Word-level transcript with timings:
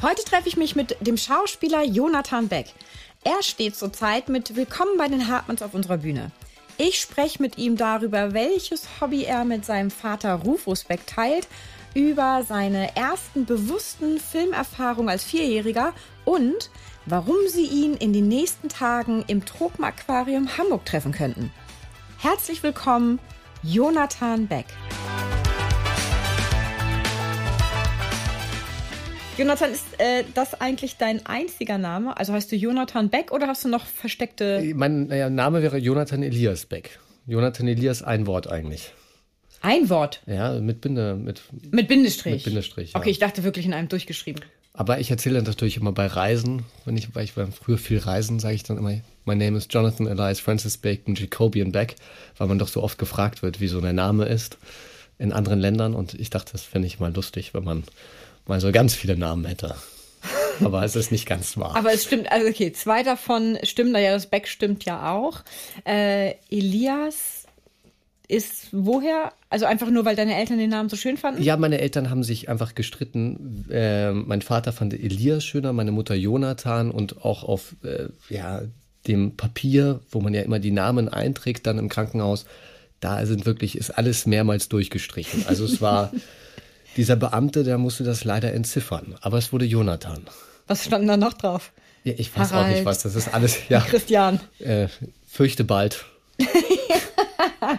Heute 0.00 0.22
treffe 0.22 0.48
ich 0.48 0.56
mich 0.56 0.76
mit 0.76 0.96
dem 1.04 1.16
Schauspieler 1.16 1.82
Jonathan 1.82 2.46
Beck. 2.46 2.66
Er 3.24 3.42
steht 3.42 3.74
zurzeit 3.74 4.28
mit 4.28 4.54
Willkommen 4.54 4.96
bei 4.96 5.08
den 5.08 5.26
Hartmanns 5.26 5.60
auf 5.60 5.74
unserer 5.74 5.98
Bühne. 5.98 6.30
Ich 6.76 7.00
spreche 7.00 7.42
mit 7.42 7.58
ihm 7.58 7.76
darüber, 7.76 8.32
welches 8.32 8.86
Hobby 9.00 9.24
er 9.24 9.44
mit 9.44 9.64
seinem 9.64 9.90
Vater 9.90 10.34
Rufus 10.34 10.84
Beck 10.84 11.04
teilt, 11.08 11.48
über 11.94 12.44
seine 12.46 12.94
ersten 12.94 13.44
bewussten 13.44 14.20
Filmerfahrungen 14.20 15.08
als 15.08 15.24
Vierjähriger 15.24 15.92
und 16.24 16.70
warum 17.06 17.48
sie 17.48 17.66
ihn 17.66 17.94
in 17.94 18.12
den 18.12 18.28
nächsten 18.28 18.68
Tagen 18.68 19.24
im 19.26 19.44
Tropenaquarium 19.44 20.56
Hamburg 20.56 20.84
treffen 20.86 21.10
könnten. 21.10 21.52
Herzlich 22.18 22.62
willkommen, 22.62 23.18
Jonathan 23.64 24.46
Beck. 24.46 24.66
Jonathan, 29.38 29.70
ist 29.70 29.84
äh, 29.98 30.24
das 30.34 30.60
eigentlich 30.60 30.96
dein 30.96 31.24
einziger 31.24 31.78
Name? 31.78 32.16
Also 32.16 32.32
heißt 32.32 32.50
du 32.50 32.56
Jonathan 32.56 33.08
Beck 33.08 33.30
oder 33.30 33.46
hast 33.46 33.64
du 33.64 33.68
noch 33.68 33.86
versteckte. 33.86 34.60
Mein 34.74 35.06
naja, 35.06 35.30
Name 35.30 35.62
wäre 35.62 35.78
Jonathan 35.78 36.24
Elias 36.24 36.66
Beck. 36.66 36.98
Jonathan 37.24 37.68
Elias, 37.68 38.02
ein 38.02 38.26
Wort 38.26 38.48
eigentlich. 38.48 38.92
Ein 39.60 39.88
Wort? 39.90 40.22
Ja, 40.26 40.58
mit 40.58 40.80
Binde. 40.80 41.14
Mit, 41.14 41.42
mit 41.70 41.86
Bindestrich. 41.86 42.34
Mit 42.34 42.44
Bindestrich. 42.44 42.92
Ja. 42.94 42.98
Okay, 42.98 43.10
ich 43.10 43.20
dachte 43.20 43.44
wirklich 43.44 43.64
in 43.64 43.74
einem 43.74 43.88
durchgeschrieben. 43.88 44.44
Aber 44.72 44.98
ich 44.98 45.10
erzähle 45.10 45.40
natürlich 45.40 45.76
immer 45.76 45.92
bei 45.92 46.06
Reisen, 46.06 46.64
wenn 46.84 46.96
ich, 46.96 47.14
weil 47.14 47.22
ich 47.22 47.36
war 47.36 47.46
früher 47.46 47.78
viel 47.78 47.98
reisen, 47.98 48.40
sage 48.40 48.56
ich 48.56 48.64
dann 48.64 48.76
immer, 48.76 48.90
my 49.24 49.36
name 49.36 49.56
is 49.56 49.68
Jonathan 49.70 50.08
Elias 50.08 50.40
Francis 50.40 50.78
Bacon 50.78 51.14
Jacobian 51.14 51.70
Beck, 51.70 51.94
weil 52.38 52.48
man 52.48 52.58
doch 52.58 52.68
so 52.68 52.82
oft 52.82 52.98
gefragt 52.98 53.42
wird, 53.42 53.60
wie 53.60 53.68
so 53.68 53.80
der 53.80 53.92
Name 53.92 54.24
ist 54.24 54.58
in 55.16 55.32
anderen 55.32 55.60
Ländern. 55.60 55.94
Und 55.94 56.14
ich 56.14 56.30
dachte, 56.30 56.52
das 56.52 56.62
fände 56.62 56.86
ich 56.88 56.98
mal 56.98 57.14
lustig, 57.14 57.54
wenn 57.54 57.64
man 57.64 57.84
mal 58.48 58.60
so 58.60 58.72
ganz 58.72 58.94
viele 58.94 59.16
Namen 59.16 59.44
hätte. 59.44 59.74
Aber 60.64 60.84
es 60.84 60.96
ist 60.96 61.12
nicht 61.12 61.26
ganz 61.26 61.56
wahr. 61.56 61.76
Aber 61.76 61.92
es 61.92 62.04
stimmt, 62.04 62.30
also 62.32 62.48
okay, 62.48 62.72
zwei 62.72 63.02
davon 63.02 63.58
stimmen, 63.62 63.94
ja, 63.94 64.12
das 64.12 64.26
Beck 64.26 64.48
stimmt 64.48 64.84
ja 64.84 65.12
auch. 65.12 65.42
Äh, 65.86 66.34
Elias 66.50 67.46
ist 68.28 68.68
woher? 68.72 69.32
Also 69.48 69.64
einfach 69.64 69.88
nur, 69.88 70.04
weil 70.04 70.14
deine 70.14 70.36
Eltern 70.36 70.58
den 70.58 70.70
Namen 70.70 70.90
so 70.90 70.96
schön 70.96 71.16
fanden? 71.16 71.42
Ja, 71.42 71.56
meine 71.56 71.80
Eltern 71.80 72.10
haben 72.10 72.22
sich 72.22 72.48
einfach 72.48 72.74
gestritten. 72.74 73.64
Äh, 73.70 74.12
mein 74.12 74.42
Vater 74.42 74.72
fand 74.72 74.92
Elias 74.92 75.44
schöner, 75.44 75.72
meine 75.72 75.92
Mutter 75.92 76.14
Jonathan 76.14 76.90
und 76.90 77.24
auch 77.24 77.42
auf 77.42 77.76
äh, 77.82 78.08
ja, 78.28 78.62
dem 79.06 79.36
Papier, 79.36 80.00
wo 80.10 80.20
man 80.20 80.34
ja 80.34 80.42
immer 80.42 80.58
die 80.58 80.70
Namen 80.70 81.08
einträgt, 81.08 81.66
dann 81.66 81.78
im 81.78 81.88
Krankenhaus, 81.88 82.44
da 83.00 83.24
sind 83.24 83.46
wirklich, 83.46 83.78
ist 83.78 83.90
alles 83.90 84.26
mehrmals 84.26 84.68
durchgestrichen. 84.68 85.46
Also 85.46 85.64
es 85.64 85.80
war 85.80 86.12
dieser 86.96 87.16
Beamte, 87.16 87.64
der 87.64 87.78
musste 87.78 88.04
das 88.04 88.24
leider 88.24 88.52
entziffern. 88.52 89.16
Aber 89.20 89.38
es 89.38 89.52
wurde 89.52 89.64
Jonathan. 89.64 90.26
Was 90.66 90.84
stand 90.84 91.08
da 91.08 91.16
noch 91.16 91.34
drauf? 91.34 91.72
Ja, 92.04 92.14
ich 92.16 92.34
weiß 92.36 92.52
Harald, 92.52 92.66
auch 92.66 92.70
nicht 92.70 92.84
was. 92.84 93.02
Das 93.02 93.14
ist 93.14 93.32
alles. 93.32 93.68
Ja. 93.68 93.80
Christian. 93.88 94.40
Äh, 94.58 94.88
fürchte 95.26 95.64
bald. 95.64 96.04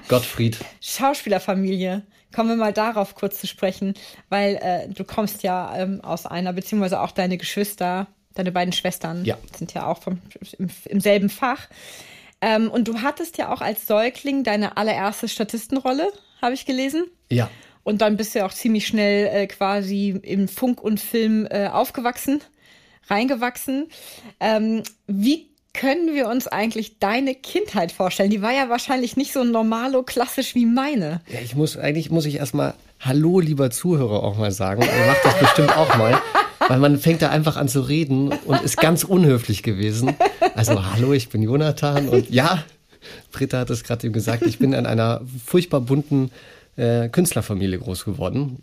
Gottfried. 0.08 0.58
Schauspielerfamilie. 0.82 2.04
Kommen 2.34 2.50
wir 2.50 2.56
mal 2.56 2.74
darauf 2.74 3.16
kurz 3.16 3.40
zu 3.40 3.48
sprechen, 3.48 3.96
weil 4.30 4.56
äh, 4.62 4.88
du 4.88 5.04
kommst 5.04 5.42
ja 5.42 5.76
ähm, 5.76 6.02
aus 6.02 6.26
einer, 6.26 6.54
beziehungsweise 6.54 7.00
auch 7.00 7.12
deine 7.12 7.38
Geschwister, 7.38 8.08
deine 8.36 8.52
beiden 8.52 8.72
Schwestern 8.72 9.26
ja. 9.26 9.38
sind 9.58 9.74
ja 9.74 9.88
auch 9.88 10.02
vom, 10.04 10.22
im, 10.60 10.70
im 10.86 11.00
selben 11.00 11.30
Fach. 11.30 11.68
Ähm, 12.42 12.70
und 12.70 12.88
du 12.88 13.02
hattest 13.02 13.38
ja 13.38 13.52
auch 13.52 13.62
als 13.62 13.88
Säugling 13.88 14.44
deine 14.44 14.78
allererste 14.78 15.28
Statistenrolle, 15.28 16.12
habe 16.42 16.54
ich 16.54 16.66
gelesen. 16.66 17.06
Ja. 17.32 17.50
Und 17.90 18.02
dann 18.02 18.18
bist 18.18 18.36
du 18.36 18.40
ja 18.40 18.46
auch 18.46 18.54
ziemlich 18.54 18.86
schnell 18.86 19.26
äh, 19.34 19.48
quasi 19.48 20.10
im 20.22 20.48
Funk 20.48 20.80
und 20.80 21.00
Film 21.00 21.48
äh, 21.50 21.70
aufgewachsen, 21.70 22.40
reingewachsen. 23.08 23.88
Ähm, 24.40 24.84
wie 25.08 25.48
können 25.74 26.14
wir 26.14 26.28
uns 26.28 26.48
eigentlich 26.48 27.00
deine 27.00 27.34
Kindheit 27.34 27.92
vorstellen? 27.92 28.30
Die 28.30 28.44
war 28.44 28.54
ja 28.54 28.70
wahrscheinlich 28.70 29.18
nicht 29.18 29.34
so 29.34 29.44
normalo 29.44 30.04
klassisch 30.04 30.54
wie 30.54 30.68
meine. 30.68 31.22
Ja, 31.34 31.40
ich 31.44 31.56
muss, 31.56 31.78
eigentlich 31.78 32.12
muss 32.12 32.26
ich 32.26 32.36
erstmal 32.36 32.76
Hallo, 33.00 33.40
lieber 33.40 33.72
Zuhörer, 33.72 34.22
auch 34.22 34.38
mal 34.38 34.52
sagen. 34.52 34.84
Ihr 34.84 35.08
macht 35.08 35.26
das 35.26 35.40
bestimmt 35.40 35.76
auch 35.76 35.98
mal. 35.98 36.22
Weil 36.68 36.78
man 36.78 37.00
fängt 37.00 37.24
da 37.24 37.30
einfach 37.30 37.58
an 37.58 37.70
zu 37.70 37.82
reden 37.82 38.32
und 38.46 38.62
ist 38.62 38.78
ganz 38.78 39.04
unhöflich 39.04 39.64
gewesen. 39.64 40.16
Also, 40.54 40.86
hallo, 40.94 41.14
ich 41.14 41.30
bin 41.30 41.42
Jonathan 41.42 42.08
und 42.08 42.30
ja, 42.30 42.64
Britta 43.32 43.60
hat 43.60 43.72
es 43.72 43.84
gerade 43.84 44.06
eben 44.06 44.14
gesagt, 44.14 44.44
ich 44.44 44.60
bin 44.60 44.74
in 44.74 44.86
einer 44.86 45.22
furchtbar 45.44 45.82
bunten 45.82 46.30
äh, 46.80 47.10
Künstlerfamilie 47.10 47.78
groß 47.80 48.06
geworden. 48.06 48.60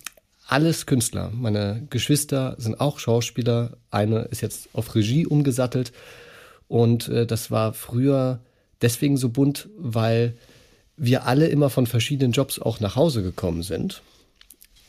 Alles 0.49 0.87
Künstler. 0.87 1.31
Meine 1.35 1.83
Geschwister 1.91 2.55
sind 2.59 2.81
auch 2.81 2.99
Schauspieler. 2.99 3.77
Eine 3.91 4.23
ist 4.23 4.41
jetzt 4.41 4.69
auf 4.73 4.95
Regie 4.95 5.27
umgesattelt. 5.27 5.93
Und 6.69 7.09
äh, 7.09 7.27
das 7.27 7.51
war 7.51 7.73
früher 7.73 8.41
deswegen 8.81 9.17
so 9.17 9.29
bunt, 9.29 9.69
weil 9.77 10.35
wir 10.97 11.27
alle 11.27 11.49
immer 11.49 11.69
von 11.69 11.87
verschiedenen 11.87 12.33
Jobs 12.33 12.59
auch 12.59 12.81
nach 12.81 12.97
Hause 12.97 13.23
gekommen 13.23 13.63
sind. 13.63 14.03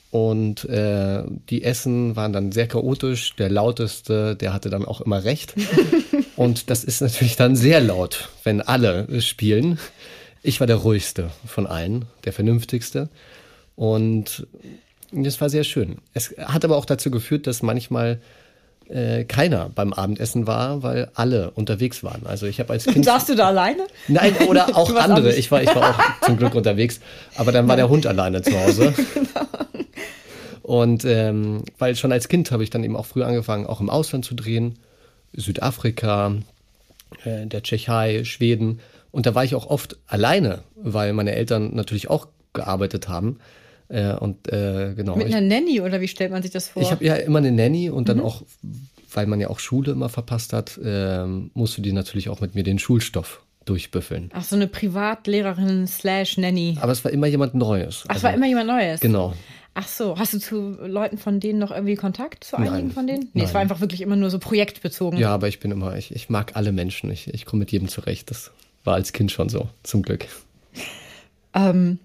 Und 0.09 0.63
äh, 0.65 1.23
die 1.49 1.63
Essen 1.63 2.15
waren 2.15 2.31
dann 2.31 2.51
sehr 2.53 2.67
chaotisch. 2.67 3.35
Der 3.35 3.49
lauteste, 3.49 4.35
der 4.35 4.53
hatte 4.53 4.69
dann 4.69 4.85
auch 4.85 5.01
immer 5.01 5.23
recht. 5.23 5.53
Und 6.37 6.69
das 6.69 6.83
ist 6.83 7.01
natürlich 7.01 7.35
dann 7.35 7.55
sehr 7.55 7.81
laut, 7.81 8.29
wenn 8.43 8.61
alle 8.61 9.21
spielen. 9.21 9.79
Ich 10.43 10.59
war 10.59 10.67
der 10.67 10.77
ruhigste 10.77 11.31
von 11.45 11.67
allen, 11.67 12.05
der 12.25 12.33
vernünftigste. 12.33 13.09
Und 13.75 14.47
das 15.11 15.39
war 15.39 15.49
sehr 15.49 15.63
schön. 15.63 15.97
Es 16.13 16.35
hat 16.37 16.65
aber 16.65 16.77
auch 16.77 16.85
dazu 16.85 17.11
geführt, 17.11 17.47
dass 17.47 17.61
manchmal 17.61 18.19
äh, 18.89 19.25
keiner 19.25 19.69
beim 19.69 19.93
Abendessen 19.93 20.47
war, 20.47 20.83
weil 20.83 21.09
alle 21.13 21.51
unterwegs 21.51 22.03
waren. 22.03 22.25
Also 22.25 22.45
ich 22.45 22.59
habe 22.59 22.73
als 22.73 22.85
Kind. 22.85 23.05
Saßt 23.05 23.29
du 23.29 23.35
da 23.35 23.47
alleine? 23.47 23.87
Nein, 24.07 24.35
oder 24.47 24.69
auch 24.77 24.93
andere. 24.95 25.35
Ich 25.35 25.51
war, 25.51 25.61
ich 25.61 25.73
war 25.73 25.91
auch 25.91 25.99
zum 26.25 26.37
Glück 26.37 26.55
unterwegs, 26.55 26.99
aber 27.35 27.51
dann 27.51 27.67
war 27.67 27.75
der 27.75 27.89
Hund 27.89 28.05
alleine 28.07 28.41
zu 28.41 28.57
Hause. 28.59 28.93
genau. 29.13 29.47
Und 30.63 31.05
ähm, 31.05 31.63
weil 31.77 31.95
schon 31.95 32.11
als 32.11 32.27
Kind 32.27 32.51
habe 32.51 32.63
ich 32.63 32.69
dann 32.69 32.83
eben 32.83 32.97
auch 32.97 33.05
früh 33.05 33.23
angefangen, 33.23 33.65
auch 33.67 33.79
im 33.79 33.89
Ausland 33.89 34.25
zu 34.25 34.35
drehen. 34.35 34.79
Südafrika, 35.33 36.35
äh, 37.23 37.45
der 37.45 37.63
Tschechei, 37.63 38.23
Schweden. 38.25 38.79
Und 39.11 39.25
da 39.25 39.35
war 39.35 39.43
ich 39.43 39.55
auch 39.55 39.67
oft 39.67 39.97
alleine, 40.07 40.63
weil 40.75 41.13
meine 41.13 41.33
Eltern 41.33 41.73
natürlich 41.73 42.09
auch 42.09 42.27
gearbeitet 42.53 43.07
haben. 43.07 43.39
Äh, 43.89 44.13
und 44.15 44.51
äh, 44.51 44.93
genau. 44.95 45.15
Mit 45.15 45.27
einer 45.27 45.41
ich, 45.41 45.47
Nanny 45.47 45.81
oder 45.81 46.01
wie 46.01 46.07
stellt 46.07 46.31
man 46.31 46.41
sich 46.41 46.51
das 46.51 46.69
vor? 46.69 46.81
Ich 46.81 46.91
habe 46.91 47.05
ja 47.05 47.15
immer 47.15 47.39
eine 47.39 47.51
Nanny 47.51 47.89
und 47.89 48.09
dann 48.09 48.17
mhm. 48.17 48.23
auch, 48.23 48.43
weil 49.13 49.27
man 49.27 49.39
ja 49.39 49.49
auch 49.49 49.59
Schule 49.59 49.91
immer 49.93 50.09
verpasst 50.09 50.53
hat, 50.53 50.77
äh, 50.83 51.25
musste 51.25 51.81
die 51.81 51.93
natürlich 51.93 52.29
auch 52.29 52.41
mit 52.41 52.55
mir 52.55 52.63
den 52.63 52.79
Schulstoff 52.79 53.43
durchbüffeln. 53.65 54.29
Ach, 54.33 54.43
so 54.43 54.55
eine 54.55 54.67
Privatlehrerin 54.67 55.87
slash 55.87 56.37
Nanny. 56.37 56.77
Aber 56.81 56.91
es 56.91 57.03
war 57.03 57.11
immer 57.11 57.27
jemand 57.27 57.53
Neues. 57.53 58.03
Ach, 58.05 58.09
also, 58.09 58.19
es 58.19 58.23
war 58.23 58.33
immer 58.33 58.47
jemand 58.47 58.67
Neues? 58.67 58.99
Genau. 58.99 59.33
Ach 59.73 59.87
so, 59.87 60.17
hast 60.17 60.33
du 60.33 60.39
zu 60.39 60.71
Leuten 60.87 61.19
von 61.19 61.39
denen 61.39 61.59
noch 61.59 61.69
irgendwie 61.69 61.95
Kontakt, 61.95 62.43
zu 62.43 62.57
einigen 62.57 62.73
Nein, 62.73 62.91
von 62.91 63.05
denen? 63.05 63.19
Nee, 63.19 63.29
Nein. 63.35 63.45
es 63.45 63.53
war 63.53 63.61
einfach 63.61 63.79
wirklich 63.79 64.01
immer 64.01 64.15
nur 64.15 64.31
so 64.31 64.39
projektbezogen. 64.39 65.19
Ja, 65.19 65.33
aber 65.35 65.49
ich 65.49 65.59
bin 65.59 65.69
immer, 65.69 65.95
ich, 65.95 66.15
ich 66.15 66.29
mag 66.29 66.55
alle 66.55 66.71
Menschen. 66.71 67.11
Ich, 67.11 67.31
ich 67.31 67.45
komme 67.45 67.59
mit 67.59 67.71
jedem 67.71 67.87
zurecht. 67.87 68.31
Das 68.31 68.51
war 68.87 68.95
als 68.95 69.13
Kind 69.13 69.31
schon 69.31 69.49
so, 69.49 69.69
zum 69.83 70.01
Glück. 70.01 70.25
Ähm, 71.53 71.99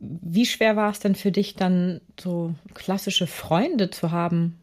wie 0.00 0.46
schwer 0.46 0.76
war 0.76 0.90
es 0.90 1.00
denn 1.00 1.14
für 1.14 1.32
dich 1.32 1.54
dann 1.54 2.00
so 2.18 2.54
klassische 2.72 3.26
Freunde 3.26 3.90
zu 3.90 4.10
haben? 4.10 4.58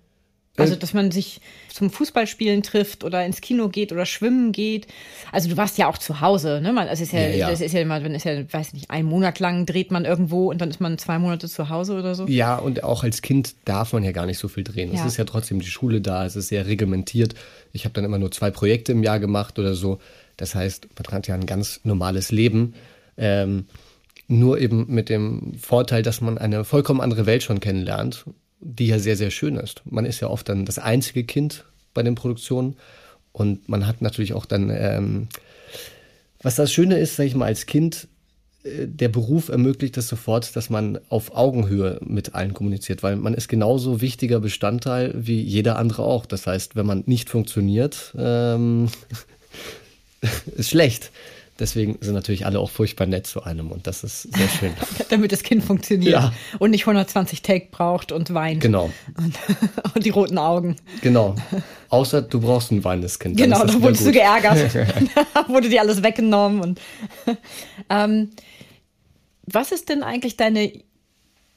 Also, 0.57 0.75
äh. 0.75 0.77
dass 0.77 0.93
man 0.93 1.11
sich 1.11 1.41
zum 1.69 1.89
Fußballspielen 1.89 2.63
trifft 2.63 3.03
oder 3.03 3.25
ins 3.25 3.41
Kino 3.41 3.67
geht 3.67 3.91
oder 3.91 4.05
schwimmen 4.05 4.53
geht. 4.53 4.87
Also, 5.31 5.49
du 5.49 5.57
warst 5.57 5.77
ja 5.77 5.89
auch 5.89 5.97
zu 5.97 6.21
Hause, 6.21 6.61
ne? 6.61 6.71
Man, 6.71 6.87
es 6.87 7.01
ist 7.01 7.11
ja, 7.11 7.19
ja, 7.19 7.35
ja. 7.35 7.49
das 7.49 7.59
ist 7.59 7.73
ja 7.73 7.81
immer, 7.81 8.01
wenn 8.03 8.15
ist 8.15 8.23
ja, 8.23 8.41
weiß 8.51 8.71
nicht, 8.73 8.89
ein 8.89 9.05
Monat 9.05 9.39
lang 9.39 9.65
dreht 9.65 9.91
man 9.91 10.05
irgendwo 10.05 10.49
und 10.49 10.61
dann 10.61 10.69
ist 10.69 10.79
man 10.79 10.97
zwei 10.97 11.19
Monate 11.19 11.49
zu 11.49 11.67
Hause 11.67 11.95
oder 11.99 12.15
so. 12.15 12.25
Ja, 12.27 12.55
und 12.55 12.85
auch 12.85 13.03
als 13.03 13.21
Kind 13.21 13.55
darf 13.65 13.91
man 13.91 14.03
ja 14.03 14.13
gar 14.13 14.25
nicht 14.25 14.37
so 14.37 14.47
viel 14.47 14.63
drehen. 14.63 14.93
Ja. 14.93 15.01
Es 15.01 15.05
ist 15.05 15.17
ja 15.17 15.25
trotzdem 15.25 15.59
die 15.59 15.67
Schule 15.67 15.99
da, 15.99 16.25
es 16.25 16.37
ist 16.37 16.47
sehr 16.47 16.65
reglementiert. 16.67 17.35
Ich 17.73 17.83
habe 17.83 17.93
dann 17.93 18.05
immer 18.05 18.19
nur 18.19 18.31
zwei 18.31 18.51
Projekte 18.51 18.93
im 18.93 19.03
Jahr 19.03 19.19
gemacht 19.19 19.59
oder 19.59 19.75
so. 19.75 19.99
Das 20.37 20.55
heißt, 20.55 20.87
man 20.97 21.13
hat 21.13 21.27
ja 21.27 21.35
ein 21.35 21.45
ganz 21.45 21.81
normales 21.83 22.31
Leben. 22.31 22.73
Ähm, 23.17 23.65
nur 24.27 24.59
eben 24.59 24.85
mit 24.87 25.09
dem 25.09 25.53
Vorteil, 25.59 26.01
dass 26.01 26.21
man 26.21 26.37
eine 26.37 26.63
vollkommen 26.63 27.01
andere 27.01 27.25
Welt 27.25 27.43
schon 27.43 27.59
kennenlernt, 27.59 28.25
die 28.59 28.87
ja 28.87 28.99
sehr, 28.99 29.15
sehr 29.15 29.31
schön 29.31 29.55
ist. 29.55 29.83
Man 29.85 30.05
ist 30.05 30.19
ja 30.19 30.29
oft 30.29 30.49
dann 30.49 30.65
das 30.65 30.79
einzige 30.79 31.23
Kind 31.23 31.65
bei 31.93 32.01
den 32.03 32.15
Produktionen. 32.15 32.75
Und 33.31 33.67
man 33.69 33.85
hat 33.85 34.01
natürlich 34.01 34.33
auch 34.33 34.45
dann, 34.45 34.69
ähm, 34.69 35.27
was 36.41 36.55
das 36.55 36.71
Schöne 36.71 36.97
ist, 36.97 37.17
sag 37.17 37.25
ich 37.25 37.35
mal, 37.35 37.45
als 37.45 37.65
Kind, 37.65 38.07
äh, 38.63 38.87
der 38.87 39.09
Beruf 39.09 39.49
ermöglicht 39.49 39.97
es 39.97 40.07
sofort, 40.07 40.55
dass 40.55 40.69
man 40.69 40.99
auf 41.09 41.35
Augenhöhe 41.35 41.99
mit 42.05 42.33
allen 42.33 42.53
kommuniziert, 42.53 43.03
weil 43.03 43.15
man 43.17 43.33
ist 43.33 43.47
genauso 43.47 44.01
wichtiger 44.01 44.39
Bestandteil 44.39 45.13
wie 45.15 45.41
jeder 45.41 45.77
andere 45.77 46.03
auch. 46.03 46.25
Das 46.25 46.47
heißt, 46.47 46.75
wenn 46.75 46.85
man 46.85 47.03
nicht 47.05 47.29
funktioniert, 47.29 48.15
ähm, 48.17 48.89
ist 50.55 50.69
schlecht. 50.69 51.11
Deswegen 51.57 51.97
sind 52.01 52.15
natürlich 52.15 52.45
alle 52.45 52.59
auch 52.59 52.69
furchtbar 52.69 53.05
nett 53.07 53.27
zu 53.27 53.43
einem 53.43 53.71
und 53.71 53.87
das 53.87 54.03
ist 54.03 54.23
sehr 54.23 54.49
schön. 54.49 54.73
Damit 55.09 55.31
das 55.31 55.41
Kind 55.41 55.63
funktioniert 55.63 56.11
Ja. 56.11 56.33
und 56.59 56.71
nicht 56.71 56.81
120 56.81 57.43
Take 57.43 57.67
braucht 57.71 58.11
und 58.11 58.33
weint. 58.33 58.59
Genau, 58.61 58.91
Und, 59.17 59.35
und 59.95 60.05
die 60.05 60.09
roten 60.09 60.37
Augen. 60.37 60.75
genau. 61.01 61.35
Außer 61.87 62.21
du 62.23 62.41
brauchst 62.41 62.71
ein 62.71 62.83
weinendes 62.83 63.19
Kind. 63.19 63.37
Genau, 63.37 63.63
da 63.63 63.73
wurdest 63.81 64.01
du 64.01 64.05
gut. 64.07 64.15
geärgert. 64.15 64.75
da 65.33 65.47
wurde 65.47 65.69
dir 65.69 65.79
alles 65.79 66.03
weggenommen. 66.03 66.59
Und, 66.59 66.81
ähm, 67.89 68.31
was 69.45 69.71
ist 69.71 69.87
denn 69.87 70.03
eigentlich 70.03 70.35
deine 70.35 70.73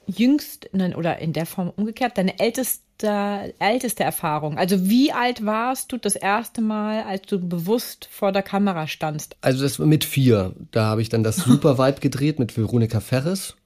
jüngste, 0.08 0.69
nein, 0.72 0.94
oder 0.94 1.19
in 1.19 1.32
der 1.32 1.46
Form 1.46 1.70
umgekehrt, 1.76 2.19
deine 2.19 2.38
älteste, 2.40 3.55
älteste 3.58 4.02
Erfahrung? 4.02 4.58
Also 4.58 4.88
wie 4.88 5.12
alt 5.12 5.44
warst 5.44 5.93
du 5.93 5.99
das 5.99 6.16
erste 6.16 6.60
Mal, 6.60 7.02
als 7.02 7.22
du 7.22 7.38
bewusst 7.38 8.08
vor 8.10 8.32
der 8.32 8.43
Kamera 8.43 8.87
standst? 8.87 9.37
Also 9.40 9.62
das 9.62 9.78
war 9.78 9.87
mit 9.87 10.05
vier. 10.05 10.55
Da 10.70 10.87
habe 10.87 11.02
ich 11.02 11.08
dann 11.08 11.22
das 11.22 11.37
Super 11.37 11.78
Vibe 11.78 12.00
gedreht 12.00 12.38
mit 12.38 12.56
Veronika 12.56 13.00
Ferres. 13.00 13.56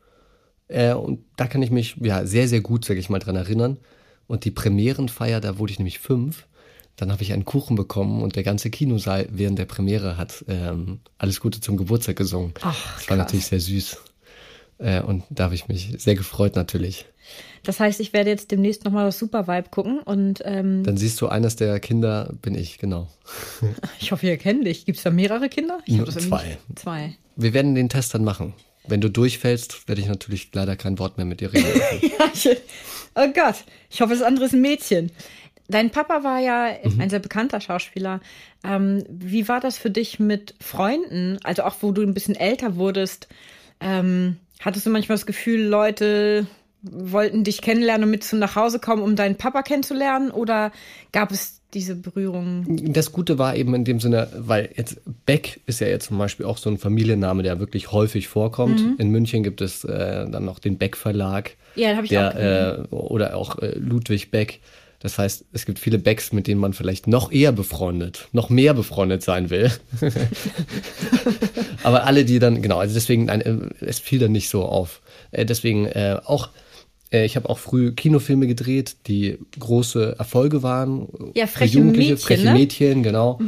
Äh, 0.68 0.94
und 0.94 1.20
da 1.36 1.46
kann 1.46 1.62
ich 1.62 1.70
mich 1.70 1.96
ja 2.00 2.26
sehr, 2.26 2.48
sehr 2.48 2.60
gut, 2.60 2.84
sag 2.84 2.96
ich 2.96 3.08
mal, 3.08 3.20
dran 3.20 3.36
erinnern. 3.36 3.78
Und 4.26 4.44
die 4.44 4.50
Premierenfeier, 4.50 5.40
da 5.40 5.58
wurde 5.58 5.72
ich 5.72 5.78
nämlich 5.78 5.98
fünf. 5.98 6.46
Dann 6.96 7.10
habe 7.10 7.22
ich 7.22 7.32
einen 7.32 7.46
Kuchen 7.46 7.74
bekommen 7.74 8.22
und 8.22 8.36
der 8.36 8.42
ganze 8.42 8.68
Kinosaal 8.68 9.26
während 9.30 9.58
der 9.58 9.64
Premiere 9.64 10.18
hat 10.18 10.44
ähm, 10.46 11.00
alles 11.16 11.40
Gute 11.40 11.60
zum 11.60 11.78
Geburtstag 11.78 12.16
gesungen. 12.16 12.52
Ach, 12.60 12.96
das 12.96 13.08
war 13.08 13.16
krass. 13.16 13.26
natürlich 13.26 13.46
sehr 13.46 13.60
süß. 13.60 13.98
Äh, 14.82 15.00
und 15.00 15.22
da 15.30 15.44
habe 15.44 15.54
ich 15.54 15.68
mich 15.68 15.94
sehr 15.98 16.14
gefreut 16.14 16.56
natürlich. 16.56 17.06
Das 17.62 17.78
heißt, 17.78 18.00
ich 18.00 18.12
werde 18.12 18.30
jetzt 18.30 18.50
demnächst 18.50 18.84
nochmal 18.84 19.06
das 19.06 19.18
Super 19.18 19.46
Vibe 19.46 19.68
gucken 19.70 20.00
und 20.00 20.42
ähm, 20.44 20.82
Dann 20.82 20.96
siehst 20.96 21.20
du, 21.20 21.28
eines 21.28 21.54
der 21.54 21.78
Kinder 21.78 22.34
bin 22.42 22.56
ich, 22.56 22.78
genau. 22.78 23.08
ich 24.00 24.10
hoffe, 24.10 24.26
ihr 24.26 24.36
kennt 24.36 24.66
dich. 24.66 24.84
Gibt 24.84 24.98
es 24.98 25.04
da 25.04 25.10
mehrere 25.10 25.48
Kinder? 25.48 25.78
Ich 25.86 25.96
Nur 25.96 26.08
zwei. 26.08 26.58
Zwei. 26.74 27.16
Wir 27.36 27.54
werden 27.54 27.74
den 27.74 27.88
Test 27.88 28.14
dann 28.14 28.24
machen. 28.24 28.54
Wenn 28.88 29.00
du 29.00 29.08
durchfällst, 29.08 29.86
werde 29.86 30.00
ich 30.00 30.08
natürlich 30.08 30.50
leider 30.52 30.74
kein 30.74 30.98
Wort 30.98 31.16
mehr 31.16 31.26
mit 31.26 31.40
dir 31.40 31.52
reden. 31.52 31.70
Ja, 32.02 32.30
ich, 32.34 32.48
oh 33.14 33.28
Gott, 33.32 33.64
ich 33.90 34.00
hoffe, 34.00 34.14
das 34.14 34.22
andere 34.22 34.46
ist 34.46 34.54
ein 34.54 34.60
Mädchen. 34.60 35.12
Dein 35.68 35.90
Papa 35.90 36.24
war 36.24 36.40
ja 36.40 36.64
ein 36.98 37.08
sehr 37.08 37.20
bekannter 37.20 37.60
Schauspieler. 37.60 38.20
Ähm, 38.64 39.04
wie 39.08 39.46
war 39.46 39.60
das 39.60 39.78
für 39.78 39.90
dich 39.90 40.18
mit 40.18 40.54
Freunden? 40.60 41.38
Also 41.44 41.62
auch, 41.62 41.76
wo 41.80 41.92
du 41.92 42.02
ein 42.02 42.14
bisschen 42.14 42.34
älter 42.34 42.74
wurdest, 42.74 43.28
ähm, 43.80 44.36
hattest 44.62 44.86
du 44.86 44.90
manchmal 44.90 45.16
das 45.16 45.26
Gefühl, 45.26 45.62
Leute 45.62 46.46
wollten 46.82 47.44
dich 47.44 47.62
kennenlernen 47.62 48.04
und 48.04 48.10
mit 48.10 48.24
zu 48.24 48.36
nach 48.36 48.56
Hause 48.56 48.78
kommen, 48.78 49.02
um 49.02 49.14
deinen 49.14 49.36
Papa 49.36 49.62
kennenzulernen? 49.62 50.30
Oder 50.30 50.72
gab 51.12 51.30
es 51.30 51.60
diese 51.74 51.94
Berührung? 51.94 52.92
Das 52.92 53.12
Gute 53.12 53.38
war 53.38 53.54
eben 53.56 53.74
in 53.74 53.84
dem 53.84 54.00
Sinne, 54.00 54.28
weil 54.36 54.70
jetzt 54.76 55.00
Beck 55.24 55.60
ist 55.66 55.80
ja 55.80 55.86
jetzt 55.86 56.06
zum 56.06 56.18
Beispiel 56.18 56.44
auch 56.44 56.58
so 56.58 56.68
ein 56.68 56.78
Familienname, 56.78 57.42
der 57.42 57.60
wirklich 57.60 57.92
häufig 57.92 58.28
vorkommt. 58.28 58.98
In 58.98 59.10
München 59.10 59.42
gibt 59.42 59.60
es 59.60 59.84
äh, 59.84 60.28
dann 60.28 60.44
noch 60.44 60.58
den 60.58 60.76
Beck 60.76 60.96
Verlag. 60.96 61.52
Ja, 61.76 61.88
den 61.88 61.96
hab 61.96 62.04
ich 62.04 62.18
auch 62.18 62.32
der, 62.32 62.88
äh, 62.90 62.94
Oder 62.94 63.36
auch 63.36 63.58
äh, 63.58 63.78
Ludwig 63.78 64.30
Beck. 64.30 64.60
Das 65.02 65.18
heißt, 65.18 65.46
es 65.52 65.66
gibt 65.66 65.80
viele 65.80 65.98
Becks, 65.98 66.32
mit 66.32 66.46
denen 66.46 66.60
man 66.60 66.74
vielleicht 66.74 67.08
noch 67.08 67.32
eher 67.32 67.50
befreundet, 67.50 68.28
noch 68.30 68.50
mehr 68.50 68.72
befreundet 68.72 69.24
sein 69.24 69.50
will. 69.50 69.68
Aber 71.82 72.04
alle, 72.06 72.24
die 72.24 72.38
dann, 72.38 72.62
genau, 72.62 72.78
also 72.78 72.94
deswegen, 72.94 73.24
nein, 73.24 73.40
äh, 73.40 73.84
es 73.84 73.98
fiel 73.98 74.20
dann 74.20 74.30
nicht 74.30 74.48
so 74.48 74.62
auf. 74.62 75.02
Äh, 75.32 75.44
deswegen 75.44 75.86
äh, 75.86 76.20
auch, 76.24 76.50
äh, 77.10 77.24
ich 77.24 77.34
habe 77.34 77.50
auch 77.50 77.58
früh 77.58 77.90
Kinofilme 77.90 78.46
gedreht, 78.46 78.94
die 79.08 79.38
große 79.58 80.14
Erfolge 80.20 80.62
waren. 80.62 81.08
Ja, 81.34 81.48
für 81.48 81.58
Freche 81.58 81.78
Jugendliche, 81.78 82.10
Mädchen, 82.12 82.24
freche 82.24 82.44
ne? 82.44 82.52
Mädchen, 82.52 83.02
genau. 83.02 83.40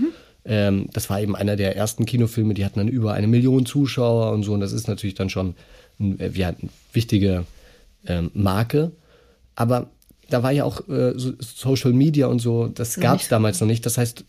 Ähm, 0.45 0.89
das 0.93 1.09
war 1.09 1.21
eben 1.21 1.37
einer 1.37 1.55
der 1.55 1.77
ersten 1.77 2.05
Kinofilme, 2.05 2.55
die 2.55 2.65
hatten 2.65 2.81
dann 2.81 2.89
über 2.89 3.13
eine 3.13 3.29
Million 3.29 3.65
Zuschauer 3.65 4.33
und 4.33 4.43
so. 4.43 4.55
Und 4.55 4.61
das 4.61 4.73
ist 4.73 4.89
natürlich 4.89 5.15
dann 5.15 5.31
schon 5.31 5.55
ja, 6.01 6.49
eine 6.49 6.57
wichtige 6.93 7.45
ähm, 8.09 8.33
Marke. 8.35 8.91
Aber 9.55 9.89
da 10.35 10.43
war 10.43 10.51
ja 10.51 10.65
auch 10.65 10.89
äh, 10.89 11.13
so 11.17 11.33
Social 11.39 11.93
Media 11.93 12.27
und 12.27 12.41
so, 12.41 12.67
das 12.67 12.99
gab 12.99 13.21
es 13.21 13.29
damals 13.29 13.61
noch 13.61 13.69
nicht. 13.69 13.87
Das 13.87 13.99
heißt, 13.99 14.25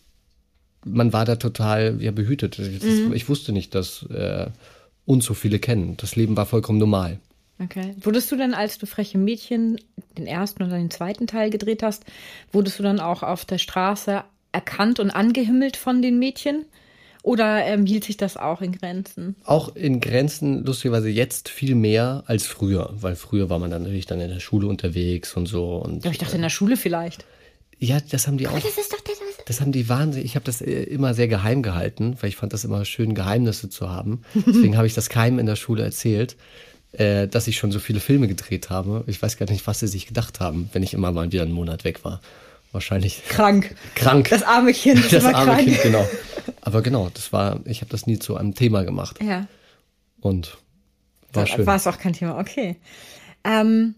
man 0.84 1.12
war 1.12 1.24
da 1.24 1.34
total 1.34 2.00
ja, 2.00 2.12
behütet. 2.12 2.60
Das, 2.60 2.68
Mhm. 2.68 3.12
Ich 3.12 3.28
wusste 3.28 3.50
nicht, 3.50 3.74
dass 3.74 4.04
äh, 4.04 4.46
uns 5.04 5.24
so 5.24 5.34
viele 5.34 5.58
kennen. 5.58 5.96
Das 5.96 6.14
Leben 6.14 6.36
war 6.36 6.46
vollkommen 6.46 6.78
normal. 6.78 7.18
Okay. 7.58 7.96
Wurdest 8.00 8.30
du 8.30 8.36
denn, 8.36 8.54
als 8.54 8.78
du 8.78 8.86
Freche 8.86 9.18
Mädchen 9.18 9.80
den 10.16 10.28
ersten 10.28 10.62
oder 10.62 10.76
den 10.76 10.92
zweiten 10.92 11.26
Teil 11.26 11.50
gedreht 11.50 11.82
hast, 11.82 12.04
wurdest 12.52 12.78
du 12.78 12.84
dann 12.84 13.00
auch 13.00 13.24
auf 13.24 13.44
der 13.44 13.58
Straße 13.58 14.22
erkannt 14.52 15.00
und 15.00 15.10
angehimmelt 15.10 15.76
von 15.76 16.02
den 16.02 16.20
Mädchen? 16.20 16.66
Oder 17.26 17.66
ähm, 17.66 17.86
hielt 17.86 18.04
sich 18.04 18.16
das 18.16 18.36
auch 18.36 18.62
in 18.62 18.70
Grenzen? 18.70 19.34
Auch 19.42 19.74
in 19.74 20.00
Grenzen, 20.00 20.64
lustigerweise 20.64 21.08
jetzt 21.08 21.48
viel 21.48 21.74
mehr 21.74 22.22
als 22.26 22.46
früher, 22.46 22.94
weil 23.00 23.16
früher 23.16 23.50
war 23.50 23.58
man 23.58 23.68
dann 23.68 23.82
natürlich 23.82 24.06
dann 24.06 24.20
in 24.20 24.30
der 24.30 24.38
Schule 24.38 24.68
unterwegs 24.68 25.36
und 25.36 25.46
so. 25.46 25.74
Und, 25.78 26.04
Ja, 26.04 26.12
ich 26.12 26.18
dachte 26.18 26.36
in 26.36 26.42
der 26.42 26.50
Schule 26.50 26.76
vielleicht. 26.76 27.24
ja, 27.80 27.98
das 27.98 28.28
haben 28.28 28.38
die 28.38 28.46
auch. 28.46 28.54
Das 28.54 28.78
ist 28.78 28.92
doch 28.92 29.00
das. 29.00 29.16
Das 29.44 29.60
haben 29.60 29.72
die 29.72 29.88
wahnsinnig. 29.88 30.24
Ich 30.24 30.34
habe 30.36 30.44
das 30.44 30.60
äh, 30.60 30.84
immer 30.84 31.14
sehr 31.14 31.26
geheim 31.26 31.64
gehalten, 31.64 32.16
weil 32.20 32.28
ich 32.28 32.36
fand 32.36 32.52
das 32.52 32.62
immer 32.62 32.84
schön, 32.84 33.16
Geheimnisse 33.16 33.68
zu 33.68 33.90
haben. 33.90 34.22
Deswegen 34.46 34.76
habe 34.76 34.86
ich 34.86 34.94
das 34.94 35.08
keinem 35.08 35.40
in 35.40 35.46
der 35.46 35.56
Schule 35.56 35.82
erzählt, 35.82 36.36
äh, 36.92 37.26
dass 37.26 37.48
ich 37.48 37.56
schon 37.56 37.72
so 37.72 37.80
viele 37.80 37.98
Filme 37.98 38.28
gedreht 38.28 38.70
habe. 38.70 39.02
Ich 39.08 39.20
weiß 39.20 39.36
gar 39.36 39.50
nicht, 39.50 39.66
was 39.66 39.80
sie 39.80 39.88
sich 39.88 40.06
gedacht 40.06 40.38
haben, 40.38 40.70
wenn 40.72 40.84
ich 40.84 40.94
immer 40.94 41.10
mal 41.10 41.32
wieder 41.32 41.42
einen 41.42 41.50
Monat 41.50 41.82
weg 41.82 42.04
war. 42.04 42.20
Wahrscheinlich 42.72 43.24
Krank. 43.28 43.74
krank. 43.94 44.28
Das 44.28 44.42
arme 44.42 44.72
Kind 44.72 45.04
Das 45.12 45.24
immer 45.24 45.34
arme 45.34 45.52
krank. 45.52 45.64
Kind, 45.64 45.82
genau. 45.82 46.08
Aber 46.60 46.82
genau, 46.82 47.10
das 47.14 47.32
war, 47.32 47.60
ich 47.64 47.80
habe 47.80 47.90
das 47.90 48.06
nie 48.06 48.18
zu 48.18 48.36
einem 48.36 48.54
Thema 48.54 48.84
gemacht. 48.84 49.22
Ja. 49.22 49.46
Und 50.20 50.58
war 51.32 51.46
schön. 51.46 51.66
War 51.66 51.76
es 51.76 51.86
auch 51.86 51.98
kein 51.98 52.12
Thema, 52.12 52.38
okay. 52.38 52.76
Ähm, 53.44 53.94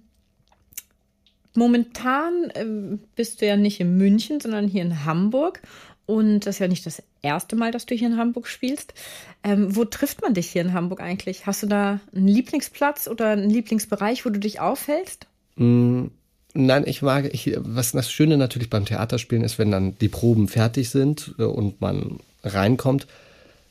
momentan 1.54 2.52
ähm, 2.54 3.00
bist 3.14 3.40
du 3.40 3.46
ja 3.46 3.56
nicht 3.56 3.80
in 3.80 3.96
München, 3.96 4.40
sondern 4.40 4.68
hier 4.68 4.82
in 4.82 5.04
Hamburg. 5.04 5.62
Und 6.06 6.40
das 6.40 6.56
ist 6.56 6.58
ja 6.60 6.68
nicht 6.68 6.87
das 6.87 7.02
erste 7.20 7.54
Mal, 7.54 7.70
dass 7.70 7.84
du 7.84 7.94
hier 7.94 8.08
in 8.08 8.16
Hamburg 8.16 8.48
spielst. 8.48 8.94
Ähm, 9.44 9.76
wo 9.76 9.84
trifft 9.84 10.22
man 10.22 10.34
dich 10.34 10.48
hier 10.50 10.62
in 10.62 10.72
Hamburg 10.72 11.00
eigentlich? 11.00 11.46
Hast 11.46 11.62
du 11.62 11.66
da 11.66 12.00
einen 12.14 12.28
Lieblingsplatz 12.28 13.08
oder 13.08 13.30
einen 13.30 13.50
Lieblingsbereich, 13.50 14.25
wo 14.25 14.30
du 14.30 14.38
dich 14.38 14.60
aufhältst? 14.60 15.26
Nein, 16.60 16.82
ich 16.86 17.02
mag, 17.02 17.32
ich, 17.32 17.54
was 17.56 17.92
das 17.92 18.10
Schöne 18.10 18.36
natürlich 18.36 18.68
beim 18.68 18.84
Theaterspielen 18.84 19.44
ist, 19.44 19.58
wenn 19.60 19.70
dann 19.70 19.96
die 20.00 20.08
Proben 20.08 20.48
fertig 20.48 20.90
sind 20.90 21.34
äh, 21.38 21.44
und 21.44 21.80
man 21.80 22.18
reinkommt, 22.42 23.06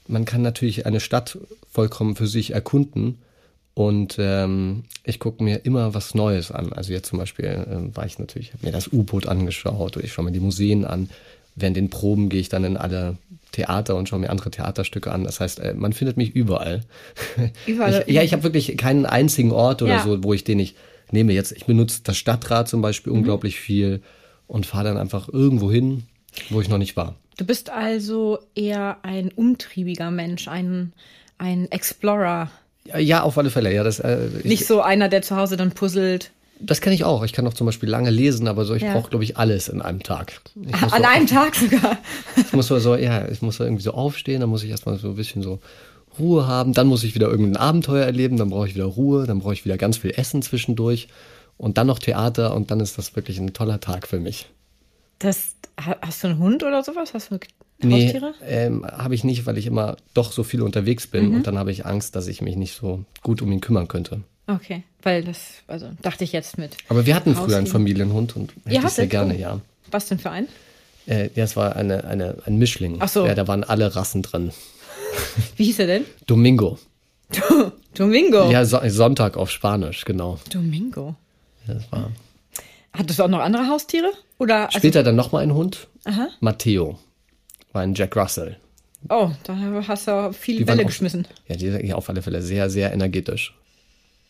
man 0.08 0.24
kann 0.24 0.42
natürlich 0.42 0.86
eine 0.86 1.02
Stadt 1.02 1.38
vollkommen 1.72 2.16
für 2.16 2.28
sich 2.28 2.52
erkunden. 2.52 3.18
Und 3.74 4.16
ähm, 4.20 4.86
ich 5.04 5.20
gucke 5.20 5.44
mir 5.44 5.66
immer 5.66 5.94
was 5.94 6.16
Neues 6.16 6.50
an. 6.52 6.72
Also 6.74 6.94
jetzt 6.94 7.10
zum 7.10 7.20
Beispiel 7.20 7.68
ähm, 7.70 7.96
war 7.96 8.06
ich 8.06 8.18
natürlich, 8.20 8.54
habe 8.54 8.66
mir 8.66 8.72
das 8.72 8.88
U-Boot 8.92 9.28
angeschaut 9.28 9.98
oder 9.98 10.06
ich 10.06 10.14
schaue 10.14 10.26
mir 10.26 10.32
die 10.32 10.40
Museen 10.40 10.86
an. 10.86 11.10
Während 11.56 11.76
den 11.76 11.90
Proben 11.90 12.30
gehe 12.30 12.40
ich 12.40 12.50
dann 12.50 12.64
in 12.64 12.78
alle 12.78 13.18
Theater 13.52 13.96
und 13.96 14.08
schaue 14.08 14.20
mir 14.20 14.30
andere 14.30 14.50
Theaterstücke 14.50 15.12
an. 15.12 15.26
Das 15.26 15.40
heißt, 15.42 15.60
äh, 15.60 15.74
man 15.76 15.92
findet 15.94 16.16
mich 16.18 16.34
überall. 16.36 16.82
Überall. 17.68 18.04
Ich, 18.08 18.14
ja, 18.16 18.24
ich 18.24 18.32
habe 18.34 18.44
wirklich 18.44 18.78
keinen 18.78 19.06
einzigen 19.06 19.52
Ort 19.52 19.82
oder 19.82 19.98
Ja. 19.98 20.04
so, 20.04 20.24
wo 20.24 20.34
ich 20.34 20.44
den 20.44 20.58
nicht 20.58 20.76
nehme. 21.12 21.34
Jetzt, 21.34 21.52
ich 21.52 21.66
benutze 21.66 22.02
das 22.04 22.18
Stadtrad 22.18 22.68
zum 22.68 22.82
Beispiel 22.82 23.12
Mhm. 23.14 23.20
unglaublich 23.20 23.60
viel 23.60 24.02
und 24.48 24.66
fahre 24.66 24.86
dann 24.86 24.98
einfach 24.98 25.30
irgendwo 25.30 25.72
hin, 25.72 26.04
wo 26.50 26.62
ich 26.62 26.70
noch 26.70 26.78
nicht 26.78 26.96
war. 26.98 27.16
Du 27.38 27.46
bist 27.46 27.70
also 27.70 28.40
eher 28.56 28.98
ein 29.04 29.32
umtriebiger 29.32 30.10
Mensch, 30.12 30.48
ein, 30.48 30.94
ein 31.38 31.72
Explorer. 31.72 32.50
Ja, 32.98 33.22
auf 33.24 33.38
alle 33.38 33.50
Fälle. 33.50 33.74
Ja, 33.74 33.84
das, 33.84 34.00
äh, 34.00 34.28
ich, 34.40 34.46
Nicht 34.46 34.66
so 34.66 34.82
einer, 34.82 35.10
der 35.10 35.22
zu 35.22 35.36
Hause 35.36 35.58
dann 35.58 35.72
puzzelt. 35.72 36.32
das 36.60 36.82
kann 36.82 36.94
ich 36.94 37.04
auch. 37.04 37.24
Ich 37.24 37.34
kann 37.34 37.46
auch 37.46 37.54
zum 37.54 37.66
Beispiel 37.66 37.90
lange 37.90 38.10
lesen, 38.10 38.48
aber 38.48 38.66
so, 38.66 38.74
ich 38.74 38.82
Ja. 38.84 38.94
brauche, 38.94 39.10
glaube 39.12 39.24
ich, 39.26 39.38
alles 39.38 39.68
in 39.68 39.82
einem 39.82 40.02
Tag. 40.02 40.42
Muss, 40.56 40.82
An 40.94 41.04
so, 41.04 41.08
einem 41.08 41.28
Tag 41.28 41.54
sogar. 41.56 41.98
ich 42.38 42.54
muss 42.54 42.68
so, 42.70 42.96
ja, 42.96 43.28
ich 43.28 43.42
muss 43.44 43.58
so 43.58 43.64
irgendwie 43.66 43.84
so 43.84 43.92
aufstehen, 43.92 44.40
dann 44.42 44.50
muss 44.50 44.64
ich 44.64 44.70
erstmal 44.72 44.98
so 44.98 45.10
ein 45.10 45.16
bisschen 45.16 45.44
so 45.44 45.60
Ruhe 46.20 46.48
haben, 46.48 46.74
dann 46.74 46.88
muss 46.88 47.04
ich 47.04 47.16
wieder 47.16 47.28
irgendein 47.28 47.58
Abenteuer 47.58 48.06
erleben, 48.06 48.38
dann 48.38 48.50
brauche 48.50 48.68
ich 48.68 48.76
wieder 48.76 48.86
Ruhe, 48.86 49.26
dann 49.28 49.40
brauche 49.40 49.54
ich 49.54 49.66
wieder 49.66 49.78
ganz 49.78 49.98
viel 49.98 50.12
Essen 50.12 50.42
zwischendurch 50.42 51.08
und 51.58 51.78
dann 51.78 51.88
noch 51.88 52.00
Theater 52.00 52.56
und 52.56 52.72
dann 52.72 52.80
ist 52.80 52.98
das 52.98 53.16
wirklich 53.16 53.40
ein 53.40 53.54
toller 53.54 53.80
Tag 53.80 54.08
für 54.08 54.20
mich. 54.20 54.48
Das, 55.20 55.56
ha- 55.80 55.98
hast 56.02 56.24
du 56.24 56.28
einen 56.28 56.40
Hund 56.40 56.64
oder 56.64 56.84
sowas? 56.84 57.14
Hast 57.14 57.32
du 57.32 57.40
Nee, 57.80 58.06
Haustiere? 58.06 58.34
ähm, 58.44 58.86
habe 58.86 59.14
ich 59.14 59.24
nicht, 59.24 59.46
weil 59.46 59.58
ich 59.58 59.68
immer 59.68 59.98
doch 60.16 60.32
so 60.32 60.44
viel 60.44 60.62
unterwegs 60.64 61.06
bin 61.08 61.30
Mhm. 61.30 61.36
und 61.38 61.48
dann 61.48 61.58
habe 61.60 61.72
ich 61.72 61.86
Angst, 61.86 62.16
dass 62.16 62.28
ich 62.28 62.42
mich 62.42 62.56
nicht 62.56 62.76
so 62.76 63.04
gut 63.24 63.42
um 63.42 63.52
ihn 63.52 63.62
kümmern 63.62 63.88
könnte. 63.88 64.22
Okay, 64.48 64.84
weil 65.04 65.24
das, 65.24 65.40
also 65.68 65.88
dachte 66.02 66.24
ich 66.24 66.32
jetzt 66.32 66.58
mit. 66.58 66.78
Aber 66.90 67.06
wir 67.06 67.16
hatten 67.16 67.36
früher 67.36 67.58
einen. 67.58 67.68
Familienhund 67.68 68.36
und 68.36 68.54
hätte 68.66 68.86
ich 68.88 68.94
sehr 68.94 69.08
gerne, 69.08 69.38
ja. 69.38 69.60
Was 69.92 70.08
denn 70.08 70.18
für 70.20 70.32
ein? 70.32 70.48
Äh, 71.06 71.30
ja, 71.36 71.44
es 71.44 71.56
war 71.56 71.76
eine, 71.76 72.04
eine, 72.06 72.38
ein 72.46 72.58
Mischling. 72.58 72.98
Ach 73.00 73.10
so. 73.10 73.26
Ja, 73.26 73.36
da 73.36 73.48
waren 73.48 73.64
alle 73.64 73.96
Rassen 73.96 74.22
drin. 74.24 74.52
Wie 75.56 75.66
hieß 75.66 75.80
er 75.80 75.88
denn? 75.88 76.06
Domingo. 76.26 76.78
Domingo. 77.96 78.50
Ja, 78.52 78.64
so 78.66 78.80
Sonntag 78.88 79.38
auf 79.38 79.50
Spanisch, 79.52 80.06
genau. 80.06 80.40
Domingo. 80.52 81.16
Ja, 81.68 81.74
das 81.76 81.92
war. 81.92 82.12
Hattest 82.94 83.20
du 83.20 83.24
auch 83.24 83.28
noch 83.28 83.40
andere 83.40 83.68
Haustiere? 83.68 84.12
Oder 84.40 84.68
also, 84.68 84.78
Später 84.80 85.04
dann 85.04 85.16
nochmal 85.16 85.44
ein 85.44 85.54
Hund. 85.54 85.88
Aha. 86.06 86.30
Matteo. 86.40 86.98
War 87.74 87.82
ein 87.82 87.94
Jack 87.94 88.16
Russell. 88.16 88.58
Oh, 89.10 89.30
da 89.44 89.56
hast 89.88 90.08
du 90.08 90.34
viel 90.34 90.58
Die 90.58 90.68
waren 90.68 90.78
Bälle 90.78 90.86
auch- 90.86 90.88
geschmissen. 90.92 91.28
Ja, 91.48 91.56
die 91.56 91.68
ja, 91.68 91.96
auf 91.96 92.10
alle 92.10 92.22
Fälle 92.22 92.42
sehr, 92.42 92.70
sehr 92.70 92.92
energetisch. 92.94 93.54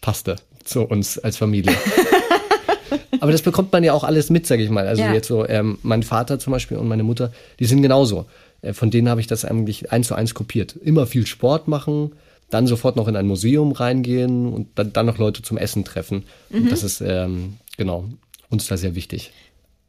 Passte 0.02 0.36
zu 0.64 0.84
uns 0.84 1.18
als 1.18 1.38
Familie. 1.38 1.74
Aber 3.20 3.32
das 3.32 3.42
bekommt 3.42 3.72
man 3.72 3.84
ja 3.84 3.94
auch 3.94 4.04
alles 4.04 4.30
mit, 4.30 4.46
sag 4.46 4.60
ich 4.60 4.70
mal. 4.70 4.88
Also 4.88 5.02
Ja. 5.02 5.14
jetzt 5.14 5.28
so, 5.28 5.48
ähm, 5.48 5.80
mein 5.82 6.04
Vater 6.04 6.40
zum 6.40 6.52
Beispiel 6.54 6.78
und 6.78 6.88
meine 6.88 7.04
Mutter, 7.04 7.32
die 7.60 7.66
sind 7.66 7.82
genauso. 7.82 8.26
Äh, 8.62 8.74
von 8.74 8.92
denen 8.92 9.10
habe 9.10 9.22
ich 9.22 9.28
das 9.28 9.46
eigentlich 9.46 9.92
eins 9.92 10.08
zu 10.08 10.16
eins 10.16 10.34
kopiert. 10.34 10.76
Immer 10.76 11.08
viel 11.08 11.26
Sport 11.26 11.68
machen, 11.68 12.14
dann 12.50 12.68
sofort 12.68 12.96
noch 12.96 13.08
in 13.08 13.16
ein 13.16 13.28
Museum 13.28 13.72
reingehen 13.72 14.54
und 14.54 14.68
dann, 14.76 14.94
dann 14.94 15.06
noch 15.06 15.18
Leute 15.18 15.42
zum 15.42 15.58
Essen 15.58 15.84
treffen. 15.84 16.24
Mhm. 16.50 16.64
Und 16.64 16.72
das 16.72 16.84
ist, 16.84 17.02
ähm, 17.02 17.58
genau, 17.78 18.06
uns 18.50 18.68
da 18.68 18.78
sehr 18.78 18.96
wichtig. 18.96 19.32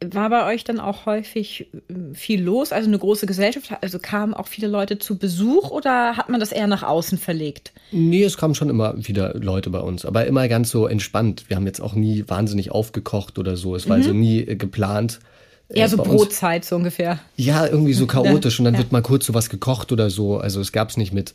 War 0.01 0.31
bei 0.31 0.47
euch 0.47 0.63
dann 0.63 0.79
auch 0.79 1.07
häufig 1.07 1.67
ähm, 1.91 2.15
viel 2.15 2.41
los, 2.41 2.73
also 2.73 2.89
eine 2.89 2.99
große 2.99 3.27
Gesellschaft? 3.27 3.73
Also 3.81 3.99
kamen 3.99 4.33
auch 4.33 4.47
viele 4.47 4.69
Leute 4.69 4.99
zu 4.99 5.19
Besuch 5.19 5.71
oder 5.71 6.17
hat 6.17 6.29
man 6.29 6.39
das 6.39 6.53
eher 6.53 6.69
nach 6.69 6.85
außen 6.85 7.19
verlegt? 7.19 7.73
Nee, 7.91 8.23
es 8.23 8.37
kamen 8.37 8.55
schon 8.55 8.71
immer 8.71 8.95
wieder 8.97 9.35
Leute 9.35 9.71
bei 9.71 9.81
uns, 9.81 10.05
aber 10.05 10.27
immer 10.27 10.47
ganz 10.47 10.71
so 10.71 10.87
entspannt. 10.87 11.47
Wir 11.49 11.57
haben 11.57 11.67
jetzt 11.67 11.81
auch 11.81 11.95
nie 11.95 12.25
wahnsinnig 12.29 12.71
aufgekocht 12.71 13.41
oder 13.41 13.57
so. 13.57 13.75
Es 13.75 13.89
war 13.89 13.97
also 13.97 14.13
nie 14.13 14.41
äh, 14.41 14.55
geplant. 14.55 15.19
Eher 15.71 15.87
Äh, 15.87 15.89
so 15.89 15.97
Brotzeit 15.99 16.65
so 16.65 16.77
ungefähr. 16.77 17.19
Ja, 17.37 17.67
irgendwie 17.67 17.93
so 17.95 18.07
chaotisch 18.07 18.59
und 18.59 18.65
dann 18.65 18.75
Ja. 18.75 18.79
wird 18.81 18.93
mal 18.93 19.03
kurz 19.03 19.27
so 19.27 19.35
was 19.35 19.51
gekocht 19.51 19.93
oder 19.93 20.09
so. 20.11 20.39
Also 20.39 20.61
es 20.61 20.73
gab's 20.73 20.97
nicht 20.97 21.13
mit 21.13 21.35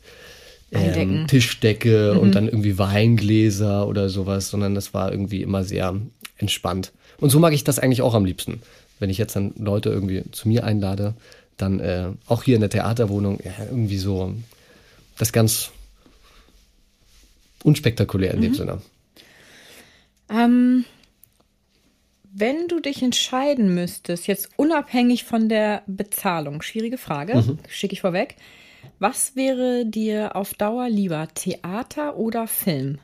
ähm, 0.72 1.26
Tischdecke 1.28 2.18
und 2.18 2.34
dann 2.34 2.46
irgendwie 2.46 2.76
Weingläser 2.78 3.86
oder 3.86 4.08
sowas, 4.08 4.50
sondern 4.50 4.74
das 4.74 4.92
war 4.92 5.12
irgendwie 5.12 5.42
immer 5.42 5.62
sehr 5.62 5.94
entspannt. 6.38 6.90
Und 7.20 7.30
so 7.30 7.38
mag 7.38 7.52
ich 7.52 7.62
das 7.62 7.78
eigentlich 7.78 8.02
auch 8.02 8.14
am 8.14 8.24
liebsten. 8.24 8.60
Wenn 8.98 9.08
ich 9.08 9.18
jetzt 9.18 9.36
dann 9.36 9.52
Leute 9.56 9.90
irgendwie 9.90 10.24
zu 10.32 10.48
mir 10.48 10.64
einlade, 10.64 11.14
dann 11.56 11.78
äh, 11.78 12.08
auch 12.26 12.42
hier 12.42 12.56
in 12.56 12.60
der 12.60 12.70
Theaterwohnung 12.70 13.38
ja, 13.44 13.52
irgendwie 13.70 13.98
so 13.98 14.34
das 15.16 15.32
ganz 15.32 15.70
unspektakulär 17.62 18.34
in 18.34 18.40
dem 18.40 18.54
Sinne. 18.54 18.82
Ähm, 20.28 20.84
wenn 22.36 22.66
du 22.68 22.80
dich 22.80 23.02
entscheiden 23.02 23.74
müsstest, 23.74 24.26
jetzt 24.26 24.50
unabhängig 24.56 25.24
von 25.24 25.48
der 25.48 25.82
Bezahlung, 25.86 26.62
schwierige 26.62 26.98
Frage, 26.98 27.36
Mhm. 27.36 27.58
schicke 27.68 27.92
ich 27.94 28.00
vorweg. 28.00 28.36
Was 28.98 29.36
wäre 29.36 29.86
dir 29.86 30.34
auf 30.36 30.54
Dauer 30.54 30.88
lieber, 30.88 31.28
Theater 31.34 32.16
oder 32.16 32.46
Film? 32.46 32.98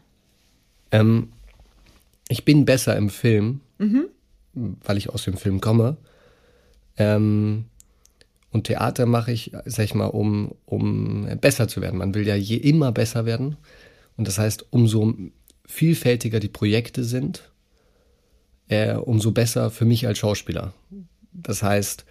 Ähm, 0.90 1.32
ich 2.28 2.44
bin 2.44 2.64
besser 2.64 2.96
im 2.96 3.08
Film, 3.10 3.60
weil 4.52 4.98
ich 4.98 5.08
aus 5.10 5.24
dem 5.24 5.36
Film 5.36 5.60
komme. 5.60 5.96
Ähm, 6.96 7.66
und 8.50 8.64
Theater 8.64 9.06
mache 9.06 9.30
ich, 9.32 9.52
sag 9.64 9.84
ich 9.84 9.94
mal, 9.94 10.06
um, 10.06 10.54
um 10.66 11.28
besser 11.40 11.68
zu 11.68 11.80
werden. 11.80 11.98
Man 11.98 12.14
will 12.14 12.26
ja 12.26 12.34
je 12.34 12.56
immer 12.56 12.90
besser 12.92 13.24
werden. 13.26 13.56
Und 14.16 14.26
das 14.26 14.38
heißt, 14.38 14.66
umso 14.70 15.14
vielfältiger 15.66 16.40
die 16.40 16.48
Projekte 16.48 17.04
sind, 17.04 17.50
äh, 18.70 18.94
umso 18.94 19.32
besser 19.32 19.70
für 19.70 19.84
mich 19.84 20.06
als 20.06 20.18
Schauspieler. 20.18 20.72
Das 21.32 21.62
heißt, 21.62 22.04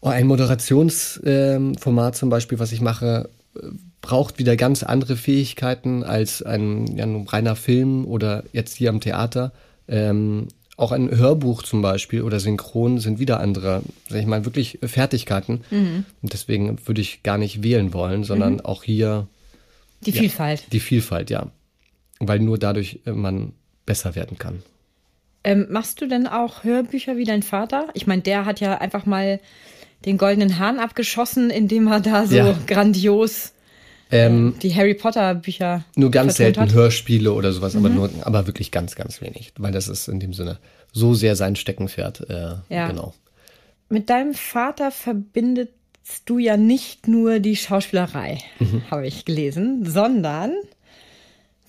oh, 0.00 0.08
ein 0.08 0.26
Moderationsformat 0.26 2.16
zum 2.16 2.30
Beispiel, 2.30 2.58
was 2.58 2.70
ich 2.72 2.80
mache, 2.80 3.28
äh, 3.56 3.60
braucht 4.02 4.38
wieder 4.38 4.56
ganz 4.56 4.82
andere 4.82 5.16
Fähigkeiten 5.16 6.04
als 6.04 6.42
ein, 6.42 6.86
ja, 6.96 7.04
ein 7.04 7.26
reiner 7.26 7.56
Film 7.56 8.06
oder 8.06 8.44
jetzt 8.52 8.76
hier 8.76 8.90
am 8.90 9.00
Theater. 9.00 9.52
Ähm, 9.88 10.48
auch 10.76 10.92
ein 10.92 11.10
Hörbuch 11.10 11.62
zum 11.62 11.82
Beispiel 11.82 12.22
oder 12.22 12.40
Synchron 12.40 13.00
sind 13.00 13.18
wieder 13.18 13.40
andere, 13.40 13.82
sag 14.08 14.20
ich 14.20 14.26
mal, 14.26 14.46
wirklich 14.46 14.78
Fertigkeiten. 14.82 15.60
Und 16.22 16.32
deswegen 16.32 16.78
würde 16.86 17.02
ich 17.02 17.22
gar 17.22 17.36
nicht 17.36 17.62
wählen 17.62 17.92
wollen, 17.92 18.24
sondern 18.24 18.62
auch 18.62 18.82
hier 18.82 19.28
Die 20.06 20.12
Vielfalt. 20.12 20.72
die 20.72 20.80
Vielfalt, 20.80 21.28
ja. 21.28 21.48
Weil 22.18 22.38
nur 22.38 22.56
dadurch 22.56 23.00
äh, 23.04 23.12
man 23.12 23.52
besser 23.84 24.14
werden 24.14 24.38
kann. 24.38 24.62
Ähm, 25.42 25.66
machst 25.70 26.00
du 26.00 26.06
denn 26.06 26.26
auch 26.26 26.64
Hörbücher 26.64 27.16
wie 27.16 27.24
dein 27.24 27.42
Vater? 27.42 27.88
Ich 27.94 28.06
meine, 28.06 28.22
der 28.22 28.44
hat 28.44 28.60
ja 28.60 28.78
einfach 28.78 29.06
mal 29.06 29.40
den 30.04 30.18
goldenen 30.18 30.58
Hahn 30.58 30.78
abgeschossen, 30.78 31.50
indem 31.50 31.86
er 31.88 32.00
da 32.00 32.26
so 32.26 32.36
Ja. 32.36 32.58
grandios 32.66 33.52
Ähm, 34.12 34.56
die 34.60 34.74
Harry 34.74 34.94
Potter 34.94 35.36
Bücher 35.36 35.84
Nur 35.94 36.10
ganz 36.10 36.34
selten 36.38 36.60
hat. 36.62 36.72
Hörspiele 36.72 37.32
oder 37.32 37.52
sowas, 37.52 37.76
aber 37.76 37.88
nur, 37.90 38.10
aber 38.22 38.46
wirklich 38.48 38.72
ganz, 38.72 38.96
ganz 38.96 39.20
wenig, 39.20 39.52
weil 39.56 39.70
das 39.70 39.86
ist 39.86 40.08
in 40.08 40.18
dem 40.18 40.32
Sinne 40.32 40.58
so 40.92 41.14
sehr 41.14 41.36
sein 41.36 41.54
Steckenpferd. 41.54 42.28
Äh, 42.28 42.54
Ja. 42.68 42.88
Genau. 42.88 43.14
Mit 43.88 44.10
deinem 44.10 44.34
Vater 44.34 44.90
verbindest 44.90 45.70
du 46.24 46.38
ja 46.38 46.56
nicht 46.56 47.06
nur 47.06 47.38
die 47.38 47.54
Schauspielerei, 47.54 48.38
Mhm. 48.58 48.82
habe 48.90 49.06
ich 49.06 49.24
gelesen, 49.24 49.84
sondern 49.88 50.54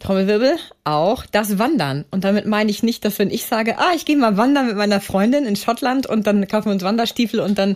Trommelwirbel 0.02 0.56
auch 0.84 1.26
das 1.26 1.58
Wandern. 1.60 2.06
Und 2.12 2.24
damit 2.24 2.46
meine 2.46 2.70
ich 2.72 2.84
nicht, 2.84 3.06
dass 3.06 3.20
wenn 3.20 3.30
ich 3.30 3.46
sage, 3.46 3.78
ah, 3.80 3.92
ich 3.96 4.06
gehe 4.06 4.18
mal 4.18 4.38
wandern 4.38 4.68
mit 4.68 4.76
meiner 4.76 5.00
Freundin 5.02 5.46
in 5.46 5.56
Schottland 5.56 6.08
und 6.08 6.28
dann 6.28 6.48
kaufen 6.48 6.66
wir 6.68 6.74
uns 6.74 6.84
Wanderstiefel 6.84 7.40
und 7.40 7.58
dann 7.58 7.76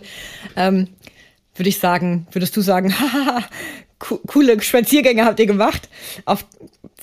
ähm, 0.56 0.88
würde 1.54 1.68
ich 1.68 1.78
sagen, 1.78 2.26
würdest 2.32 2.56
du 2.56 2.60
sagen, 2.60 2.92
haha, 2.98 3.42
co- 3.98 4.20
coole 4.26 4.60
Spaziergänge 4.60 5.24
habt 5.24 5.40
ihr 5.40 5.46
gemacht 5.46 5.88
auf 6.24 6.44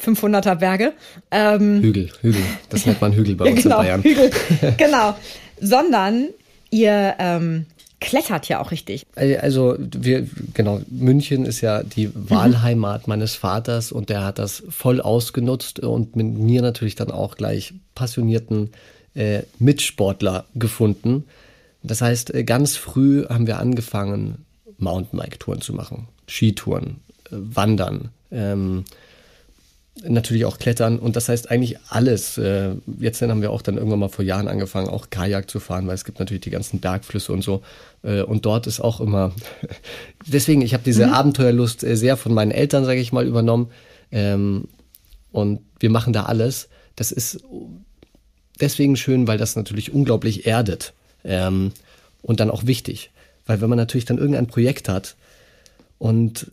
500er 0.03 0.56
Berge. 0.56 0.94
Ähm, 1.32 1.82
Hügel, 1.82 2.12
Hügel. 2.22 2.42
Das 2.70 2.86
nennt 2.86 3.00
man 3.01 3.13
Hügel 3.15 3.36
bei 3.36 3.46
uns 3.51 3.63
genau, 3.63 3.80
in 3.80 3.84
Bayern. 3.86 4.03
Hügel, 4.03 4.32
genau. 4.77 5.15
Sondern 5.62 6.27
ihr 6.72 7.15
ähm, 7.20 7.65
klettert 8.03 8.48
ja 8.48 8.62
auch 8.62 8.72
richtig. 8.72 9.05
Äh, 9.15 9.38
Also 9.38 9.75
wir, 9.79 10.27
genau, 10.53 10.81
München 10.89 11.45
ist 11.45 11.62
ja 11.62 11.83
die 11.83 12.10
Wahlheimat 12.13 13.07
meines 13.07 13.36
Vaters 13.36 13.91
und 13.91 14.10
der 14.10 14.24
hat 14.24 14.39
das 14.39 14.63
voll 14.69 15.01
ausgenutzt 15.01 15.79
und 15.79 16.15
mit 16.15 16.27
mir 16.27 16.62
natürlich 16.62 16.95
dann 16.95 17.12
auch 17.12 17.36
gleich 17.36 17.74
passionierten 17.95 18.69
äh, 19.15 19.43
Mitsportler 19.60 20.45
gefunden. 20.55 21.25
Das 21.83 22.01
heißt, 22.01 22.33
äh, 22.33 22.43
ganz 22.43 22.77
früh 22.77 23.25
haben 23.27 23.48
wir 23.48 23.60
angefangen, 23.60 24.45
Mountainbike-Touren 24.77 25.62
zu 25.62 25.74
machen, 25.74 26.07
Skitouren, 26.27 27.01
äh, 27.25 27.31
Wandern, 27.31 28.10
ähm, 28.31 28.86
natürlich 30.02 30.46
auch 30.46 30.58
Klettern 30.58 30.98
und 30.98 31.16
das 31.16 31.30
heißt 31.30 31.52
eigentlich 31.52 31.78
alles. 31.90 32.38
Äh, 32.38 32.76
Jetzt 33.00 33.22
dann 33.22 33.30
haben 33.30 33.42
wir 33.42 33.52
auch 33.52 33.62
dann 33.62 33.78
irgendwann 33.78 34.00
mal 34.00 34.10
vor 34.10 34.26
Jahren 34.26 34.48
angefangen, 34.48 34.90
auch 34.90 35.10
Kajak 35.10 35.50
zu 35.50 35.60
fahren, 35.60 35.88
weil 35.88 35.96
es 35.96 36.04
gibt 36.06 36.20
natürlich 36.20 36.42
die 36.42 36.50
ganzen 36.50 36.80
Bergflüsse 36.80 37.32
und 37.32 37.44
so. 37.44 37.62
Äh, 38.02 38.24
Und 38.24 38.46
dort 38.46 38.66
ist 38.68 38.80
auch 38.80 39.00
immer, 39.00 39.34
deswegen, 40.28 40.62
ich 40.62 40.74
habe 40.74 40.84
diese 40.84 41.12
Abenteuerlust 41.12 41.84
äh, 41.84 41.96
sehr 41.96 42.18
von 42.18 42.34
meinen 42.34 42.52
Eltern, 42.52 42.86
sage 42.86 43.00
ich 43.00 43.14
mal, 43.14 43.28
übernommen. 43.28 43.70
Ähm, 44.12 44.68
Und 45.32 45.60
wir 45.80 45.90
machen 45.90 46.14
da 46.14 46.24
alles. 46.24 46.70
Das 46.96 47.12
ist 47.12 47.44
deswegen 48.60 48.96
schön, 48.96 49.28
weil 49.28 49.38
das 49.38 49.56
natürlich 49.56 49.94
unglaublich 49.94 50.48
erdet. 50.48 50.94
Ähm, 51.24 51.72
Und 52.24 52.40
dann 52.40 52.50
auch 52.50 52.66
wichtig. 52.66 53.12
Weil 53.46 53.62
wenn 53.62 53.70
man 53.70 53.78
natürlich 53.78 54.06
dann 54.06 54.18
irgendein 54.18 54.48
Projekt 54.48 54.90
hat 54.90 55.16
und 56.00 56.48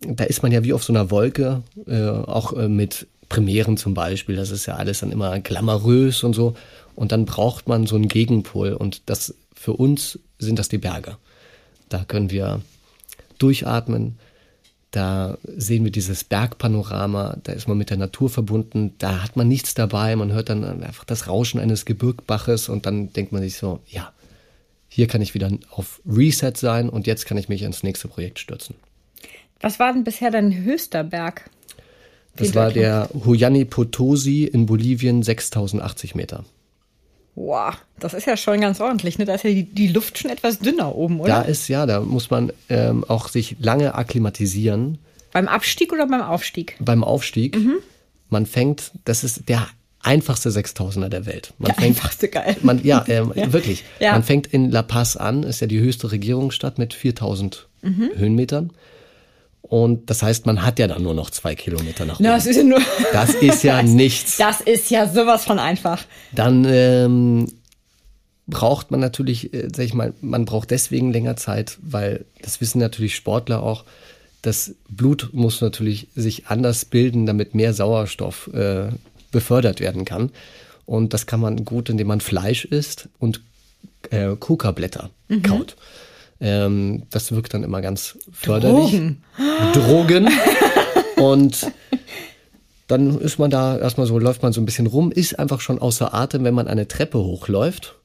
da 0.00 0.24
ist 0.24 0.42
man 0.42 0.52
ja 0.52 0.64
wie 0.64 0.72
auf 0.72 0.84
so 0.84 0.92
einer 0.92 1.10
Wolke, 1.10 1.62
äh, 1.86 2.08
auch 2.08 2.52
äh, 2.54 2.68
mit 2.68 3.06
Premieren 3.28 3.76
zum 3.76 3.94
Beispiel. 3.94 4.36
Das 4.36 4.50
ist 4.50 4.66
ja 4.66 4.76
alles 4.76 5.00
dann 5.00 5.12
immer 5.12 5.38
glamourös 5.40 6.24
und 6.24 6.34
so. 6.34 6.54
Und 6.96 7.12
dann 7.12 7.26
braucht 7.26 7.68
man 7.68 7.86
so 7.86 7.96
einen 7.96 8.08
Gegenpol. 8.08 8.72
Und 8.72 9.02
das 9.06 9.34
für 9.54 9.74
uns 9.74 10.18
sind 10.38 10.58
das 10.58 10.68
die 10.68 10.78
Berge. 10.78 11.16
Da 11.88 12.04
können 12.04 12.30
wir 12.30 12.62
durchatmen. 13.38 14.18
Da 14.90 15.38
sehen 15.44 15.84
wir 15.84 15.92
dieses 15.92 16.24
Bergpanorama. 16.24 17.38
Da 17.44 17.52
ist 17.52 17.68
man 17.68 17.78
mit 17.78 17.90
der 17.90 17.96
Natur 17.96 18.30
verbunden. 18.30 18.94
Da 18.98 19.22
hat 19.22 19.36
man 19.36 19.48
nichts 19.48 19.74
dabei. 19.74 20.16
Man 20.16 20.32
hört 20.32 20.48
dann 20.48 20.82
einfach 20.82 21.04
das 21.04 21.28
Rauschen 21.28 21.60
eines 21.60 21.84
Gebirgbaches 21.84 22.68
und 22.68 22.86
dann 22.86 23.12
denkt 23.12 23.32
man 23.32 23.42
sich 23.42 23.56
so, 23.56 23.80
ja, 23.86 24.12
hier 24.88 25.06
kann 25.06 25.22
ich 25.22 25.34
wieder 25.34 25.50
auf 25.70 26.00
Reset 26.04 26.52
sein 26.56 26.88
und 26.88 27.06
jetzt 27.06 27.26
kann 27.26 27.38
ich 27.38 27.48
mich 27.48 27.62
ins 27.62 27.84
nächste 27.84 28.08
Projekt 28.08 28.40
stürzen. 28.40 28.74
Was 29.60 29.78
war 29.78 29.92
denn 29.92 30.04
bisher 30.04 30.30
dein 30.30 30.54
höchster 30.64 31.04
Berg? 31.04 31.50
Das 32.36 32.54
war 32.54 32.70
der 32.70 33.10
Huyani 33.24 33.64
Potosi 33.64 34.44
in 34.44 34.64
Bolivien, 34.66 35.22
6080 35.22 36.14
Meter. 36.14 36.44
Wow, 37.34 37.74
das 37.98 38.14
ist 38.14 38.26
ja 38.26 38.36
schon 38.36 38.60
ganz 38.60 38.80
ordentlich. 38.80 39.18
Ne? 39.18 39.24
Da 39.24 39.34
ist 39.34 39.44
ja 39.44 39.50
die, 39.50 39.64
die 39.64 39.88
Luft 39.88 40.18
schon 40.18 40.30
etwas 40.30 40.58
dünner 40.58 40.94
oben, 40.94 41.20
oder? 41.20 41.28
Da 41.34 41.42
ist, 41.42 41.68
ja, 41.68 41.86
da 41.86 42.00
muss 42.00 42.30
man 42.30 42.52
ähm, 42.68 43.04
auch 43.06 43.28
sich 43.28 43.56
lange 43.60 43.94
akklimatisieren 43.94 44.98
Beim 45.32 45.48
Abstieg 45.48 45.92
oder 45.92 46.06
beim 46.06 46.22
Aufstieg? 46.22 46.76
beim 46.80 47.04
Aufstieg. 47.04 47.56
Man 48.28 48.46
fängt, 48.46 48.92
das 49.04 49.24
ist 49.24 49.48
der 49.48 49.66
einfachste 50.02 50.50
6000er 50.50 51.08
der 51.08 51.26
Welt. 51.26 51.52
Man 51.58 51.66
Der 51.66 51.74
fängt, 51.76 51.96
einfachste, 51.96 52.28
geil. 52.28 52.56
Man, 52.62 52.82
ja, 52.84 53.04
ähm, 53.08 53.32
wirklich. 53.34 53.84
Ja. 54.00 54.12
Man 54.12 54.22
fängt 54.22 54.46
in 54.46 54.70
La 54.70 54.82
Paz 54.82 55.16
an, 55.16 55.42
ist 55.42 55.60
ja 55.60 55.66
die 55.66 55.80
höchste 55.80 56.10
Regierungsstadt 56.12 56.78
mit 56.78 56.94
4000 56.94 57.66
Mhm. 57.82 58.10
Höhenmetern. 58.14 58.72
Und 59.70 60.10
das 60.10 60.24
heißt, 60.24 60.46
man 60.46 60.66
hat 60.66 60.80
ja 60.80 60.88
dann 60.88 61.04
nur 61.04 61.14
noch 61.14 61.30
zwei 61.30 61.54
Kilometer 61.54 62.04
nach 62.04 62.16
oben. 62.16 62.24
Das 62.24 62.44
ist 62.44 62.56
ja 62.56 62.64
nur. 62.64 62.80
Das 63.12 63.34
ist 63.34 63.62
ja 63.62 63.80
nichts. 63.84 64.36
Das 64.36 64.60
ist 64.60 64.90
ja 64.90 65.06
sowas 65.06 65.44
von 65.44 65.60
einfach. 65.60 66.02
Dann 66.32 66.66
ähm, 66.68 67.46
braucht 68.48 68.90
man 68.90 68.98
natürlich, 68.98 69.54
äh, 69.54 69.68
sag 69.72 69.84
ich 69.84 69.94
mal, 69.94 70.12
man 70.22 70.44
braucht 70.44 70.72
deswegen 70.72 71.12
länger 71.12 71.36
Zeit, 71.36 71.78
weil 71.82 72.24
das 72.42 72.60
wissen 72.60 72.80
natürlich 72.80 73.14
Sportler 73.14 73.62
auch. 73.62 73.84
Das 74.42 74.74
Blut 74.88 75.30
muss 75.34 75.60
natürlich 75.60 76.08
sich 76.16 76.48
anders 76.48 76.84
bilden, 76.84 77.24
damit 77.24 77.54
mehr 77.54 77.72
Sauerstoff 77.72 78.50
äh, 78.52 78.88
befördert 79.30 79.78
werden 79.78 80.04
kann. 80.04 80.32
Und 80.84 81.14
das 81.14 81.26
kann 81.26 81.38
man 81.38 81.64
gut, 81.64 81.88
indem 81.88 82.08
man 82.08 82.20
Fleisch 82.20 82.64
isst 82.64 83.08
und 83.20 83.40
äh, 84.10 84.34
Kokablätter 84.34 85.10
kaut. 85.44 85.76
Ähm, 86.40 87.02
das 87.10 87.32
wirkt 87.32 87.54
dann 87.54 87.64
immer 87.64 87.80
ganz 87.80 88.18
förderlich. 88.32 88.90
Drogen. 88.92 89.22
Drogen. 89.74 90.28
Und 91.16 91.70
dann 92.90 93.20
ist 93.20 93.38
man 93.38 93.50
da 93.50 93.78
erstmal 93.78 94.06
so, 94.06 94.18
läuft 94.18 94.42
man 94.42 94.52
so 94.52 94.60
ein 94.60 94.64
bisschen 94.64 94.86
rum, 94.86 95.12
ist 95.12 95.38
einfach 95.38 95.60
schon 95.60 95.78
außer 95.78 96.12
Atem, 96.12 96.44
wenn 96.44 96.54
man 96.54 96.66
eine 96.66 96.88
Treppe 96.88 97.18
hochläuft. 97.18 97.96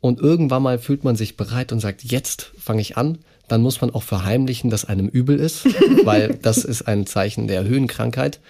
Und 0.00 0.20
irgendwann 0.20 0.62
mal 0.62 0.78
fühlt 0.78 1.04
man 1.04 1.16
sich 1.16 1.36
bereit 1.36 1.70
und 1.70 1.80
sagt, 1.80 2.02
jetzt 2.02 2.50
fange 2.58 2.80
ich 2.80 2.96
an. 2.96 3.18
Dann 3.46 3.60
muss 3.60 3.80
man 3.80 3.90
auch 3.90 4.02
verheimlichen, 4.02 4.70
dass 4.70 4.84
einem 4.84 5.08
übel 5.08 5.38
ist, 5.38 5.66
weil 6.04 6.38
das 6.40 6.64
ist 6.64 6.82
ein 6.88 7.06
Zeichen 7.06 7.46
der 7.46 7.64
Höhenkrankheit. 7.64 8.40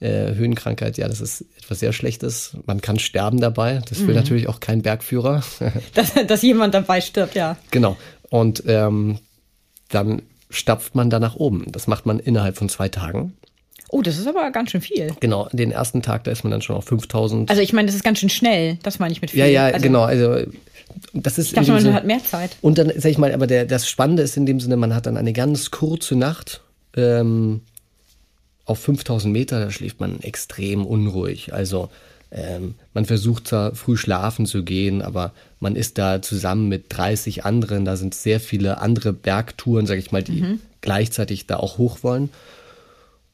Äh, 0.00 0.34
Höhenkrankheit, 0.34 0.98
ja, 0.98 1.08
das 1.08 1.20
ist 1.20 1.44
etwas 1.58 1.80
sehr 1.80 1.92
Schlechtes. 1.92 2.56
Man 2.66 2.80
kann 2.80 2.98
sterben 2.98 3.40
dabei. 3.40 3.82
Das 3.88 4.06
will 4.06 4.14
natürlich 4.14 4.48
auch 4.48 4.60
kein 4.60 4.82
Bergführer. 4.82 5.42
Dass, 5.94 6.14
dass 6.26 6.42
jemand 6.42 6.74
dabei 6.74 7.00
stirbt, 7.00 7.34
ja. 7.34 7.56
Genau. 7.70 7.96
Und 8.30 8.62
ähm, 8.66 9.18
dann 9.90 10.22
stapft 10.48 10.94
man 10.94 11.10
da 11.10 11.20
nach 11.20 11.36
oben. 11.36 11.66
Das 11.70 11.86
macht 11.86 12.06
man 12.06 12.18
innerhalb 12.18 12.56
von 12.56 12.68
zwei 12.68 12.88
Tagen. 12.88 13.34
Oh, 13.92 14.02
das 14.02 14.18
ist 14.18 14.26
aber 14.28 14.50
ganz 14.52 14.70
schön 14.70 14.80
viel. 14.80 15.12
Genau, 15.20 15.48
den 15.52 15.72
ersten 15.72 16.00
Tag, 16.00 16.22
da 16.24 16.30
ist 16.30 16.44
man 16.44 16.52
dann 16.52 16.62
schon 16.62 16.76
auf 16.76 16.84
5000. 16.84 17.50
Also 17.50 17.60
ich 17.60 17.72
meine, 17.72 17.86
das 17.86 17.96
ist 17.96 18.04
ganz 18.04 18.20
schön 18.20 18.28
schnell. 18.30 18.78
Das 18.84 19.00
meine 19.00 19.12
ich 19.12 19.20
mit 19.20 19.32
viel. 19.32 19.40
ja, 19.40 19.46
ja, 19.46 19.64
also, 19.66 19.80
genau. 19.80 20.02
Also 20.02 20.36
das 21.12 21.38
ist 21.38 21.48
Ich 21.48 21.54
dachte, 21.54 21.72
man 21.72 21.80
Sinne- 21.82 21.94
hat 21.94 22.06
mehr 22.06 22.22
Zeit. 22.22 22.56
Und 22.62 22.78
dann, 22.78 22.92
sag 22.96 23.10
ich 23.10 23.18
mal, 23.18 23.32
aber 23.34 23.46
der, 23.48 23.64
das 23.64 23.88
Spannende 23.88 24.22
ist 24.22 24.36
in 24.36 24.46
dem 24.46 24.60
Sinne, 24.60 24.76
man 24.76 24.94
hat 24.94 25.06
dann 25.06 25.16
eine 25.16 25.32
ganz 25.32 25.72
kurze 25.72 26.14
Nacht 26.14 26.62
ähm, 26.96 27.62
auf 28.64 28.78
5000 28.78 29.32
Meter, 29.32 29.58
da 29.64 29.70
schläft 29.72 29.98
man 29.98 30.20
extrem 30.20 30.86
unruhig. 30.86 31.52
Also 31.52 31.90
ähm, 32.32 32.74
man 32.94 33.06
versucht 33.06 33.48
zwar 33.48 33.74
früh 33.74 33.96
schlafen 33.96 34.46
zu 34.46 34.62
gehen, 34.62 35.02
aber 35.02 35.32
man 35.58 35.76
ist 35.76 35.98
da 35.98 36.22
zusammen 36.22 36.68
mit 36.68 36.84
30 36.88 37.44
anderen, 37.44 37.84
da 37.84 37.96
sind 37.96 38.14
sehr 38.14 38.40
viele 38.40 38.80
andere 38.80 39.12
Bergtouren, 39.12 39.86
sag 39.86 39.98
ich 39.98 40.12
mal, 40.12 40.22
die 40.22 40.58
gleichzeitig 40.80 41.46
da 41.46 41.56
auch 41.56 41.78
hoch 41.78 42.02
wollen. 42.02 42.30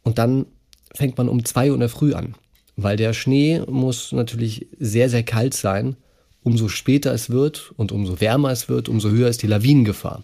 Und 0.02 0.18
dann 0.18 0.46
fängt 0.94 1.18
man 1.18 1.28
um 1.28 1.44
zwei 1.44 1.68
Uhr 1.68 1.74
in 1.74 1.80
der 1.80 1.88
Früh 1.88 2.14
an, 2.14 2.34
weil 2.76 2.96
der 2.96 3.12
Schnee 3.12 3.60
muss 3.66 4.12
natürlich 4.12 4.66
sehr, 4.78 5.10
sehr 5.10 5.22
kalt 5.22 5.54
sein. 5.54 5.96
Umso 6.42 6.68
später 6.68 7.12
es 7.12 7.28
wird 7.28 7.72
und 7.76 7.90
umso 7.92 8.20
wärmer 8.20 8.50
es 8.50 8.68
wird, 8.68 8.88
umso 8.88 9.10
höher 9.10 9.28
ist 9.28 9.42
die 9.42 9.48
Lawinengefahr. 9.48 10.22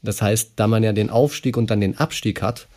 Das 0.00 0.22
heißt, 0.22 0.52
da 0.56 0.66
man 0.68 0.82
ja 0.82 0.92
den 0.92 1.10
Aufstieg 1.10 1.56
und 1.56 1.70
dann 1.70 1.80
den 1.80 1.98
Abstieg 1.98 2.40
hat, 2.40 2.68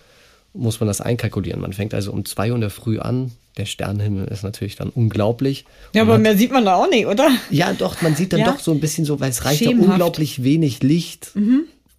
muss 0.54 0.80
man 0.80 0.88
das 0.88 1.00
einkalkulieren. 1.00 1.62
Man 1.62 1.74
fängt 1.74 1.94
also 1.94 2.12
um 2.12 2.26
zwei 2.26 2.50
Uhr 2.50 2.56
in 2.56 2.62
der 2.62 2.70
Früh 2.70 3.00
an. 3.00 3.32
Der 3.58 3.66
Sternenhimmel 3.66 4.28
ist 4.30 4.44
natürlich 4.44 4.76
dann 4.76 4.90
unglaublich. 4.90 5.66
Ja, 5.94 6.02
aber 6.04 6.14
hat- 6.16 6.22
mehr 6.22 6.36
sieht 6.38 6.52
man 6.52 6.66
da 6.66 6.76
auch 6.76 6.90
nicht, 6.90 7.06
oder? 7.06 7.30
ja, 7.52 7.72
doch, 7.74 8.02
man 8.02 8.16
sieht 8.16 8.34
dann 8.34 8.40
Ja? 8.40 8.52
doch 8.52 8.60
so 8.60 8.72
ein 8.72 8.80
bisschen 8.80 9.06
so, 9.06 9.20
weil 9.20 9.30
es 9.30 9.46
reicht 9.46 9.62
ja 9.62 9.68
Schemenhaft. 9.70 9.92
unglaublich 9.92 10.44
wenig 10.44 10.82
Licht, 10.82 11.32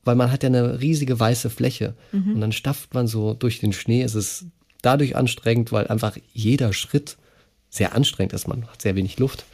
weil 0.04 0.16
man 0.16 0.32
hat 0.32 0.42
ja 0.42 0.48
eine 0.48 0.80
riesige 0.80 1.18
weiße 1.18 1.50
Fläche. 1.50 1.94
Und 2.12 2.40
dann 2.40 2.50
stafft 2.52 2.92
man 2.94 3.06
so 3.06 3.34
durch 3.34 3.60
den 3.60 3.72
Schnee. 3.72 4.02
Es 4.02 4.14
ist 4.16 4.46
dadurch 4.82 5.14
anstrengend, 5.16 5.70
weil 5.72 5.86
einfach 5.86 6.16
jeder 6.32 6.72
Schritt 6.72 7.16
sehr 7.70 7.94
anstrengend 7.94 8.32
ist. 8.32 8.48
Man 8.48 8.66
hat 8.66 8.82
sehr 8.82 8.96
wenig 8.96 9.18
Luft. 9.20 9.44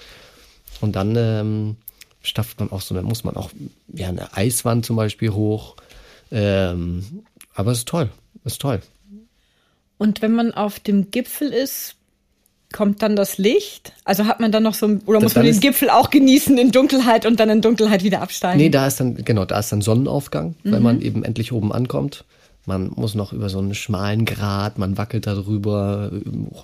Und 0.81 0.97
dann 0.97 1.15
ähm, 1.17 1.77
stafft 2.23 2.61
man 2.61 2.73
auch 2.73 2.81
so, 2.81 2.95
dann 2.95 3.05
muss 3.05 3.25
man 3.25 3.37
auch 3.37 3.51
ja, 3.93 4.09
eine 4.09 4.35
Eiswand 4.37 4.87
zum 4.87 4.97
Beispiel 4.97 5.31
hoch. 5.31 5.77
Ähm, 6.33 7.05
aber 7.55 7.73
es 7.73 7.79
ist 7.79 7.89
toll, 7.89 8.09
es 8.45 8.53
ist 8.55 8.61
toll. 8.63 8.81
Und 10.01 10.23
wenn 10.23 10.33
man 10.33 10.55
auf 10.55 10.81
dem 10.81 11.11
Gipfel 11.11 11.49
ist, 11.53 11.95
kommt 12.73 13.03
dann 13.03 13.17
das 13.17 13.37
Licht? 13.37 13.93
Also 14.07 14.25
hat 14.25 14.41
man 14.41 14.51
dann 14.51 14.63
noch 14.63 14.73
so, 14.73 14.87
ein- 14.87 15.03
oder 15.05 15.21
muss 15.21 15.35
dann 15.35 15.45
man 15.45 15.53
den 15.53 15.61
Gipfel 15.61 15.91
auch 15.91 16.09
genießen 16.09 16.57
in 16.57 16.73
Dunkelheit 16.73 17.27
und 17.27 17.39
dann 17.39 17.51
in 17.51 17.61
Dunkelheit 17.61 18.03
wieder 18.03 18.23
absteigen? 18.23 18.57
Nee, 18.57 18.71
da 18.71 18.87
ist 18.87 18.99
dann, 18.99 19.17
genau, 19.17 19.45
da 19.45 19.59
ist 19.59 19.71
dann 19.73 19.83
Sonnenaufgang, 19.83 20.55
wenn 20.65 20.83
man 20.83 21.03
eben 21.03 21.23
endlich 21.23 21.53
oben 21.53 21.71
ankommt. 21.71 22.25
Man 22.65 22.93
muss 22.97 23.15
noch 23.15 23.35
über 23.35 23.51
so 23.51 23.59
einen 23.59 23.75
schmalen 23.75 24.25
Grat, 24.25 24.79
man 24.79 24.97
wackelt 24.97 25.27
da 25.27 25.35
drüber, 25.35 26.11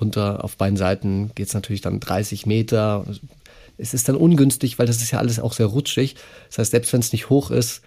runter 0.00 0.42
auf 0.42 0.56
beiden 0.56 0.78
Seiten 0.78 1.30
geht's 1.34 1.52
natürlich 1.52 1.82
dann 1.82 2.00
30 2.00 2.46
Meter. 2.46 3.04
Es 3.76 3.92
ist 3.92 4.08
dann 4.08 4.16
ungünstig, 4.16 4.78
weil 4.78 4.86
das 4.86 5.02
ist 5.02 5.10
ja 5.10 5.18
alles 5.18 5.40
auch 5.40 5.52
sehr 5.52 5.66
rutschig. 5.66 6.16
Das 6.48 6.56
heißt, 6.56 6.70
selbst 6.70 6.92
wenn 6.94 7.00
es 7.00 7.12
nicht 7.12 7.28
hoch 7.28 7.50
ist, 7.50 7.82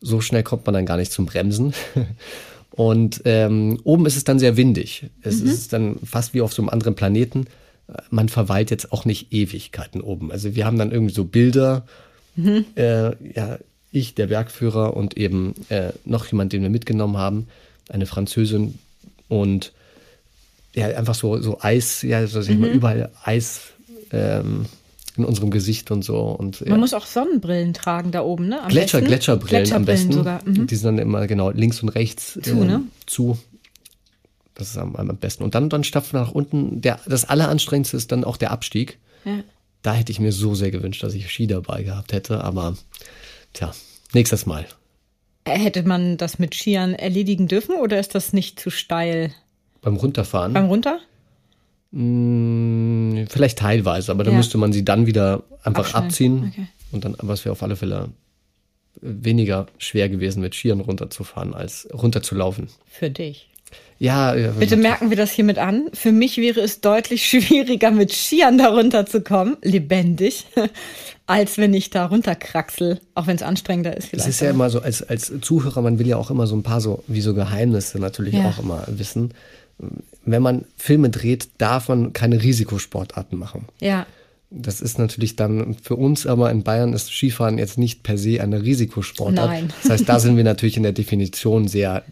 so 0.00 0.22
schnell 0.22 0.42
kommt 0.42 0.64
man 0.64 0.72
dann 0.72 0.86
gar 0.86 0.96
nicht 0.96 1.12
zum 1.12 1.26
Bremsen. 1.26 1.74
Und 2.76 3.22
ähm, 3.24 3.80
oben 3.84 4.04
ist 4.04 4.16
es 4.16 4.24
dann 4.24 4.38
sehr 4.38 4.56
windig. 4.58 5.06
Es 5.22 5.40
ist 5.40 5.72
dann 5.72 5.96
fast 6.04 6.34
wie 6.34 6.42
auf 6.42 6.52
so 6.52 6.60
einem 6.60 6.68
anderen 6.68 6.94
Planeten. 6.94 7.46
Man 8.10 8.28
verweilt 8.28 8.70
jetzt 8.70 8.92
auch 8.92 9.06
nicht 9.06 9.32
Ewigkeiten 9.32 10.02
oben. 10.02 10.30
Also 10.30 10.54
wir 10.54 10.66
haben 10.66 10.78
dann 10.78 10.92
irgendwie 10.92 11.14
so 11.14 11.24
Bilder, 11.24 11.86
äh, 12.76 13.32
ja, 13.34 13.58
ich, 13.92 14.14
der 14.14 14.26
Bergführer 14.26 14.94
und 14.94 15.16
eben 15.16 15.54
äh, 15.70 15.92
noch 16.04 16.26
jemand, 16.26 16.52
den 16.52 16.60
wir 16.62 16.68
mitgenommen 16.68 17.16
haben, 17.16 17.48
eine 17.88 18.04
Französin 18.04 18.78
und 19.28 19.72
ja, 20.74 20.88
einfach 20.88 21.14
so, 21.14 21.40
so 21.40 21.58
Eis, 21.62 22.02
ja, 22.02 22.26
so 22.26 22.42
sag 22.42 22.52
ich 22.52 22.58
mal, 22.58 22.68
überall 22.68 23.10
Eis 23.24 23.72
ähm, 24.12 24.66
in 25.18 25.24
unserem 25.24 25.50
Gesicht 25.50 25.90
und 25.90 26.02
so. 26.02 26.18
Und, 26.20 26.60
ja. 26.60 26.70
Man 26.70 26.80
muss 26.80 26.94
auch 26.94 27.06
Sonnenbrillen 27.06 27.74
tragen 27.74 28.10
da 28.12 28.22
oben, 28.22 28.48
ne? 28.48 28.62
Am 28.62 28.68
Gletscher, 28.68 28.98
besten. 28.98 29.08
Gletscherbrillen, 29.08 29.72
am 29.72 29.84
besten. 29.84 30.12
sogar. 30.12 30.40
Mhm. 30.44 30.66
Die 30.66 30.76
sind 30.76 30.86
dann 30.86 30.98
immer 30.98 31.26
genau 31.26 31.50
links 31.50 31.82
und 31.82 31.90
rechts 31.90 32.38
Zu, 32.42 32.64
ne? 32.64 32.82
zu. 33.06 33.38
Das 34.54 34.68
ist 34.70 34.78
am, 34.78 34.96
am 34.96 35.16
besten. 35.16 35.44
Und 35.44 35.54
dann, 35.54 35.68
dann 35.68 35.84
stapfen 35.84 36.18
nach 36.18 36.30
unten. 36.32 36.80
Der, 36.80 36.98
das 37.06 37.24
Alleranstrengendste 37.26 37.96
ist 37.96 38.10
dann 38.12 38.24
auch 38.24 38.36
der 38.36 38.50
Abstieg. 38.50 38.98
Ja. 39.24 39.40
Da 39.82 39.92
hätte 39.92 40.10
ich 40.10 40.18
mir 40.18 40.32
so 40.32 40.54
sehr 40.54 40.70
gewünscht, 40.70 41.02
dass 41.02 41.14
ich 41.14 41.30
Ski 41.30 41.46
dabei 41.46 41.82
gehabt 41.82 42.12
hätte. 42.12 42.42
Aber 42.42 42.76
tja, 43.52 43.72
nächstes 44.14 44.46
Mal. 44.46 44.66
Äh, 45.44 45.58
Hätte 45.58 45.82
man 45.84 46.16
das 46.16 46.38
mit 46.38 46.54
Skiern 46.54 46.94
erledigen 46.94 47.48
dürfen 47.48 47.76
oder 47.76 48.00
ist 48.00 48.14
das 48.14 48.32
nicht 48.32 48.58
zu 48.58 48.70
steil? 48.70 49.32
Beim 49.82 49.96
Runterfahren. 49.96 50.52
Beim 50.54 50.66
Runter? 50.66 50.98
Mh, 51.96 53.26
vielleicht 53.28 53.58
teilweise, 53.58 54.12
aber 54.12 54.24
dann 54.24 54.34
Ja. 54.34 54.38
müsste 54.38 54.58
man 54.58 54.72
sie 54.72 54.84
dann 54.84 55.06
wieder 55.06 55.42
einfach 55.62 55.94
Abschneiden. 55.94 56.06
abziehen. 56.06 56.52
Okay. 56.52 56.66
Und 56.92 57.04
dann, 57.04 57.14
aber 57.16 57.32
es 57.32 57.44
wäre 57.44 57.52
auf 57.52 57.62
alle 57.62 57.76
Fälle 57.76 58.08
weniger 59.00 59.66
schwer 59.78 60.08
gewesen, 60.08 60.40
mit 60.40 60.54
Skiern 60.54 60.80
runterzufahren, 60.80 61.54
als 61.54 61.88
runterzulaufen. 61.92 62.68
Für 62.86 63.10
dich. 63.10 63.48
Ja, 63.98 64.34
ja 64.34 64.52
Bitte 64.52 64.76
merken 64.76 65.10
wir 65.10 65.16
das 65.16 65.32
hiermit 65.32 65.58
an. 65.58 65.88
Für 65.92 66.12
mich 66.12 66.36
wäre 66.38 66.60
es 66.60 66.80
deutlich 66.80 67.26
schwieriger, 67.28 67.90
mit 67.90 68.12
Skiern 68.12 68.56
da 68.58 68.68
runterzukommen, 68.68 69.56
lebendig, 69.62 70.46
als 71.26 71.58
wenn 71.58 71.74
ich 71.74 71.90
da 71.90 72.06
runterkraxel, 72.06 73.00
auch 73.14 73.26
wenn 73.26 73.36
es 73.36 73.42
anstrengender 73.42 73.96
ist 73.96 74.04
Das 74.04 74.10
vielleicht. 74.10 74.28
ist 74.28 74.40
ja 74.40 74.50
immer 74.50 74.70
so, 74.70 74.80
als, 74.80 75.02
als 75.02 75.32
Zuhörer, 75.40 75.82
man 75.82 75.98
will 75.98 76.06
ja 76.06 76.16
auch 76.16 76.30
immer 76.30 76.46
so 76.46 76.54
ein 76.56 76.62
paar 76.62 76.80
so, 76.80 77.02
wie 77.06 77.20
so 77.20 77.34
Geheimnisse 77.34 77.98
natürlich 77.98 78.34
Ja. 78.34 78.48
auch 78.50 78.58
immer 78.60 78.84
wissen. 78.88 79.32
Wenn 80.26 80.42
man 80.42 80.64
Filme 80.76 81.08
dreht, 81.08 81.48
darf 81.58 81.88
man 81.88 82.12
keine 82.12 82.42
Risikosportarten 82.42 83.38
machen. 83.38 83.66
ja. 83.80 84.06
Das 84.48 84.80
ist 84.80 85.00
natürlich 85.00 85.34
dann 85.34 85.74
für 85.82 85.96
uns, 85.96 86.24
aber 86.24 86.52
in 86.52 86.62
Bayern 86.62 86.92
ist 86.92 87.10
Skifahren 87.10 87.58
jetzt 87.58 87.78
nicht 87.78 88.04
per 88.04 88.16
se 88.16 88.40
eine 88.40 88.62
Risikosportart. 88.62 89.50
Nein. 89.50 89.72
Das 89.82 89.90
heißt, 89.90 90.08
da 90.08 90.20
sind 90.20 90.36
wir 90.36 90.44
natürlich 90.44 90.76
in 90.76 90.84
der 90.84 90.92
Definition 90.92 91.66
sehr 91.66 92.04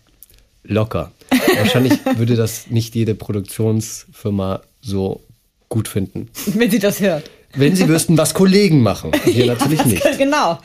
locker. 0.65 1.13
Wahrscheinlich 1.57 1.93
würde 2.17 2.35
das 2.35 2.71
nicht 2.71 2.97
jede 2.97 3.15
Produktionsfirma 3.15 4.63
so 4.81 5.23
gut 5.69 5.87
finden. 5.87 6.29
Wenn 6.47 6.71
sie 6.73 6.81
das 6.81 7.01
hört. 7.01 7.31
Wenn 7.55 7.77
sie 7.77 7.89
wüssten, 7.89 8.19
was 8.19 8.35
Kollegen 8.35 8.83
machen. 8.83 9.13
Wir 9.25 9.47
natürlich 9.55 9.79
das, 9.79 9.87
nicht. 9.87 10.19
Genau. 10.19 10.59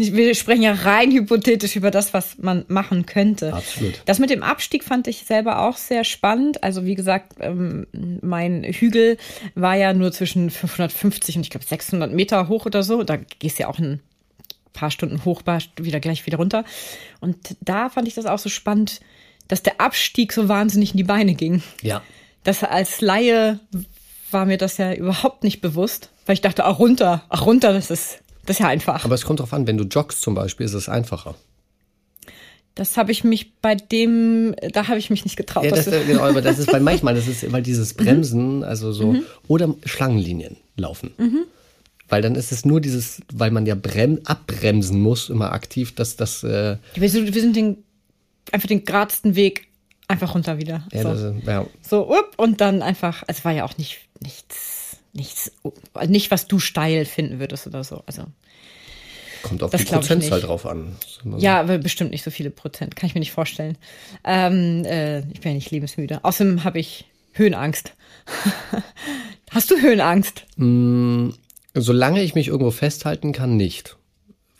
Wir 0.00 0.34
sprechen 0.34 0.62
ja 0.62 0.72
rein 0.72 1.12
hypothetisch 1.12 1.76
über 1.76 1.90
das, 1.90 2.14
was 2.14 2.38
man 2.38 2.64
machen 2.68 3.06
könnte. 3.06 3.52
Absolut. 3.52 4.02
Das 4.06 4.18
mit 4.18 4.30
dem 4.30 4.42
Abstieg 4.42 4.82
fand 4.84 5.06
ich 5.06 5.24
selber 5.24 5.60
auch 5.60 5.76
sehr 5.76 6.04
spannend. 6.04 6.62
Also 6.64 6.84
wie 6.84 6.94
gesagt, 6.94 7.34
ähm, 7.40 7.86
mein 8.22 8.64
Hügel 8.64 9.18
war 9.54 9.76
ja 9.76 9.92
nur 9.92 10.12
zwischen 10.12 10.50
550 10.50 11.36
und 11.36 11.42
ich 11.42 11.50
glaube 11.50 11.66
600 11.66 12.12
Meter 12.12 12.48
hoch 12.48 12.66
oder 12.66 12.82
so. 12.82 13.02
Da 13.02 13.16
gehst 13.16 13.58
du 13.58 13.64
ja 13.64 13.68
auch 13.68 13.78
ein 13.78 14.00
paar 14.72 14.90
Stunden 14.90 15.24
hoch, 15.24 15.44
paar 15.44 15.60
wieder 15.76 16.00
gleich 16.00 16.24
wieder 16.26 16.38
runter. 16.38 16.64
Und 17.20 17.56
da 17.60 17.90
fand 17.90 18.08
ich 18.08 18.14
das 18.14 18.26
auch 18.26 18.38
so 18.38 18.48
spannend, 18.48 19.00
dass 19.48 19.62
der 19.62 19.80
Abstieg 19.80 20.32
so 20.32 20.48
wahnsinnig 20.48 20.92
in 20.92 20.96
die 20.96 21.04
Beine 21.04 21.34
ging. 21.34 21.62
Ja. 21.82 22.02
Das 22.44 22.62
als 22.62 23.00
Laie 23.00 23.60
war 24.30 24.46
mir 24.46 24.58
das 24.58 24.78
ja 24.78 24.94
überhaupt 24.94 25.42
nicht 25.44 25.60
bewusst, 25.60 26.10
weil 26.26 26.34
ich 26.34 26.40
dachte, 26.40 26.64
ach 26.64 26.78
runter, 26.78 27.24
ach 27.28 27.46
runter, 27.46 27.72
das 27.72 27.90
ist, 27.90 28.20
das 28.50 28.56
ist 28.56 28.60
ja 28.62 28.68
einfach. 28.68 29.04
Aber 29.04 29.14
es 29.14 29.24
kommt 29.24 29.40
drauf 29.40 29.52
an, 29.52 29.66
wenn 29.66 29.76
du 29.78 29.84
joggst 29.84 30.22
zum 30.22 30.34
Beispiel, 30.34 30.66
ist 30.66 30.74
es 30.74 30.88
einfacher. 30.88 31.34
Das 32.74 32.96
habe 32.96 33.10
ich 33.12 33.24
mich 33.24 33.52
bei 33.60 33.74
dem, 33.74 34.54
da 34.72 34.88
habe 34.88 34.98
ich 34.98 35.10
mich 35.10 35.24
nicht 35.24 35.36
getraut. 35.36 35.64
Ja, 35.64 35.70
das, 35.70 35.84
genau, 35.86 36.22
aber 36.22 36.40
das 36.40 36.58
ist, 36.58 36.72
weil 36.72 36.80
manchmal, 36.90 37.14
das 37.14 37.26
ist, 37.26 37.50
weil 37.52 37.62
dieses 37.62 37.94
Bremsen, 37.94 38.62
also 38.64 38.92
so, 38.92 39.16
oder 39.48 39.74
Schlangenlinien 39.84 40.56
laufen. 40.76 41.10
Weil 42.08 42.22
dann 42.22 42.34
ist 42.36 42.52
es 42.52 42.64
nur 42.64 42.80
dieses, 42.80 43.22
weil 43.32 43.50
man 43.50 43.66
ja 43.66 43.74
brem 43.74 44.20
abbremsen 44.24 45.00
muss, 45.00 45.30
immer 45.30 45.52
aktiv, 45.52 45.94
dass 45.94 46.16
das, 46.16 46.42
äh, 46.44 46.76
wir, 46.94 47.10
sind, 47.10 47.34
wir 47.34 47.40
sind 47.40 47.54
den, 47.56 47.78
einfach 48.52 48.68
den 48.68 48.84
geradsten 48.84 49.34
Weg 49.36 49.68
einfach 50.08 50.34
runter 50.34 50.58
wieder. 50.58 50.86
ja, 50.92 51.02
so. 51.02 51.28
ist- 51.28 51.46
ja, 51.46 51.66
so, 51.88 52.12
up, 52.16 52.32
und 52.36 52.60
dann 52.60 52.82
einfach, 52.82 53.22
es 53.26 53.44
war 53.44 53.52
ja 53.52 53.64
auch 53.64 53.76
nicht, 53.78 53.98
nichts, 54.20 54.96
nichts, 55.12 55.52
nicht, 56.08 56.30
was 56.30 56.46
du 56.46 56.58
steil 56.60 57.04
finden 57.04 57.40
würdest 57.40 57.66
oder 57.66 57.84
so. 57.84 58.02
Also, 58.06 58.24
kommt 59.42 59.62
auf 59.62 59.70
Das 59.70 59.84
die 59.84 59.92
Prozentzahl 59.92 60.40
drauf 60.40 60.66
an. 60.66 60.96
Ja, 61.38 61.60
aber 61.60 61.78
bestimmt 61.78 62.10
nicht 62.10 62.22
so 62.22 62.30
viele 62.30 62.50
Prozent, 62.50 62.96
kann 62.96 63.06
ich 63.06 63.14
mir 63.14 63.20
nicht 63.20 63.32
vorstellen. 63.32 63.76
Ähm, 64.24 64.84
äh, 64.84 65.20
ich 65.32 65.40
bin 65.40 65.52
ja 65.52 65.54
nicht 65.54 65.70
lebensmüde. 65.70 66.24
Außerdem 66.24 66.64
habe 66.64 66.78
ich 66.78 67.06
Höhenangst. 67.32 67.92
Hast 69.50 69.70
du 69.70 69.80
Höhenangst? 69.80 70.46
Solange 71.74 72.22
ich 72.22 72.34
mich 72.34 72.48
irgendwo 72.48 72.70
festhalten 72.70 73.32
kann, 73.32 73.56
nicht. 73.56 73.96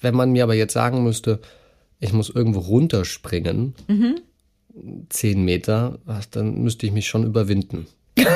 Wenn 0.00 0.14
man 0.14 0.32
mir 0.32 0.44
aber 0.44 0.54
jetzt 0.54 0.72
sagen 0.72 1.04
müsste, 1.04 1.40
ich 2.00 2.12
muss 2.12 2.30
irgendwo 2.30 2.60
runterspringen, 2.60 3.74
zehn 5.10 5.44
Meter, 5.44 5.98
was, 6.04 6.30
dann 6.30 6.62
müsste 6.62 6.86
ich 6.86 6.92
mich 6.92 7.06
schon 7.06 7.24
überwinden. 7.24 7.86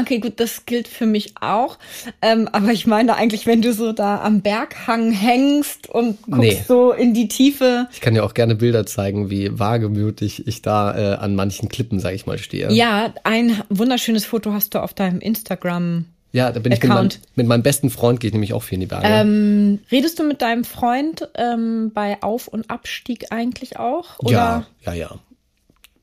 Okay, 0.00 0.18
gut, 0.18 0.38
das 0.40 0.66
gilt 0.66 0.88
für 0.88 1.06
mich 1.06 1.34
auch. 1.40 1.78
Ähm, 2.22 2.48
aber 2.52 2.72
ich 2.72 2.86
meine 2.86 3.16
eigentlich, 3.16 3.46
wenn 3.46 3.62
du 3.62 3.72
so 3.72 3.92
da 3.92 4.20
am 4.22 4.40
Berghang 4.42 5.10
hängst 5.12 5.88
und 5.88 6.20
guckst 6.22 6.40
Nee. 6.40 6.64
so 6.66 6.92
in 6.92 7.14
die 7.14 7.28
Tiefe. 7.28 7.88
Ich 7.92 8.00
kann 8.00 8.14
dir 8.14 8.24
auch 8.24 8.34
gerne 8.34 8.54
Bilder 8.54 8.84
zeigen, 8.86 9.30
wie 9.30 9.58
wagemütig 9.58 10.46
ich 10.46 10.62
da 10.62 10.96
äh, 10.96 11.16
an 11.16 11.34
manchen 11.34 11.68
Klippen, 11.68 12.00
sag 12.00 12.14
ich 12.14 12.26
mal, 12.26 12.38
stehe. 12.38 12.70
Ja, 12.72 13.12
ein 13.24 13.62
wunderschönes 13.70 14.24
Foto 14.24 14.52
hast 14.52 14.74
du 14.74 14.80
auf 14.82 14.92
deinem 14.94 15.20
Instagram. 15.20 16.04
Ja, 16.32 16.52
da 16.52 16.60
bin 16.60 16.72
ich 16.72 16.82
mit, 16.82 16.90
meinem- 16.90 17.08
mit 17.34 17.46
meinem 17.46 17.62
besten 17.62 17.88
Freund, 17.88 18.20
gehe 18.20 18.28
ich 18.28 18.34
nämlich 18.34 18.52
auch 18.52 18.62
viel 18.62 18.74
in 18.76 18.80
die 18.80 18.86
Berge. 18.86 19.06
Ähm, 19.08 19.78
redest 19.90 20.18
du 20.18 20.24
mit 20.24 20.42
deinem 20.42 20.64
Freund 20.64 21.26
ähm, 21.36 21.92
bei 21.94 22.22
Auf- 22.22 22.48
und 22.48 22.68
Abstieg 22.70 23.32
eigentlich 23.32 23.78
auch? 23.78 24.18
Oder? 24.18 24.32
Ja, 24.32 24.66
ja, 24.84 24.92
ja. 24.92 25.10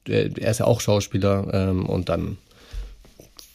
Er 0.05 0.49
ist 0.49 0.59
ja 0.59 0.65
auch 0.65 0.81
Schauspieler 0.81 1.47
ähm, 1.53 1.85
und 1.85 2.09
dann 2.09 2.37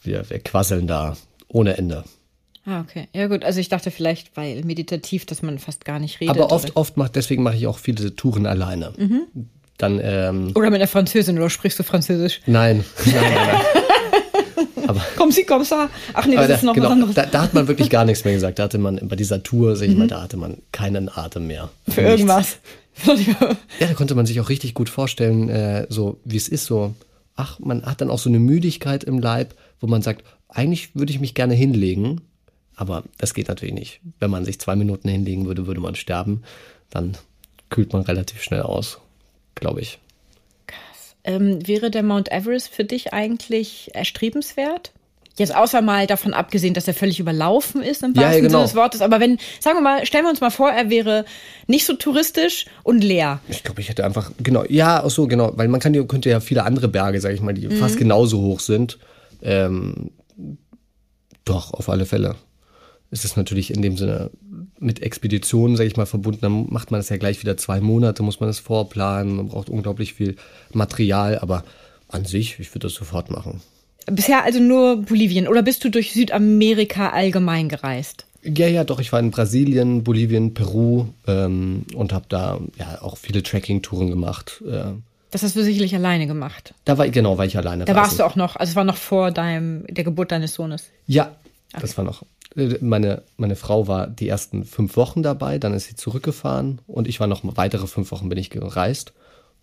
wir, 0.09 0.29
wir 0.29 0.38
quasseln 0.40 0.87
da 0.87 1.16
ohne 1.49 1.77
Ende. 1.79 2.05
Ah, 2.66 2.81
okay. 2.81 3.09
Ja 3.14 3.29
gut, 3.29 3.44
also 3.44 3.61
ich 3.61 3.68
dachte 3.68 3.90
vielleicht, 3.90 4.37
weil 4.37 4.62
meditativ, 4.64 5.25
dass 5.25 5.40
man 5.42 5.59
fast 5.59 5.85
gar 5.85 5.99
nicht 5.99 6.21
redet. 6.21 6.37
Aber 6.37 6.53
oft, 6.53 6.71
oder, 6.71 6.77
oft 6.77 6.97
macht, 6.97 7.16
deswegen 7.16 7.42
mache 7.42 7.57
ich 7.57 7.66
auch 7.66 7.79
viele 7.79 8.14
Touren 8.14 8.44
alleine. 8.47 8.92
Mhm. 8.97 9.23
Dann, 9.79 10.01
ähm, 10.03 10.51
oder 10.55 10.71
mit 10.71 10.81
einer 10.81 10.88
Französin 10.88 11.38
oder 11.38 11.49
sprichst 11.51 11.79
du 11.79 11.83
Französisch? 11.85 12.40
nein, 12.47 12.85
nein, 13.07 13.14
nein, 13.14 13.35
nein. 13.47 13.61
Komm 15.16 15.31
sie, 15.31 15.44
komm 15.44 15.64
sa. 15.64 15.90
Ach 16.14 16.27
nee, 16.27 16.35
das 16.35 16.44
Aber 16.44 16.55
ist 16.55 16.62
da, 16.62 16.66
noch 16.66 16.73
was 16.73 16.83
genau, 16.83 16.90
anderes. 16.90 17.14
da, 17.14 17.27
da 17.27 17.42
hat 17.42 17.55
man 17.55 17.68
wirklich 17.68 17.90
gar 17.90 18.05
nichts 18.05 18.25
mehr 18.25 18.35
gesagt. 18.35 18.59
Da 18.59 18.64
hatte 18.64 18.79
man 18.79 18.99
bei 19.07 19.16
dieser 19.16 19.42
Tour, 19.42 19.77
sag 19.77 19.87
ich 19.88 19.97
mal, 19.97 20.07
da 20.09 20.23
hatte 20.23 20.37
man 20.37 20.59
keinen 20.73 21.09
Atem 21.14 21.47
mehr. 21.47 21.68
Mhm. 21.87 21.92
Für 21.92 22.01
Nichts. 22.03 22.21
irgendwas. 22.21 22.59
Ja, 23.79 23.87
da 23.87 23.94
konnte 23.94 24.14
man 24.14 24.27
sich 24.27 24.40
auch 24.40 24.49
richtig 24.49 24.75
gut 24.75 24.88
vorstellen, 24.88 25.49
äh, 25.49 25.87
so 25.88 26.18
wie 26.25 26.37
es 26.37 26.49
ist, 26.49 26.64
so, 26.64 26.94
ach, 27.37 27.59
man 27.61 27.85
hat 27.85 28.01
dann 28.01 28.11
auch 28.11 28.18
so 28.18 28.29
eine 28.29 28.40
Müdigkeit 28.40 29.05
im 29.05 29.21
Leib, 29.21 29.55
wo 29.80 29.86
man 29.86 30.02
sagt, 30.02 30.24
eigentlich 30.48 30.94
würde 30.94 31.12
ich 31.12 31.20
mich 31.20 31.34
gerne 31.34 31.54
hinlegen, 31.54 32.20
aber 32.76 33.04
das 33.18 33.34
geht 33.34 33.48
natürlich 33.48 33.74
nicht. 33.74 34.00
Wenn 34.18 34.30
man 34.30 34.44
sich 34.44 34.60
zwei 34.60 34.76
Minuten 34.76 35.08
hinlegen 35.08 35.46
würde, 35.46 35.66
würde 35.66 35.80
man 35.80 35.94
sterben. 35.94 36.42
Dann 36.90 37.16
kühlt 37.70 37.92
man 37.92 38.02
relativ 38.02 38.42
schnell 38.42 38.62
aus, 38.62 38.98
glaube 39.54 39.80
ich. 39.80 39.98
Ähm, 41.24 41.66
wäre 41.66 41.90
der 41.90 42.02
Mount 42.02 42.30
Everest 42.30 42.68
für 42.68 42.84
dich 42.84 43.12
eigentlich 43.12 43.90
erstrebenswert? 43.94 44.92
Jetzt 45.36 45.54
außer 45.54 45.82
mal 45.82 46.06
davon 46.06 46.34
abgesehen, 46.34 46.74
dass 46.74 46.88
er 46.88 46.94
völlig 46.94 47.20
überlaufen 47.20 47.82
ist 47.82 48.02
im 48.02 48.12
Ja, 48.14 48.22
ja, 48.22 48.26
wahrsten 48.28 48.44
genau. 48.44 48.58
Sinne 48.58 48.68
des 48.68 48.74
Wortes. 48.74 49.00
Aber 49.02 49.20
wenn, 49.20 49.38
sagen 49.60 49.76
wir 49.76 49.82
mal, 49.82 50.04
stellen 50.04 50.24
wir 50.24 50.30
uns 50.30 50.40
mal 50.40 50.50
vor, 50.50 50.70
er 50.70 50.90
wäre 50.90 51.24
nicht 51.66 51.86
so 51.86 51.94
touristisch 51.94 52.66
und 52.82 53.04
leer. 53.04 53.40
Ich 53.48 53.62
glaube, 53.62 53.80
ich 53.80 53.88
hätte 53.88 54.04
einfach, 54.04 54.32
genau, 54.42 54.64
ja, 54.68 55.02
auch 55.02 55.10
so, 55.10 55.28
genau, 55.28 55.52
weil 55.54 55.68
man 55.68 55.80
kann, 55.80 56.08
könnte 56.08 56.28
ja 56.30 56.40
viele 56.40 56.64
andere 56.64 56.88
Berge, 56.88 57.20
sage 57.20 57.34
ich 57.34 57.40
mal, 57.40 57.54
die 57.54 57.68
fast 57.76 57.98
genauso 57.98 58.40
hoch 58.40 58.60
sind. 58.60 58.98
Ähm, 59.42 60.11
doch, 61.44 61.72
auf 61.72 61.88
alle 61.88 62.07
Fälle. 62.07 62.37
Es 63.11 63.24
ist 63.24 63.37
natürlich 63.37 63.72
in 63.72 63.81
dem 63.81 63.96
Sinne 63.96 64.31
mit 64.79 65.03
Expeditionen, 65.03 65.77
sage 65.77 65.87
ich 65.87 65.96
mal, 65.96 66.07
verbunden. 66.07 66.40
Dann 66.42 66.66
macht 66.68 66.90
man 66.90 67.01
das 67.01 67.09
ja 67.09 67.16
gleich 67.16 67.40
wieder 67.40 67.57
zwei 67.57 67.81
Monate, 67.81 68.22
muss 68.22 68.40
man 68.40 68.48
das 68.48 68.59
vorplanen. 68.59 69.37
Man 69.37 69.48
braucht 69.48 69.70
unglaublich 69.70 70.14
viel 70.14 70.37
Material, 70.72 71.38
aber 71.38 71.64
an 72.09 72.24
sich, 72.24 72.59
ich 72.59 72.70
würde 72.74 72.87
das 72.87 72.94
sofort 72.94 73.31
machen. 73.31 73.61
Bisher 74.07 74.44
also 74.44 74.61
nur 74.61 75.03
Bolivien. 75.03 75.48
Oder 75.48 75.62
bist 75.62 75.85
du 75.85 75.90
durch 75.90 76.12
Südamerika 76.12 77.11
allgemein 77.11 77.68
gereist? 77.68 78.27
Ja, 78.42 78.68
ja, 78.68 78.85
doch, 78.85 79.01
ich 79.01 79.12
war 79.12 79.20
in 79.20 79.31
Brasilien, 79.31 80.05
Bolivien, 80.05 80.55
Peru 80.55 81.07
ähm, 81.27 81.85
und 81.94 82.12
habe 82.12 82.27
da 82.29 82.61
ja 82.79 83.03
auch 83.03 83.16
viele 83.16 83.42
Trekking-Touren 83.42 84.09
gemacht. 84.09 84.62
Äh, 84.66 84.92
Das 85.30 85.42
hast 85.42 85.56
du 85.56 85.62
sicherlich 85.62 85.94
alleine 85.94 86.26
gemacht. 86.26 86.74
da 86.84 86.96
war 86.96 87.08
genau, 87.08 87.36
war 87.36 87.44
ich 87.44 87.56
alleine. 87.56 87.84
Da 87.84 87.92
reisen. 87.92 88.02
warst 88.02 88.18
du 88.18 88.24
auch 88.24 88.36
noch, 88.36 88.56
also 88.56 88.70
es 88.70 88.76
war 88.76 88.84
noch 88.84 88.96
vor 88.96 89.30
deinem, 89.30 89.84
der 89.88 90.04
Geburt 90.04 90.32
deines 90.32 90.54
Sohnes. 90.54 90.86
Ja, 91.06 91.36
das 91.78 91.98
war 91.98 92.04
noch. 92.04 92.22
äh, 92.56 92.78
Meine, 92.80 93.22
meine 93.36 93.54
Frau 93.56 93.86
war 93.88 94.06
die 94.06 94.26
ersten 94.28 94.64
fünf 94.64 94.96
Wochen 94.96 95.22
dabei, 95.22 95.58
dann 95.58 95.74
ist 95.74 95.86
sie 95.86 95.96
zurückgefahren 95.96 96.80
und 96.86 97.06
ich 97.08 97.20
war 97.20 97.26
noch 97.26 97.42
weitere 97.44 97.86
fünf 97.86 98.10
Wochen 98.10 98.28
bin 98.30 98.38
ich 98.38 98.48
gereist 98.50 99.12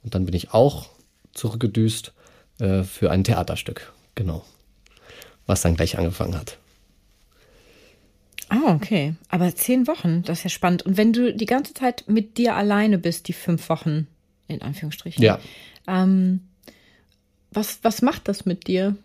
und 0.04 0.14
dann 0.14 0.26
bin 0.26 0.36
ich 0.36 0.54
auch 0.54 0.88
zurückgedüst 1.34 2.14
äh, 2.60 2.84
für 2.84 3.10
ein 3.10 3.24
Theaterstück, 3.24 3.92
genau, 4.14 4.46
was 5.48 5.62
dann 5.62 5.76
gleich 5.76 5.98
angefangen 5.98 6.38
hat. 6.38 6.58
Ah, 8.50 8.74
okay. 8.76 9.16
Aber 9.30 9.54
zehn 9.56 9.88
Wochen, 9.88 10.22
das 10.24 10.38
ist 10.40 10.44
ja 10.44 10.50
spannend. 10.52 10.84
Und 10.84 10.98
wenn 10.98 11.12
du 11.14 11.34
die 11.34 11.48
ganze 11.48 11.74
Zeit 11.74 12.04
mit 12.08 12.38
dir 12.38 12.56
alleine 12.56 13.00
bist, 13.00 13.28
die 13.28 13.34
fünf 13.34 13.70
Wochen, 13.70 14.08
in 14.48 14.62
Anführungsstrichen. 14.62 15.24
Ja. 15.24 15.40
Ähm, 15.88 16.42
was, 17.52 17.80
was 17.84 18.02
macht 18.02 18.28
das 18.28 18.46
mit 18.46 18.68
dir? 18.68 18.96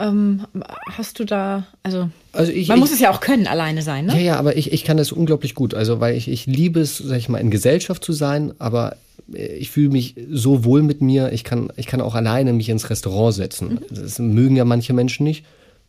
Ähm, 0.00 0.46
hast 0.86 1.18
du 1.18 1.24
da, 1.24 1.66
also, 1.82 2.08
Also 2.32 2.52
ich, 2.52 2.68
man 2.68 2.78
ich, 2.78 2.80
muss 2.80 2.92
es 2.92 3.00
ja 3.00 3.10
auch 3.10 3.20
können, 3.20 3.46
alleine 3.46 3.82
sein, 3.82 4.06
ne? 4.06 4.14
Ja, 4.14 4.20
ja, 4.20 4.36
aber 4.38 4.56
ich, 4.56 4.72
ich 4.72 4.84
kann 4.84 4.96
das 4.96 5.12
unglaublich 5.12 5.54
gut. 5.54 5.74
Also, 5.74 6.00
weil 6.00 6.16
ich, 6.16 6.28
ich 6.28 6.46
liebe 6.46 6.80
es, 6.80 6.96
sag 6.96 7.18
ich 7.18 7.28
mal, 7.28 7.38
in 7.38 7.50
Gesellschaft 7.50 8.02
zu 8.02 8.12
sein, 8.12 8.54
aber 8.58 8.96
äh, 9.32 9.56
ich 9.56 9.70
fühle 9.70 9.90
mich 9.90 10.14
so 10.30 10.64
wohl 10.64 10.82
mit 10.82 11.02
mir, 11.02 11.32
ich 11.32 11.44
kann, 11.44 11.70
ich 11.76 11.86
kann 11.86 12.00
auch 12.00 12.14
alleine 12.14 12.54
mich 12.54 12.70
ins 12.70 12.88
Restaurant 12.88 13.34
setzen. 13.34 13.80
Das 13.90 14.18
mögen 14.18 14.56
ja 14.56 14.64
manche 14.64 14.94
Menschen 14.94 15.24
nicht. 15.24 15.44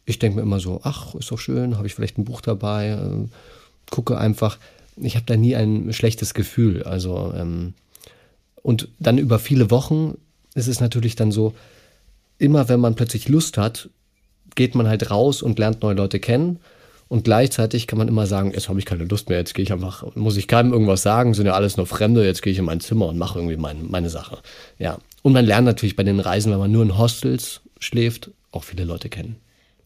Ich 0.06 0.20
denke 0.20 0.38
mir 0.38 0.42
immer 0.42 0.60
so, 0.60 0.82
ach, 0.84 1.16
ist 1.16 1.32
doch 1.32 1.40
schön, 1.40 1.78
habe 1.78 1.88
ich 1.88 1.96
vielleicht 1.96 2.18
ein 2.18 2.26
Buch 2.26 2.42
dabei, 2.42 2.90
äh, 2.90 3.28
gucke 3.92 4.18
einfach. 4.18 4.58
Ich 4.98 5.16
habe 5.16 5.26
da 5.26 5.38
nie 5.38 5.56
ein 5.56 5.94
schlechtes 5.94 6.34
Gefühl. 6.34 6.84
Also, 6.84 7.34
ähm, 7.34 7.76
und 8.64 8.90
dann 9.00 9.18
über 9.18 9.40
viele 9.40 9.72
Wochen 9.72 10.18
ist 10.54 10.68
es 10.68 10.80
natürlich 10.80 11.16
dann 11.16 11.32
so, 11.32 11.54
immer 12.38 12.70
wenn 12.70 12.80
man 12.80 12.96
plötzlich 12.96 13.30
Lust 13.30 13.58
hat, 13.58 13.90
geht 14.56 14.76
man 14.76 14.88
halt 14.88 15.10
raus 15.10 15.42
und 15.42 15.60
lernt 15.60 15.82
neue 15.82 15.96
Leute 15.96 16.20
kennen. 16.20 16.60
Und 17.08 17.26
gleichzeitig 17.26 17.88
kann 17.88 17.98
man 18.00 18.08
immer 18.08 18.26
sagen, 18.26 18.52
jetzt 18.52 18.70
habe 18.70 18.80
ich 18.80 18.86
keine 18.86 19.04
Lust 19.04 19.28
mehr, 19.28 19.38
jetzt 19.38 19.54
gehe 19.54 19.64
ich 19.64 19.74
einfach, 19.74 20.16
muss 20.16 20.38
ich 20.38 20.48
keinem 20.48 20.72
irgendwas 20.72 21.02
sagen, 21.02 21.34
sind 21.34 21.46
ja 21.46 21.54
alles 21.54 21.76
nur 21.76 21.86
Fremde, 21.86 22.26
jetzt 22.26 22.42
gehe 22.42 22.54
ich 22.54 22.60
in 22.60 22.66
mein 22.66 22.80
Zimmer 22.80 23.08
und 23.08 23.18
mache 23.18 23.38
irgendwie 23.38 23.58
mein, 23.58 23.90
meine 23.90 24.10
Sache. 24.10 24.38
Ja. 24.80 24.98
Und 25.22 25.34
man 25.34 25.46
lernt 25.46 25.66
natürlich 25.66 25.98
bei 25.98 26.04
den 26.04 26.22
Reisen, 26.22 26.54
wenn 26.54 26.60
man 26.60 26.72
nur 26.72 26.84
in 26.84 26.98
Hostels 26.98 27.62
schläft, 27.80 28.32
auch 28.52 28.64
viele 28.64 28.86
Leute 28.86 29.10
kennen. 29.10 29.36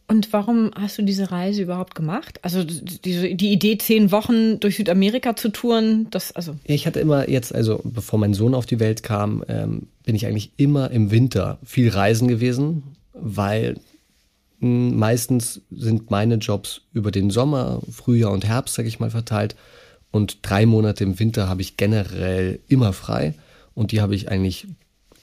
Und 0.07 0.31
warum 0.33 0.71
hast 0.75 0.99
du 0.99 1.01
diese 1.01 1.31
Reise 1.31 1.63
überhaupt 1.63 1.95
gemacht? 1.95 2.39
Also 2.43 2.63
diese, 2.63 3.33
die 3.33 3.51
Idee, 3.51 3.77
zehn 3.77 4.11
Wochen 4.11 4.59
durch 4.59 4.77
Südamerika 4.77 5.35
zu 5.35 5.49
touren, 5.49 6.07
das, 6.11 6.31
also, 6.33 6.55
Ich 6.63 6.85
hatte 6.85 6.99
immer 6.99 7.27
jetzt, 7.27 7.55
also 7.55 7.81
bevor 7.83 8.19
mein 8.19 8.35
Sohn 8.35 8.53
auf 8.53 8.67
die 8.67 8.79
Welt 8.79 9.01
kam, 9.01 9.43
ähm, 9.47 9.87
bin 10.03 10.15
ich 10.15 10.27
eigentlich 10.27 10.51
immer 10.57 10.91
im 10.91 11.09
Winter 11.09 11.57
viel 11.63 11.89
reisen 11.89 12.27
gewesen, 12.27 12.83
weil 13.13 13.79
mh, 14.59 14.95
meistens 14.95 15.61
sind 15.71 16.11
meine 16.11 16.35
Jobs 16.35 16.81
über 16.93 17.09
den 17.09 17.31
Sommer, 17.31 17.81
Frühjahr 17.89 18.31
und 18.31 18.45
Herbst, 18.45 18.75
sag 18.75 18.85
ich 18.85 18.99
mal, 18.99 19.09
verteilt. 19.09 19.55
Und 20.11 20.37
drei 20.43 20.67
Monate 20.67 21.03
im 21.03 21.19
Winter 21.19 21.49
habe 21.49 21.61
ich 21.61 21.77
generell 21.77 22.59
immer 22.67 22.93
frei 22.93 23.33
und 23.73 23.91
die 23.91 24.01
habe 24.01 24.13
ich 24.13 24.29
eigentlich 24.29 24.67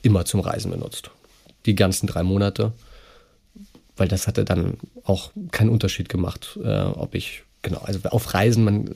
immer 0.03 0.25
zum 0.25 0.41
Reisen 0.41 0.73
benutzt. 0.73 1.11
Die 1.67 1.77
ganzen 1.77 2.09
drei 2.09 2.25
Monate, 2.25 2.73
weil 3.97 4.09
das 4.09 4.27
hatte 4.27 4.45
dann 4.45 4.79
auch 5.05 5.33
keinen 5.51 5.71
Unterschied 5.71 6.09
gemacht, 6.09 6.59
äh, 6.63 6.83
ob 6.83 7.15
ich, 7.15 7.43
genau, 7.63 7.81
also 7.81 8.01
auf 8.09 8.35
Reisen, 8.35 8.65
man, 8.65 8.91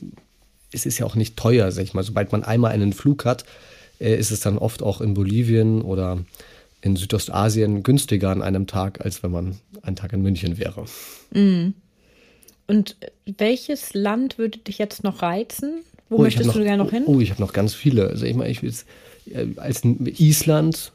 es 0.73 0.87
ist 0.87 0.99
ja 0.99 1.07
auch 1.07 1.15
nicht 1.15 1.37
teuer, 1.37 1.71
sag 1.73 1.85
ich 1.85 1.95
mal. 1.95 2.03
Sobald 2.03 2.33
man 2.33 2.43
einmal 2.45 2.73
einen 2.73 2.93
Flug 2.93 3.25
hat, 3.25 3.45
äh, 4.01 4.17
ist 4.17 4.31
es 4.31 4.41
dann 4.41 4.59
oft 4.59 4.83
auch 4.83 5.01
in 5.01 5.15
Bolivien 5.15 5.83
oder 5.83 6.19
in 6.83 6.97
Südostasien 6.97 7.83
günstiger 7.83 8.31
an 8.31 8.43
einem 8.43 8.67
Tag, 8.67 9.05
als 9.05 9.23
wenn 9.23 9.31
man 9.31 9.57
einen 9.83 9.97
Tag 9.97 10.13
in 10.13 10.23
München 10.23 10.59
wäre. 10.59 10.85
Und 12.67 12.97
welches 13.39 13.95
Land 13.95 14.39
würde 14.39 14.59
dich 14.59 14.79
jetzt 14.79 15.03
noch 15.05 15.23
reizen? 15.23 15.83
Wo 16.09 16.17
Oh, 16.17 16.23
möchtest 16.23 16.49
hab 16.49 16.55
du 16.55 16.59
noch, 16.61 16.67
gerne 16.67 16.85
noch 16.85 16.91
hin? 16.91 17.05
Oh, 17.07 17.21
ich 17.21 17.31
habe 17.31 17.43
noch 17.43 17.53
ganz 17.53 17.75
viele. 17.75 18.09
Also 18.09 18.27
ich 18.27 18.35
meine, 18.35 18.51
ich 18.51 18.63
will 18.63 18.71
jetzt, 18.71 18.87
äh, 19.31 19.47
als 19.57 19.83
Island 19.85 20.93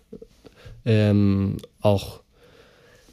ähm, 0.85 1.57
auch 1.81 2.20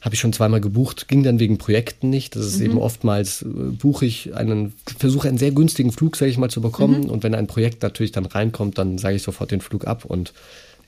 habe 0.01 0.15
ich 0.15 0.21
schon 0.21 0.33
zweimal 0.33 0.61
gebucht, 0.61 1.09
ging 1.09 1.23
dann 1.23 1.39
wegen 1.41 1.59
Projekten 1.59 2.09
nicht. 2.11 2.37
Das 2.37 2.47
ist 2.47 2.61
eben 2.61 2.79
oftmals, 2.79 3.43
äh, 3.43 3.47
buche 3.47 4.07
ich 4.07 4.35
einen, 4.35 4.73
versuche 4.99 5.29
einen 5.29 5.39
sehr 5.39 5.51
günstigen 5.51 5.91
Flug, 5.93 6.17
sage 6.17 6.31
ich 6.31 6.39
mal, 6.39 6.51
zu 6.51 6.61
bekommen. 6.61 7.11
Und 7.11 7.23
wenn 7.25 7.35
ein 7.35 7.47
Projekt 7.49 7.83
natürlich 7.83 8.13
dann 8.13 8.27
reinkommt, 8.27 8.79
dann 8.79 8.99
sage 8.99 9.17
ich 9.17 9.23
sofort 9.23 9.51
den 9.51 9.61
Flug 9.61 9.87
ab 9.87 10.05
und 10.05 10.33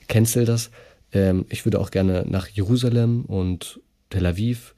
cancel 0.07 0.45
das. 0.45 0.69
Ähm, 1.13 1.45
ich 1.49 1.65
würde 1.65 1.79
auch 1.79 1.91
gerne 1.91 2.25
nach 2.27 2.47
Jerusalem 2.47 3.25
und 3.25 3.79
Tel 4.09 4.25
Aviv. 4.25 4.75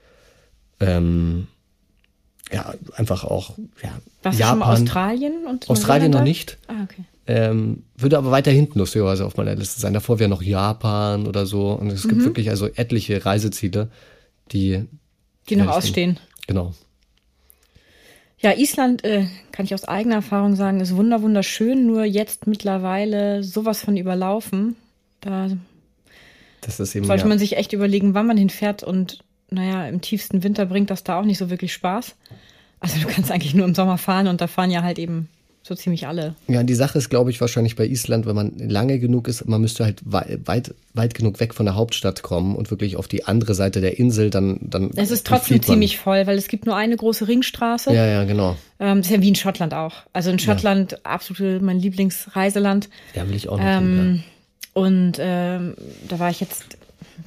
Ähm, 0.80 1.48
ja, 2.52 2.74
einfach 2.96 3.24
auch, 3.24 3.58
ja, 3.82 3.92
Warst 4.24 4.40
du 4.40 4.44
schon 4.44 4.60
mal 4.60 4.74
Australien? 4.74 5.34
Und 5.48 5.70
Australien 5.70 6.12
noch 6.12 6.24
nicht. 6.24 6.58
Ah, 6.68 6.84
okay. 6.84 7.04
Ähm, 7.26 7.84
würde 7.96 8.18
aber 8.18 8.32
weiter 8.32 8.52
hinten 8.52 8.80
lustigerweise 8.80 9.26
auf 9.26 9.38
meiner 9.38 9.56
Liste 9.56 9.80
sein. 9.80 9.94
Davor 9.94 10.20
wäre 10.20 10.30
noch 10.30 10.42
Japan 10.42 11.26
oder 11.26 11.46
so. 11.46 11.72
Und 11.72 11.90
es 11.92 12.04
Mhm. 12.04 12.10
gibt 12.10 12.24
wirklich 12.26 12.50
also 12.50 12.68
etliche 12.68 13.26
Reiseziele, 13.26 13.90
die. 14.52 14.86
Die 15.50 15.56
noch 15.56 15.68
ausstehen. 15.68 16.20
Genau. 16.48 16.74
Ja, 18.40 18.52
Island, 18.58 19.06
äh, 19.06 19.28
kann 19.54 19.66
ich 19.66 19.74
aus 19.74 19.86
eigener 19.86 20.16
Erfahrung 20.16 20.56
sagen, 20.56 20.82
ist 20.82 20.96
wunder 20.96 21.22
wunderschön, 21.22 21.86
nur 21.86 22.04
jetzt 22.04 22.46
mittlerweile 22.46 23.42
sowas 23.42 23.82
von 23.82 23.96
überlaufen. 23.96 24.76
Da 25.22 25.48
Das 26.60 26.80
ist 26.82 26.94
eben. 26.94 27.06
sollte 27.06 27.24
ja, 27.24 27.30
man 27.30 27.40
sich 27.40 27.56
echt 27.56 27.72
überlegen, 27.72 28.14
wann 28.14 28.28
man 28.28 28.36
hinfährt 28.36 28.84
und 28.84 29.24
naja, 29.50 29.88
im 29.88 30.02
tiefsten 30.02 30.44
Winter 30.44 30.66
bringt 30.66 30.90
das 30.90 31.06
da 31.06 31.20
auch 31.20 31.26
nicht 31.26 31.38
so 31.38 31.50
wirklich 31.50 31.72
Spaß. 31.72 32.16
Also 32.82 33.00
du 33.00 33.08
kannst 33.08 33.32
eigentlich 33.32 33.54
nur 33.54 33.66
im 33.66 33.76
Sommer 33.76 33.98
fahren 33.98 34.28
und 34.28 34.42
da 34.42 34.48
fahren 34.48 34.72
ja 34.72 34.84
halt 34.84 35.00
eben 35.00 35.30
so 35.66 35.76
ziemlich 35.76 36.08
alle. 36.08 36.36
ja, 36.50 36.62
die 36.62 36.74
Sache 36.76 36.98
ist, 36.98 37.10
glaube 37.10 37.30
ich, 37.32 37.40
wahrscheinlich 37.40 37.78
bei 37.78 37.86
Island, 37.88 38.26
wenn 38.26 38.36
man 38.36 38.58
lange 38.60 39.00
genug 39.00 39.30
ist, 39.30 39.48
man 39.48 39.62
müsste 39.62 39.86
halt 39.86 40.02
wei- 40.04 40.38
weit, 40.44 40.76
weit 40.94 41.14
genug 41.14 41.40
weg 41.40 41.54
von 41.54 41.66
der 41.66 41.76
Hauptstadt 41.76 42.22
kommen 42.22 42.56
und 42.58 42.70
wirklich 42.70 42.98
auf 42.98 43.08
die 43.08 43.24
andere 43.26 43.56
Seite 43.56 43.80
der 43.80 43.98
Insel, 43.98 44.30
dann. 44.30 44.58
dann 44.62 44.92
Es 44.98 45.10
ist 45.10 45.26
trotzdem 45.26 45.64
ziemlich 45.64 45.98
voll, 45.98 46.28
weil 46.28 46.38
es 46.38 46.50
gibt 46.50 46.66
nur 46.66 46.76
eine 46.76 46.98
große 46.98 47.28
Ringstraße. 47.30 47.94
Ja, 47.94 48.06
ja, 48.06 48.24
genau. 48.26 48.58
Ähm, 48.80 48.98
das 48.98 49.08
ist 49.08 49.14
ja 49.14 49.22
wie 49.22 49.30
in 49.30 49.36
Schottland 49.36 49.74
auch. 49.74 49.94
Also 50.12 50.32
in 50.32 50.40
Schottland 50.40 51.06
absolut 51.06 51.62
mein 51.62 51.80
Lieblingsreiseland. 51.80 52.90
Ja, 53.16 53.26
will 53.28 53.36
ich 53.36 53.48
auch 53.48 53.58
noch 53.58 53.64
hin, 53.64 53.74
Ähm, 53.98 54.24
und 54.74 55.14
ähm, 55.20 55.76
da 56.10 56.20
war 56.20 56.30
ich 56.30 56.42
jetzt 56.42 56.78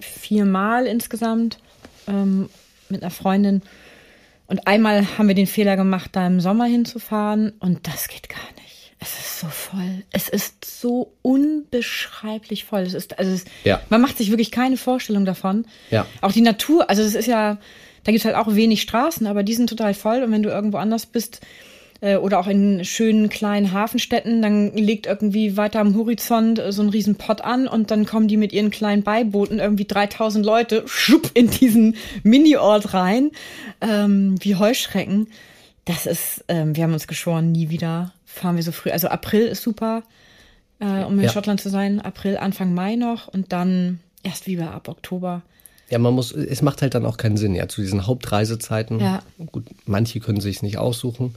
viermal 0.00 0.86
insgesamt 0.86 1.58
ähm, 2.06 2.48
mit 2.88 3.02
einer 3.02 3.10
Freundin. 3.10 3.62
Und 4.46 4.66
einmal 4.66 5.18
haben 5.18 5.28
wir 5.28 5.34
den 5.34 5.46
Fehler 5.46 5.76
gemacht, 5.76 6.10
da 6.12 6.26
im 6.26 6.40
Sommer 6.40 6.66
hinzufahren. 6.66 7.52
Und 7.58 7.86
das 7.88 8.08
geht 8.08 8.28
gar 8.28 8.38
nicht. 8.62 8.92
Es 8.98 9.18
ist 9.18 9.40
so 9.40 9.46
voll. 9.48 10.04
Es 10.12 10.28
ist 10.28 10.64
so 10.64 11.12
unbeschreiblich 11.22 12.64
voll. 12.64 12.80
Es 12.82 12.94
ist, 12.94 13.18
also 13.18 13.32
es, 13.32 13.44
Ja. 13.64 13.80
man 13.90 14.00
macht 14.00 14.16
sich 14.18 14.30
wirklich 14.30 14.50
keine 14.50 14.76
Vorstellung 14.76 15.24
davon. 15.24 15.66
Ja. 15.90 16.06
Auch 16.20 16.32
die 16.32 16.40
Natur, 16.40 16.88
also 16.88 17.02
es 17.02 17.14
ist 17.14 17.26
ja, 17.26 17.58
da 18.04 18.12
gibt 18.12 18.20
es 18.20 18.24
halt 18.24 18.36
auch 18.36 18.54
wenig 18.54 18.82
Straßen, 18.82 19.26
aber 19.26 19.42
die 19.42 19.54
sind 19.54 19.68
total 19.68 19.94
voll. 19.94 20.22
Und 20.22 20.32
wenn 20.32 20.42
du 20.42 20.48
irgendwo 20.48 20.78
anders 20.78 21.06
bist, 21.06 21.40
äh, 22.00 22.16
oder 22.16 22.38
auch 22.38 22.46
in 22.46 22.84
schönen 22.84 23.28
kleinen 23.28 23.72
Hafenstädten, 23.72 24.42
dann 24.42 24.72
liegt 24.74 25.06
irgendwie 25.06 25.56
weiter 25.56 25.80
am 25.80 25.96
Horizont 25.96 26.58
äh, 26.58 26.72
so 26.72 26.82
ein 26.82 26.88
riesen 26.88 27.16
Pott 27.16 27.40
an 27.40 27.66
und 27.68 27.90
dann 27.90 28.06
kommen 28.06 28.28
die 28.28 28.36
mit 28.36 28.52
ihren 28.52 28.70
kleinen 28.70 29.02
Beibooten 29.02 29.58
irgendwie 29.58 29.86
3000 29.86 30.44
Leute 30.44 30.82
schupp 30.86 31.30
in 31.34 31.48
diesen 31.50 31.96
Mini-Ort 32.22 32.94
rein, 32.94 33.30
ähm, 33.80 34.36
wie 34.40 34.56
Heuschrecken. 34.56 35.28
Das 35.84 36.06
ist, 36.06 36.44
ähm, 36.48 36.74
wir 36.76 36.84
haben 36.84 36.92
uns 36.92 37.06
geschworen, 37.06 37.52
nie 37.52 37.70
wieder 37.70 38.12
fahren 38.24 38.56
wir 38.56 38.62
so 38.62 38.72
früh. 38.72 38.90
Also 38.90 39.08
April 39.08 39.46
ist 39.46 39.62
super, 39.62 40.02
äh, 40.80 41.04
um 41.04 41.18
in 41.18 41.24
Ja. 41.24 41.30
Schottland 41.32 41.60
zu 41.60 41.70
sein. 41.70 42.00
April, 42.00 42.36
Anfang 42.36 42.74
Mai 42.74 42.96
noch 42.96 43.28
und 43.28 43.52
dann 43.52 44.00
erst 44.22 44.46
wieder 44.46 44.72
ab 44.72 44.88
Oktober. 44.88 45.42
Ja, 45.88 45.98
man 46.00 46.14
muss, 46.14 46.32
es 46.32 46.62
macht 46.62 46.82
halt 46.82 46.94
dann 46.94 47.06
auch 47.06 47.16
keinen 47.16 47.36
Sinn, 47.36 47.54
ja, 47.54 47.68
zu 47.68 47.80
diesen 47.80 48.06
Hauptreisezeiten. 48.08 48.98
Ja. 48.98 49.22
Gut, 49.52 49.66
manche 49.86 50.18
können 50.18 50.40
sich 50.40 50.60
nicht 50.62 50.78
aussuchen, 50.78 51.36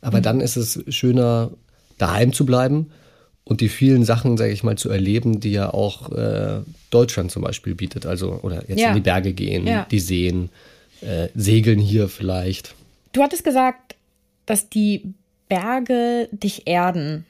aber 0.00 0.20
dann 0.20 0.40
ist 0.40 0.56
es 0.56 0.82
schöner, 0.88 1.50
daheim 1.98 2.32
zu 2.32 2.46
bleiben 2.46 2.90
und 3.44 3.60
die 3.60 3.68
vielen 3.68 4.04
Sachen, 4.04 4.36
sage 4.36 4.52
ich 4.52 4.62
mal, 4.62 4.76
zu 4.78 4.88
erleben, 4.90 5.40
die 5.40 5.52
ja 5.52 5.72
auch 5.72 6.12
äh, 6.12 6.60
Deutschland 6.90 7.30
zum 7.30 7.42
Beispiel 7.42 7.74
bietet. 7.74 8.06
Also, 8.06 8.40
oder 8.42 8.68
jetzt 8.68 8.80
Ja. 8.80 8.88
in 8.90 8.94
die 8.94 9.00
Berge 9.00 9.32
gehen, 9.32 9.66
Ja. 9.66 9.86
die 9.90 10.00
Seen, 10.00 10.48
äh, 11.02 11.28
segeln 11.34 11.78
hier 11.78 12.08
vielleicht. 12.08 12.74
Du 13.12 13.22
hattest 13.22 13.44
gesagt, 13.44 13.96
dass 14.46 14.68
die 14.70 15.12
Berge 15.48 16.28
dich 16.32 16.66
erden. 16.66 17.24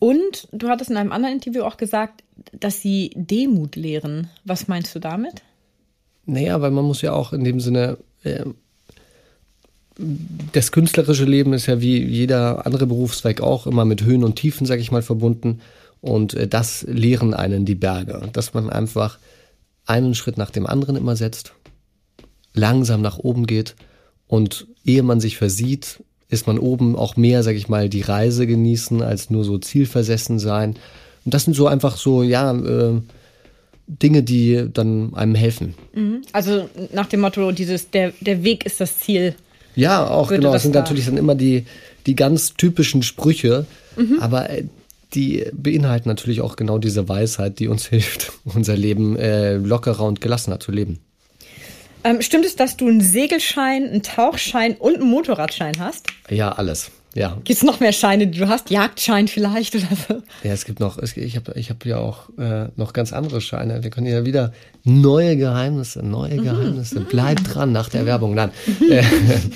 Und 0.00 0.48
du 0.52 0.68
hattest 0.68 0.90
in 0.90 0.96
einem 0.96 1.12
anderen 1.12 1.34
Interview 1.34 1.62
auch 1.62 1.76
gesagt, 1.76 2.24
dass 2.52 2.80
sie 2.80 3.12
Demut 3.14 3.76
lehren. 3.76 4.28
Was 4.44 4.66
meinst 4.66 4.94
du 4.94 4.98
damit? 4.98 5.42
Naja, 6.26 6.60
weil 6.60 6.72
man 6.72 6.84
muss 6.84 7.02
ja 7.02 7.12
auch 7.12 7.32
in 7.32 7.44
dem 7.44 7.60
Sinne, 7.60 7.98
äh, 8.24 8.44
das 10.52 10.72
künstlerische 10.72 11.24
Leben 11.24 11.52
ist 11.52 11.66
ja 11.66 11.80
wie 11.80 12.02
jeder 12.02 12.66
andere 12.66 12.86
Berufszweig 12.86 13.40
auch 13.40 13.66
immer 13.66 13.84
mit 13.84 14.02
Höhen 14.02 14.24
und 14.24 14.36
Tiefen, 14.36 14.66
sag 14.66 14.80
ich 14.80 14.92
mal, 14.92 15.02
verbunden. 15.02 15.60
Und 16.00 16.34
äh, 16.34 16.48
das 16.48 16.84
lehren 16.88 17.34
einen 17.34 17.64
die 17.64 17.74
Berge. 17.74 18.28
Dass 18.32 18.54
man 18.54 18.70
einfach 18.70 19.18
einen 19.86 20.14
Schritt 20.14 20.38
nach 20.38 20.50
dem 20.50 20.66
anderen 20.66 20.96
immer 20.96 21.16
setzt, 21.16 21.54
langsam 22.54 23.02
nach 23.02 23.18
oben 23.18 23.46
geht 23.46 23.76
und 24.26 24.66
ehe 24.84 25.02
man 25.02 25.20
sich 25.20 25.36
versieht, 25.36 26.02
ist 26.28 26.46
man 26.46 26.58
oben 26.58 26.96
auch 26.96 27.16
mehr, 27.16 27.42
sag 27.42 27.56
ich 27.56 27.68
mal, 27.68 27.88
die 27.88 28.02
Reise 28.02 28.46
genießen, 28.46 29.02
als 29.02 29.30
nur 29.30 29.44
so 29.44 29.58
zielversessen 29.58 30.38
sein. 30.38 30.76
Und 31.24 31.34
das 31.34 31.44
sind 31.44 31.54
so 31.54 31.66
einfach 31.66 31.96
so, 31.96 32.22
ja, 32.22 32.52
äh, 32.52 33.00
Dinge, 33.88 34.22
die 34.22 34.68
dann 34.72 35.14
einem 35.14 35.34
helfen. 35.34 35.74
Also 36.32 36.70
nach 36.92 37.06
dem 37.06 37.20
Motto, 37.20 37.50
dieses, 37.50 37.90
der, 37.90 38.12
der 38.20 38.44
Weg 38.44 38.64
ist 38.64 38.80
das 38.80 39.00
Ziel. 39.00 39.34
Ja, 39.76 40.06
auch 40.08 40.30
Würde 40.30 40.40
genau. 40.42 40.52
das 40.52 40.62
sind 40.62 40.74
da- 40.74 40.80
natürlich 40.80 41.06
dann 41.06 41.16
immer 41.16 41.34
die, 41.34 41.64
die 42.06 42.14
ganz 42.16 42.54
typischen 42.54 43.02
Sprüche, 43.02 43.66
aber 44.20 44.50
äh, 44.50 44.64
die 45.14 45.44
beinhalten 45.52 46.08
natürlich 46.08 46.40
auch 46.40 46.56
genau 46.56 46.78
diese 46.78 47.08
Weisheit, 47.08 47.58
die 47.58 47.68
uns 47.68 47.86
hilft, 47.88 48.32
unser 48.44 48.76
Leben 48.76 49.16
äh, 49.16 49.54
lockerer 49.56 50.04
und 50.04 50.20
gelassener 50.20 50.60
zu 50.60 50.72
leben. 50.72 50.98
Ähm, 52.02 52.22
stimmt 52.22 52.46
es, 52.46 52.56
dass 52.56 52.76
du 52.78 52.88
einen 52.88 53.02
Segelschein, 53.02 53.86
einen 53.88 54.02
Tauchschein 54.02 54.74
und 54.76 54.96
einen 54.96 55.10
Motorradschein 55.10 55.74
hast? 55.78 56.06
Ja, 56.30 56.52
alles. 56.52 56.90
Ja. 57.14 57.36
Gibt 57.42 57.58
es 57.58 57.62
noch 57.64 57.80
mehr 57.80 57.92
Scheine, 57.92 58.28
die 58.28 58.38
du 58.38 58.48
hast? 58.48 58.70
Jagdschein 58.70 59.26
vielleicht 59.26 59.74
oder 59.74 59.88
so? 60.08 60.22
Ja, 60.44 60.52
es 60.52 60.64
gibt 60.64 60.78
noch, 60.78 60.98
ich 60.98 61.36
habe 61.36 61.52
ich 61.56 61.70
hab 61.70 61.84
ja 61.84 61.98
auch 61.98 62.28
äh, 62.38 62.68
noch 62.76 62.92
ganz 62.92 63.12
andere 63.12 63.40
Scheine. 63.40 63.82
Wir 63.82 63.90
können 63.90 64.06
ja 64.06 64.24
wieder 64.24 64.52
neue 64.84 65.36
Geheimnisse, 65.36 66.04
neue 66.04 66.36
Geheimnisse. 66.36 67.00
Bleibt 67.00 67.54
dran 67.54 67.72
nach 67.72 67.88
der 67.88 68.06
Werbung. 68.06 68.34
Nein. 68.34 68.50
Äh, 68.88 69.02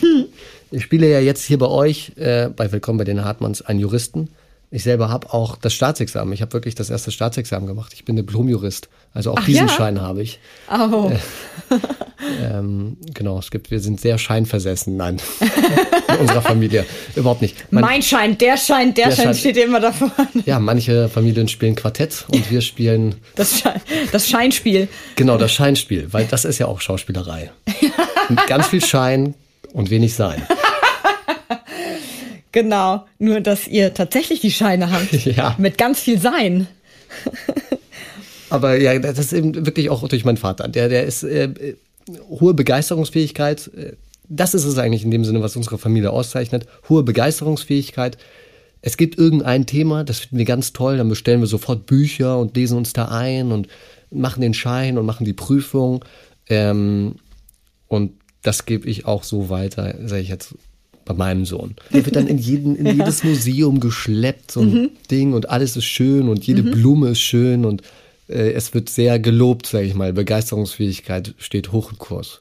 ich 0.72 0.82
spiele 0.82 1.08
ja 1.08 1.20
jetzt 1.20 1.44
hier 1.44 1.58
bei 1.58 1.68
euch, 1.68 2.12
äh, 2.16 2.48
bei 2.48 2.72
Willkommen 2.72 2.98
bei 2.98 3.04
den 3.04 3.24
Hartmanns, 3.24 3.62
einen 3.62 3.78
Juristen. 3.78 4.30
Ich 4.74 4.82
selber 4.82 5.08
habe 5.08 5.32
auch 5.32 5.56
das 5.56 5.72
Staatsexamen. 5.72 6.34
Ich 6.34 6.42
habe 6.42 6.52
wirklich 6.52 6.74
das 6.74 6.90
erste 6.90 7.12
Staatsexamen 7.12 7.68
gemacht. 7.68 7.92
Ich 7.94 8.04
bin 8.04 8.16
Diplomjurist. 8.16 8.88
Also 9.12 9.30
auch 9.30 9.36
Ach 9.38 9.44
diesen 9.44 9.68
ja? 9.68 9.72
Schein 9.72 10.00
habe 10.00 10.20
ich. 10.22 10.40
Oh. 10.68 11.12
Ähm, 12.42 12.96
genau, 13.12 13.38
es 13.38 13.50
gibt, 13.50 13.70
wir 13.70 13.78
sind 13.80 14.00
sehr 14.00 14.18
scheinversessen. 14.18 14.96
Nein, 14.96 15.20
in 16.08 16.16
unserer 16.16 16.42
Familie 16.42 16.84
überhaupt 17.14 17.42
nicht. 17.42 17.56
Mein- 17.70 17.82
Mein 17.84 18.02
Schein, 18.02 18.36
der 18.38 18.56
Schein, 18.56 18.94
der, 18.94 19.08
Der 19.10 19.14
Schein 19.16 19.24
Schein- 19.26 19.34
steht 19.36 19.56
immer 19.58 19.78
davor. 19.80 20.10
ja, 20.44 20.58
manche 20.58 21.08
Familien 21.08 21.46
spielen 21.48 21.74
Quartett 21.76 22.24
und 22.28 22.50
wir 22.50 22.60
spielen 22.60 23.16
Das, 23.36 23.60
Schein, 23.60 23.80
das 24.10 24.28
Scheinspiel. 24.28 24.88
Genau, 25.16 25.36
das 25.38 25.52
Scheinspiel, 25.52 26.08
weil 26.12 26.26
das 26.26 26.44
ist 26.44 26.58
ja 26.58 26.66
auch 26.66 26.80
Schauspielerei. 26.80 27.52
Mit 28.28 28.46
ganz 28.46 28.66
viel 28.68 28.84
Schein 28.84 29.34
und 29.72 29.90
wenig 29.90 30.14
Sein. 30.14 30.42
Genau. 32.54 33.04
Nur, 33.18 33.40
dass 33.40 33.66
ihr 33.66 33.94
tatsächlich 33.94 34.40
die 34.40 34.52
Scheine 34.52 34.92
habt. 34.92 35.12
Ja. 35.24 35.56
Mit 35.58 35.76
ganz 35.76 35.98
viel 35.98 36.20
Sein. 36.20 36.68
Aber 38.48 38.78
ja, 38.80 38.96
das 39.00 39.18
ist 39.18 39.32
eben 39.32 39.66
wirklich 39.66 39.90
auch 39.90 40.06
durch 40.06 40.24
meinen 40.24 40.36
Vater. 40.36 40.68
Der, 40.68 40.88
der 40.88 41.04
ist 41.04 41.24
äh, 41.24 41.46
äh, 41.46 41.76
hohe 42.28 42.54
Begeisterungsfähigkeit. 42.54 43.70
äh, 43.76 43.92
Das 44.28 44.54
ist 44.54 44.64
es 44.64 44.78
eigentlich 44.78 45.02
in 45.02 45.10
dem 45.10 45.24
Sinne, 45.24 45.42
was 45.42 45.56
unsere 45.56 45.78
Familie 45.78 46.10
auszeichnet. 46.10 46.66
Hohe 46.88 47.02
Begeisterungsfähigkeit. 47.02 48.18
Es 48.82 48.96
gibt 48.96 49.18
irgendein 49.18 49.66
Thema, 49.66 50.04
das 50.04 50.20
finden 50.20 50.38
wir 50.38 50.44
ganz 50.44 50.72
toll, 50.72 50.98
dann 50.98 51.08
bestellen 51.08 51.40
wir 51.40 51.48
sofort 51.48 51.86
Bücher 51.86 52.38
und 52.38 52.54
lesen 52.56 52.78
uns 52.78 52.92
da 52.92 53.06
ein 53.06 53.50
und 53.50 53.66
machen 54.12 54.42
den 54.42 54.54
Schein 54.54 54.96
und 54.96 55.06
machen 55.06 55.24
die 55.24 55.32
Prüfung. 55.32 56.04
Ähm, 56.48 57.16
und 57.88 58.12
das 58.42 58.64
gebe 58.64 58.88
ich 58.88 59.06
auch 59.06 59.24
so 59.24 59.48
weiter, 59.48 59.94
sage 60.04 60.22
ich 60.22 60.28
jetzt 60.28 60.54
bei 61.04 61.14
meinem 61.14 61.44
Sohn. 61.44 61.74
Der 61.92 62.04
wird 62.04 62.16
dann 62.16 62.26
in, 62.26 62.38
jeden, 62.38 62.76
in 62.76 62.86
jedes 62.98 63.24
Museum 63.24 63.80
geschleppt, 63.80 64.50
so 64.52 64.60
ein 64.60 64.90
Ding 65.10 65.32
und 65.32 65.48
alles 65.50 65.76
ist 65.76 65.84
schön 65.84 66.28
und 66.28 66.46
jede 66.46 66.62
Blume 66.62 67.10
ist 67.10 67.20
schön 67.20 67.64
und 67.64 67.82
äh, 68.28 68.52
es 68.52 68.74
wird 68.74 68.88
sehr 68.88 69.18
gelobt, 69.18 69.66
sage 69.66 69.86
ich 69.86 69.94
mal. 69.94 70.12
Begeisterungsfähigkeit 70.12 71.34
steht 71.38 71.72
hoch 71.72 71.90
im 71.92 71.98
Kurs. 71.98 72.40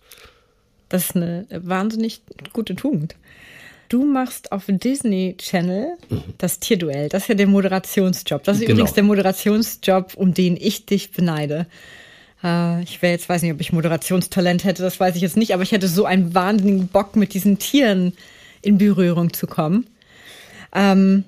Das 0.89 1.05
ist 1.05 1.15
eine 1.15 1.45
wahnsinnig 1.49 2.21
gute 2.53 2.75
Tugend. 2.75 3.15
Du 3.89 4.05
machst 4.05 4.51
auf 4.51 4.63
Disney 4.67 5.35
Channel 5.37 5.97
das 6.37 6.59
Tierduell. 6.59 7.09
Das 7.09 7.23
ist 7.23 7.27
ja 7.29 7.35
der 7.35 7.47
Moderationsjob. 7.47 8.43
Das 8.43 8.57
ist 8.57 8.61
Genau. 8.61 8.73
übrigens 8.73 8.93
der 8.93 9.03
Moderationsjob, 9.03 10.13
um 10.15 10.33
den 10.33 10.57
ich 10.59 10.85
dich 10.85 11.11
beneide. 11.11 11.67
Äh, 12.43 12.81
ich 12.83 13.01
wäre 13.01 13.13
jetzt, 13.13 13.29
weiß 13.29 13.41
nicht, 13.41 13.53
ob 13.53 13.61
ich 13.61 13.71
Moderationstalent 13.71 14.63
hätte, 14.63 14.81
das 14.83 14.99
weiß 14.99 15.15
ich 15.15 15.21
jetzt 15.21 15.37
nicht, 15.37 15.53
aber 15.53 15.63
ich 15.63 15.71
hätte 15.71 15.87
so 15.87 16.05
einen 16.05 16.33
wahnsinnigen 16.33 16.87
Bock, 16.87 17.15
mit 17.15 17.33
diesen 17.33 17.59
Tieren 17.59 18.13
in 18.63 18.77
Berührung 18.79 19.33
zu 19.33 19.45
kommen. 19.47 19.85
Ähm, 20.73 21.23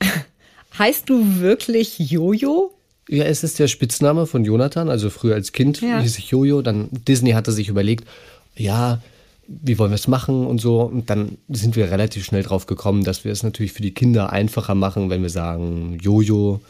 heißt 0.78 1.08
du 1.08 1.38
wirklich 1.40 1.98
Jojo? 1.98 2.72
Ja, 3.08 3.24
es 3.24 3.44
ist 3.44 3.58
der 3.58 3.68
Spitzname 3.68 4.26
von 4.26 4.44
Jonathan. 4.44 4.88
Also 4.88 5.10
früher 5.10 5.34
als 5.34 5.52
Kind 5.52 5.80
Ja. 5.80 6.00
hieß 6.00 6.18
ich 6.18 6.30
Jojo. 6.30 6.62
Dann 6.62 6.88
Disney 6.90 7.32
hatte 7.32 7.52
sich 7.52 7.68
überlegt, 7.68 8.08
ja, 8.56 9.00
wie 9.46 9.78
wollen 9.78 9.90
wir 9.90 9.96
es 9.96 10.08
machen 10.08 10.46
und 10.46 10.60
so. 10.60 10.80
Und 10.80 11.10
dann 11.10 11.36
sind 11.48 11.76
wir 11.76 11.90
relativ 11.90 12.24
schnell 12.24 12.42
drauf 12.42 12.66
gekommen, 12.66 13.04
dass 13.04 13.24
wir 13.24 13.32
es 13.32 13.42
natürlich 13.42 13.72
für 13.72 13.82
die 13.82 13.92
Kinder 13.94 14.32
einfacher 14.32 14.74
machen, 14.74 15.10
wenn 15.10 15.22
wir 15.22 15.28
sagen 15.30 15.98
Jojo, 16.00 16.60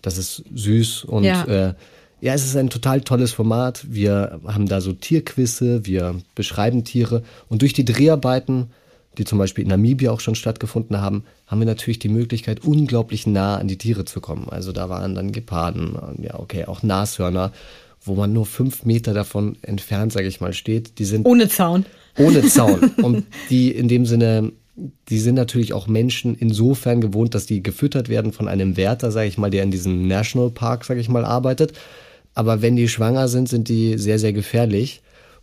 das 0.00 0.16
ist 0.16 0.42
süß 0.54 1.04
und 1.04 1.24
Ja. 1.24 1.44
äh, 1.44 1.74
ja, 2.22 2.32
es 2.34 2.44
ist 2.44 2.56
ein 2.56 2.70
total 2.70 3.00
tolles 3.02 3.32
Format. 3.32 3.84
Wir 3.90 4.40
haben 4.46 4.66
da 4.68 4.80
so 4.80 4.92
Tierquizze, 4.92 5.84
wir 5.84 6.14
beschreiben 6.36 6.84
Tiere 6.84 7.22
und 7.48 7.60
durch 7.62 7.72
die 7.74 7.84
Dreharbeiten, 7.84 8.70
die 9.18 9.24
zum 9.24 9.38
Beispiel 9.38 9.64
in 9.64 9.70
Namibia 9.70 10.10
auch 10.10 10.20
schon 10.20 10.34
stattgefunden 10.34 11.00
haben, 11.00 11.24
haben 11.46 11.60
wir 11.60 11.66
natürlich 11.66 11.98
die 11.98 12.08
Möglichkeit, 12.08 12.64
unglaublich 12.64 13.26
nah 13.26 13.56
an 13.56 13.68
die 13.68 13.78
Tiere 13.78 14.04
zu 14.04 14.20
kommen. 14.20 14.48
Also 14.48 14.72
da 14.72 14.88
waren 14.88 15.14
dann 15.14 15.32
Geparden, 15.32 15.96
ja 16.22 16.38
okay, 16.38 16.64
auch 16.64 16.82
Nashörner, 16.82 17.52
wo 18.04 18.14
man 18.14 18.32
nur 18.32 18.46
fünf 18.46 18.84
Meter 18.84 19.14
davon 19.14 19.56
entfernt, 19.62 20.12
sage 20.12 20.26
ich 20.26 20.40
mal, 20.40 20.52
steht. 20.52 20.98
Die 20.98 21.04
sind 21.04 21.26
Ohne 21.26 21.48
Zaun. 21.48 21.84
ohne 22.18 22.42
Zaun. 22.42 22.90
Und 23.02 23.26
die 23.50 23.70
in 23.70 23.88
dem 23.88 24.06
Sinne, 24.06 24.52
die 25.08 25.18
sind 25.18 25.34
natürlich 25.34 25.72
auch 25.72 25.86
Menschen 25.86 26.34
insofern 26.34 27.00
gewohnt, 27.00 27.34
dass 27.34 27.46
die 27.46 27.62
gefüttert 27.62 28.08
werden 28.08 28.32
von 28.32 28.48
einem 28.48 28.76
Wärter, 28.76 29.10
sage 29.10 29.28
ich 29.28 29.38
mal, 29.38 29.50
der 29.50 29.62
in 29.62 29.70
diesem 29.70 30.08
Nationalpark, 30.08 30.84
sage 30.84 31.00
ich 31.00 31.08
mal, 31.08 31.24
arbeitet. 31.24 31.74
Aber 32.34 32.62
wenn 32.62 32.76
die 32.76 32.88
schwanger 32.88 33.28
sind, 33.28 33.48
sind 33.48 33.68
die 33.68 33.98
sehr, 33.98 34.18
sehr 34.18 34.32
gefährlich. 34.32 35.01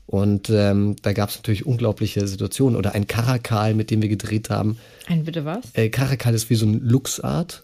Und 0.09 0.49
ähm, 0.49 0.95
da 1.03 1.13
gab 1.13 1.29
es 1.29 1.35
natürlich 1.35 1.67
unglaubliche 1.67 2.27
Situationen. 2.27 2.75
Oder 2.75 2.95
ein 2.95 3.05
Karakal, 3.05 3.75
mit 3.75 3.91
dem 3.91 4.01
wir 4.01 4.09
gedreht 4.09 4.49
haben. 4.49 4.79
Ein 5.05 5.23
bitte 5.23 5.45
was? 5.45 5.65
Äh, 5.73 5.89
Karakal 5.89 6.33
ist 6.33 6.49
wie 6.49 6.55
so 6.55 6.65
ein 6.65 6.81
Luchsart. 6.81 7.61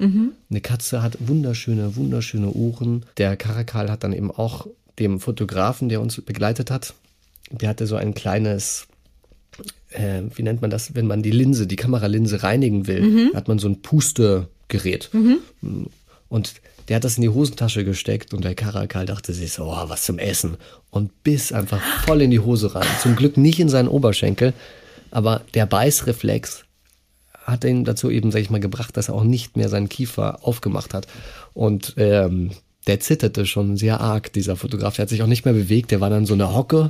Eine 0.52 0.62
Katze 0.62 1.02
hat 1.02 1.18
wunderschöne, 1.20 1.96
wunderschöne 1.96 2.52
Ohren. 2.52 3.04
Der 3.18 3.36
Karakal 3.36 3.90
hat 3.90 4.04
dann 4.04 4.14
eben 4.14 4.30
auch 4.30 4.68
dem 5.00 5.20
Fotografen, 5.20 5.90
der 5.90 6.02
uns 6.02 6.22
begleitet 6.22 6.72
hat, 6.72 6.94
der 7.52 7.70
hatte 7.70 7.88
so 7.88 7.96
ein 7.96 8.14
kleines, 8.14 8.88
äh, 9.90 10.22
wie 10.34 10.44
nennt 10.44 10.62
man 10.62 10.70
das, 10.70 10.96
wenn 10.96 11.08
man 11.08 11.22
die 11.22 11.32
Linse, 11.32 11.68
die 11.68 11.76
Kameralinse 11.76 12.44
reinigen 12.44 12.88
will, 12.88 13.32
hat 13.34 13.48
man 13.48 13.60
so 13.60 13.68
ein 13.68 13.82
Pustegerät. 13.82 15.10
Und 16.30 16.54
der 16.88 16.98
hat 16.98 17.04
das 17.04 17.18
in 17.18 17.24
die 17.24 17.30
Hosentasche 17.30 17.84
gesteckt 17.84 18.34
und 18.34 18.44
der 18.44 18.56
Karakal 18.56 19.06
dachte 19.06 19.34
sich 19.34 19.54
so, 19.54 19.66
oh, 19.66 19.90
was 19.90 20.04
zum 20.04 20.20
Essen. 20.20 20.58
Und 20.90 21.24
biss 21.24 21.52
einfach 21.52 21.82
voll 22.06 22.22
in 22.22 22.32
die 22.32 22.40
Hose 22.40 22.76
rein. 22.76 22.88
Zum 23.02 23.16
Glück 23.16 23.38
nicht 23.38 23.60
in 23.60 23.70
seinen 23.70 23.88
Oberschenkel, 23.88 24.54
aber 25.12 25.42
der 25.54 25.66
Beißreflex 25.66 26.66
hat 27.44 27.64
ihn 27.64 27.86
dazu 27.86 28.10
eben, 28.10 28.32
sag 28.32 28.42
ich 28.42 28.50
mal, 28.50 28.60
gebracht, 28.60 28.98
dass 28.98 29.10
er 29.10 29.16
auch 29.16 29.24
nicht 29.24 29.56
mehr 29.56 29.70
seinen 29.70 29.90
Kiefer 29.90 30.40
aufgemacht 30.42 30.94
hat. 30.94 31.08
Und 31.54 31.94
ähm, 31.98 32.52
der 32.88 33.00
zitterte 33.00 33.46
schon 33.46 33.78
sehr 33.78 34.00
arg, 34.00 34.32
dieser 34.34 34.56
Fotograf. 34.56 34.96
Der 34.96 35.04
hat 35.04 35.10
sich 35.10 35.24
auch 35.24 35.28
nicht 35.28 35.46
mehr 35.46 35.56
bewegt. 35.56 35.90
Der 35.92 36.02
war 36.02 36.10
dann 36.10 36.26
so 36.26 36.36
eine 36.36 36.54
Hocke 36.54 36.88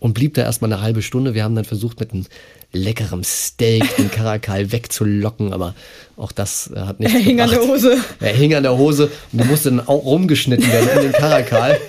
und 0.00 0.12
blieb 0.12 0.34
da 0.34 0.42
erstmal 0.42 0.72
eine 0.72 0.82
halbe 0.82 1.02
Stunde. 1.02 1.34
Wir 1.34 1.44
haben 1.44 1.54
dann 1.54 1.64
versucht, 1.64 2.00
mit 2.00 2.12
einem 2.12 2.26
leckerem 2.72 3.22
Steak 3.22 3.96
den 3.96 4.10
Karakal 4.10 4.72
wegzulocken, 4.72 5.52
aber 5.52 5.74
auch 6.16 6.32
das 6.32 6.70
äh, 6.74 6.80
hat 6.80 6.98
nicht 6.98 7.14
Er 7.14 7.20
hing 7.20 7.40
an 7.40 7.50
der 7.50 7.60
Hose. 7.60 7.96
Er 8.20 8.32
hing 8.32 8.54
an 8.54 8.64
der 8.64 8.76
Hose 8.76 9.10
und 9.32 9.46
musste 9.46 9.70
dann 9.70 9.86
auch 9.86 10.04
rumgeschnitten 10.04 10.70
werden 10.70 10.88
in 10.96 11.02
den 11.02 11.12
Karakal. 11.12 11.78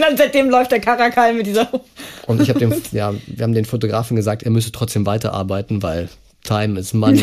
Und 0.00 0.06
dann 0.06 0.16
seitdem 0.16 0.48
läuft 0.48 0.72
der 0.72 0.80
Karakal 0.80 1.34
mit 1.34 1.46
dieser. 1.46 1.68
Und 2.26 2.40
ich 2.40 2.48
habe 2.48 2.58
dem, 2.58 2.72
ja, 2.92 3.12
wir 3.26 3.42
haben 3.42 3.52
den 3.52 3.66
Fotografen 3.66 4.16
gesagt, 4.16 4.42
er 4.42 4.50
müsse 4.50 4.72
trotzdem 4.72 5.04
weiterarbeiten, 5.04 5.82
weil 5.82 6.08
Time 6.42 6.80
is 6.80 6.94
money. 6.94 7.22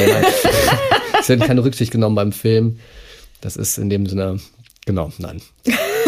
es 1.19 1.27
wird 1.27 1.41
keine 1.43 1.63
Rücksicht 1.63 1.91
genommen 1.91 2.15
beim 2.15 2.31
Film. 2.31 2.77
Das 3.41 3.55
ist 3.57 3.79
in 3.79 3.89
dem 3.89 4.05
Sinne, 4.05 4.39
genau, 4.87 5.11
nein. 5.19 5.39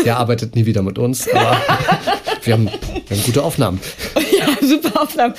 Der 0.04 0.18
arbeitet 0.18 0.56
nie 0.56 0.66
wieder 0.66 0.82
mit 0.82 0.98
uns, 0.98 1.30
aber 1.30 1.62
wir 2.44 2.54
haben, 2.54 2.66
wir 2.66 3.18
haben 3.18 3.24
gute 3.26 3.44
Aufnahmen. 3.44 3.80
Ja, 4.40 4.48
super 4.66 5.02
Aufnahmen. 5.02 5.34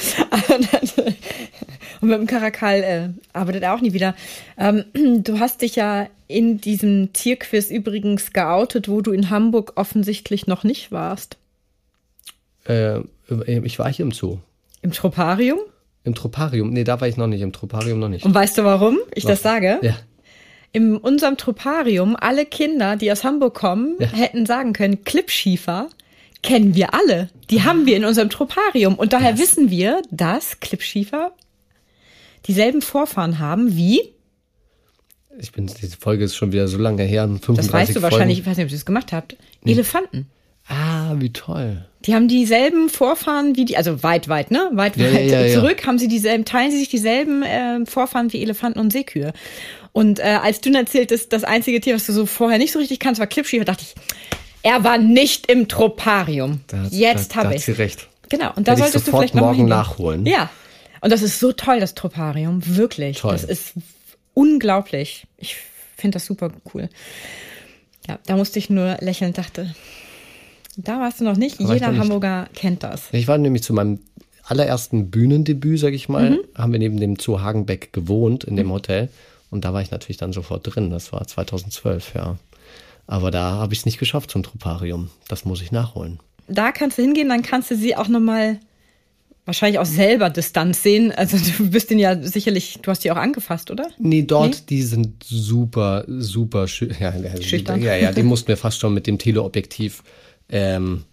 Und 2.00 2.08
mit 2.08 2.18
dem 2.18 2.26
Karakal 2.26 2.82
äh, 2.82 3.08
arbeitet 3.32 3.62
er 3.62 3.74
auch 3.74 3.80
nie 3.80 3.94
wieder. 3.94 4.14
Ähm, 4.58 4.84
du 4.92 5.38
hast 5.38 5.62
dich 5.62 5.76
ja 5.76 6.06
in 6.28 6.60
diesem 6.60 7.12
Tierquiz 7.14 7.70
übrigens 7.70 8.32
geoutet, 8.32 8.88
wo 8.88 9.00
du 9.00 9.12
in 9.12 9.30
Hamburg 9.30 9.72
offensichtlich 9.76 10.46
noch 10.46 10.64
nicht 10.64 10.92
warst. 10.92 11.38
Äh, 12.66 13.00
ich 13.46 13.78
war 13.78 13.90
hier 13.90 14.04
im 14.04 14.12
Zoo. 14.12 14.38
Im 14.82 14.92
Troparium. 14.92 15.60
Im 16.04 16.14
Troparium. 16.14 16.70
Nee, 16.70 16.84
da 16.84 17.00
war 17.00 17.08
ich 17.08 17.16
noch 17.16 17.26
nicht. 17.26 17.42
Im 17.42 17.52
Troparium 17.52 17.98
noch 17.98 18.08
nicht. 18.08 18.24
Und 18.24 18.34
weißt 18.34 18.58
du, 18.58 18.64
warum 18.64 18.98
ich 19.14 19.24
das 19.24 19.42
sage? 19.42 19.78
Ja. 19.82 19.96
In 20.72 20.96
unserem 20.96 21.36
Troparium, 21.36 22.16
alle 22.16 22.46
Kinder, 22.46 22.96
die 22.96 23.10
aus 23.10 23.24
Hamburg 23.24 23.54
kommen, 23.54 23.96
Ja. 23.98 24.06
hätten 24.08 24.46
sagen 24.46 24.72
können, 24.72 25.02
Klippschiefer 25.04 25.88
kennen 26.42 26.74
wir 26.74 26.94
alle. 26.94 27.28
Die 27.50 27.62
haben 27.62 27.86
wir 27.86 27.96
in 27.96 28.04
unserem 28.04 28.30
Troparium. 28.30 28.94
Und 28.94 29.12
daher 29.12 29.38
wissen 29.38 29.70
wir, 29.70 30.00
dass 30.10 30.60
Klippschiefer 30.60 31.32
dieselben 32.46 32.82
Vorfahren 32.82 33.38
haben 33.38 33.76
wie, 33.76 34.00
Ich 35.38 35.52
bin, 35.52 35.66
diese 35.66 35.96
Folge 35.96 36.24
ist 36.24 36.36
schon 36.36 36.52
wieder 36.52 36.68
so 36.68 36.76
lange 36.78 37.02
her. 37.02 37.22
35 37.24 37.56
das 37.56 37.72
weißt 37.72 37.90
du 37.90 37.92
Folgen. 38.00 38.02
wahrscheinlich, 38.12 38.38
ich 38.40 38.46
weiß 38.46 38.56
nicht, 38.58 38.64
ob 38.66 38.70
ihr 38.70 38.76
das 38.76 38.84
gemacht 38.86 39.12
habt, 39.12 39.36
Elefanten. 39.64 40.26
Ah, 40.70 41.14
wie 41.18 41.32
toll. 41.32 41.84
Die 42.06 42.14
haben 42.14 42.28
dieselben 42.28 42.88
Vorfahren 42.88 43.56
wie 43.56 43.64
die, 43.64 43.76
also 43.76 44.02
weit, 44.02 44.28
weit, 44.28 44.50
ne? 44.50 44.70
Weit, 44.72 44.96
Ja, 44.96 45.12
weit 45.12 45.26
ja, 45.26 45.40
ja, 45.44 45.52
zurück 45.52 45.86
haben 45.86 45.98
sie 45.98 46.08
dieselben, 46.08 46.44
teilen 46.44 46.70
sie 46.70 46.78
sich 46.78 46.88
dieselben 46.88 47.42
äh, 47.42 47.84
Vorfahren 47.84 48.32
wie 48.32 48.40
Elefanten 48.40 48.78
und 48.78 48.92
Seekühe. 48.92 49.32
Und 49.92 50.20
äh, 50.20 50.38
als 50.42 50.60
du 50.60 50.72
erzähltest, 50.72 51.32
das 51.32 51.42
einzige 51.44 51.80
Tier, 51.80 51.96
was 51.96 52.06
du 52.06 52.12
so 52.12 52.24
vorher 52.24 52.58
nicht 52.58 52.72
so 52.72 52.78
richtig 52.78 53.00
kannst, 53.00 53.18
war 53.18 53.26
Klippschiefer, 53.26 53.64
dachte 53.64 53.82
ich, 53.82 53.94
er 54.62 54.84
war 54.84 54.96
nicht 54.96 55.50
im 55.50 55.66
Troparium. 55.68 56.60
Da 56.68 56.84
Jetzt 56.90 57.32
da, 57.32 57.36
habe 57.36 57.48
da 57.48 57.54
ich. 57.56 57.62
hat 57.62 57.66
sie 57.66 57.82
recht. 57.82 58.08
Genau. 58.28 58.52
Und 58.54 58.68
da 58.68 58.74
ich 58.74 58.78
solltest 58.78 59.08
du 59.08 59.10
vielleicht 59.10 59.34
noch 59.34 59.54
mal 59.54 59.64
nachholen. 59.64 60.24
Ja. 60.24 60.50
Und 61.00 61.12
das 61.12 61.22
ist 61.22 61.40
so 61.40 61.52
toll, 61.52 61.80
das 61.80 61.94
Troparium. 61.94 62.60
Wirklich. 62.64 63.18
Toll. 63.18 63.32
Das 63.32 63.44
ist 63.44 63.72
unglaublich. 64.34 65.26
Ich 65.36 65.56
finde 65.96 66.16
das 66.16 66.26
super 66.26 66.52
cool. 66.72 66.88
Ja, 68.06 68.18
da 68.26 68.36
musste 68.36 68.58
ich 68.58 68.70
nur 68.70 68.96
lächeln, 69.00 69.32
dachte, 69.32 69.74
da 70.76 71.00
warst 71.00 71.20
du 71.20 71.24
noch 71.24 71.36
nicht. 71.36 71.58
war 71.62 71.74
Jeder 71.74 71.90
nicht. 71.90 72.00
Hamburger 72.00 72.48
kennt 72.54 72.82
das. 72.82 73.02
Ich 73.12 73.28
war 73.28 73.38
nämlich 73.38 73.62
zu 73.62 73.72
meinem 73.72 74.00
allerersten 74.44 75.10
Bühnendebüt, 75.10 75.78
sag 75.78 75.92
ich 75.94 76.08
mal, 76.08 76.30
Mhm. 76.30 76.38
haben 76.56 76.72
wir 76.72 76.78
neben 76.78 76.98
dem 76.98 77.16
Zoo 77.16 77.40
Hagenbeck 77.40 77.92
gewohnt 77.92 78.44
in 78.44 78.56
dem 78.56 78.70
Hotel. 78.72 79.08
Und 79.50 79.64
da 79.64 79.72
war 79.72 79.82
ich 79.82 79.90
natürlich 79.90 80.16
dann 80.16 80.32
sofort 80.32 80.62
drin. 80.64 80.90
Das 80.90 81.12
war 81.12 81.26
2012, 81.26 82.14
ja. 82.14 82.36
Aber 83.06 83.30
da 83.30 83.52
habe 83.52 83.72
ich 83.72 83.80
es 83.80 83.86
nicht 83.86 83.98
geschafft 83.98 84.30
zum 84.30 84.42
Troparium. 84.42 85.10
Das 85.28 85.44
muss 85.44 85.60
ich 85.62 85.72
nachholen. 85.72 86.20
da 86.48 86.72
kannst 86.72 86.98
du 86.98 87.02
hingehen, 87.02 87.28
dann 87.28 87.42
kannst 87.42 87.70
du 87.70 87.76
sie 87.76 87.94
auch 87.96 88.08
nochmal 88.08 88.58
wahrscheinlich 89.46 89.78
auch 89.80 89.86
selber 89.86 90.30
Distanz 90.30 90.82
sehen. 90.82 91.10
Also 91.12 91.36
du 91.58 91.70
bist 91.70 91.90
den 91.90 91.98
ja 91.98 92.20
sicherlich, 92.22 92.78
du 92.82 92.90
hast 92.90 93.02
die 93.04 93.10
auch 93.10 93.16
angefasst, 93.16 93.70
oder? 93.70 93.88
Nee, 93.98 94.22
dort, 94.22 94.70
die 94.70 94.82
sind 94.82 95.24
super, 95.24 96.04
super 96.08 96.68
schü 96.68 96.90
ja, 97.00 97.12
Schüchtern. 97.40 97.82
Ja, 97.82 97.94
ja, 97.96 98.12
die 98.12 98.22
mussten 98.22 98.48
wir 98.48 98.56
fast 98.56 98.78
schon 98.80 98.94
mit 98.94 99.06
dem 99.06 99.18
Teleobjektiv 99.18 100.02
ähm, 100.50 101.04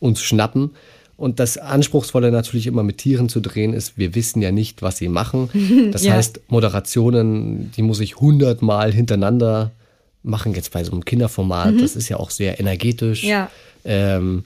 uns 0.00 0.20
schnappen. 0.22 0.70
Und 1.16 1.38
das 1.38 1.58
Anspruchsvolle 1.58 2.32
natürlich 2.32 2.66
immer 2.66 2.82
mit 2.82 2.98
Tieren 2.98 3.28
zu 3.28 3.40
drehen 3.40 3.72
ist, 3.72 3.96
wir 3.96 4.14
wissen 4.16 4.42
ja 4.42 4.50
nicht, 4.50 4.82
was 4.82 4.96
sie 4.98 5.08
machen. 5.08 5.48
Das 5.92 6.04
Ja. 6.04 6.14
heißt, 6.14 6.40
Moderationen, 6.48 7.70
die 7.76 7.82
muss 7.82 8.00
ich 8.00 8.16
hundertmal 8.16 8.92
hintereinander 8.92 9.70
machen, 10.22 10.54
jetzt 10.54 10.72
bei 10.72 10.82
so 10.82 10.92
einem 10.92 11.04
Kinderformat. 11.04 11.74
Das 11.80 11.94
ist 11.96 12.08
ja 12.08 12.16
auch 12.16 12.30
sehr 12.30 12.58
energetisch. 12.58 13.22
Mhm. 13.22 13.28
Ja. 13.28 13.50
Ähm, 13.84 14.44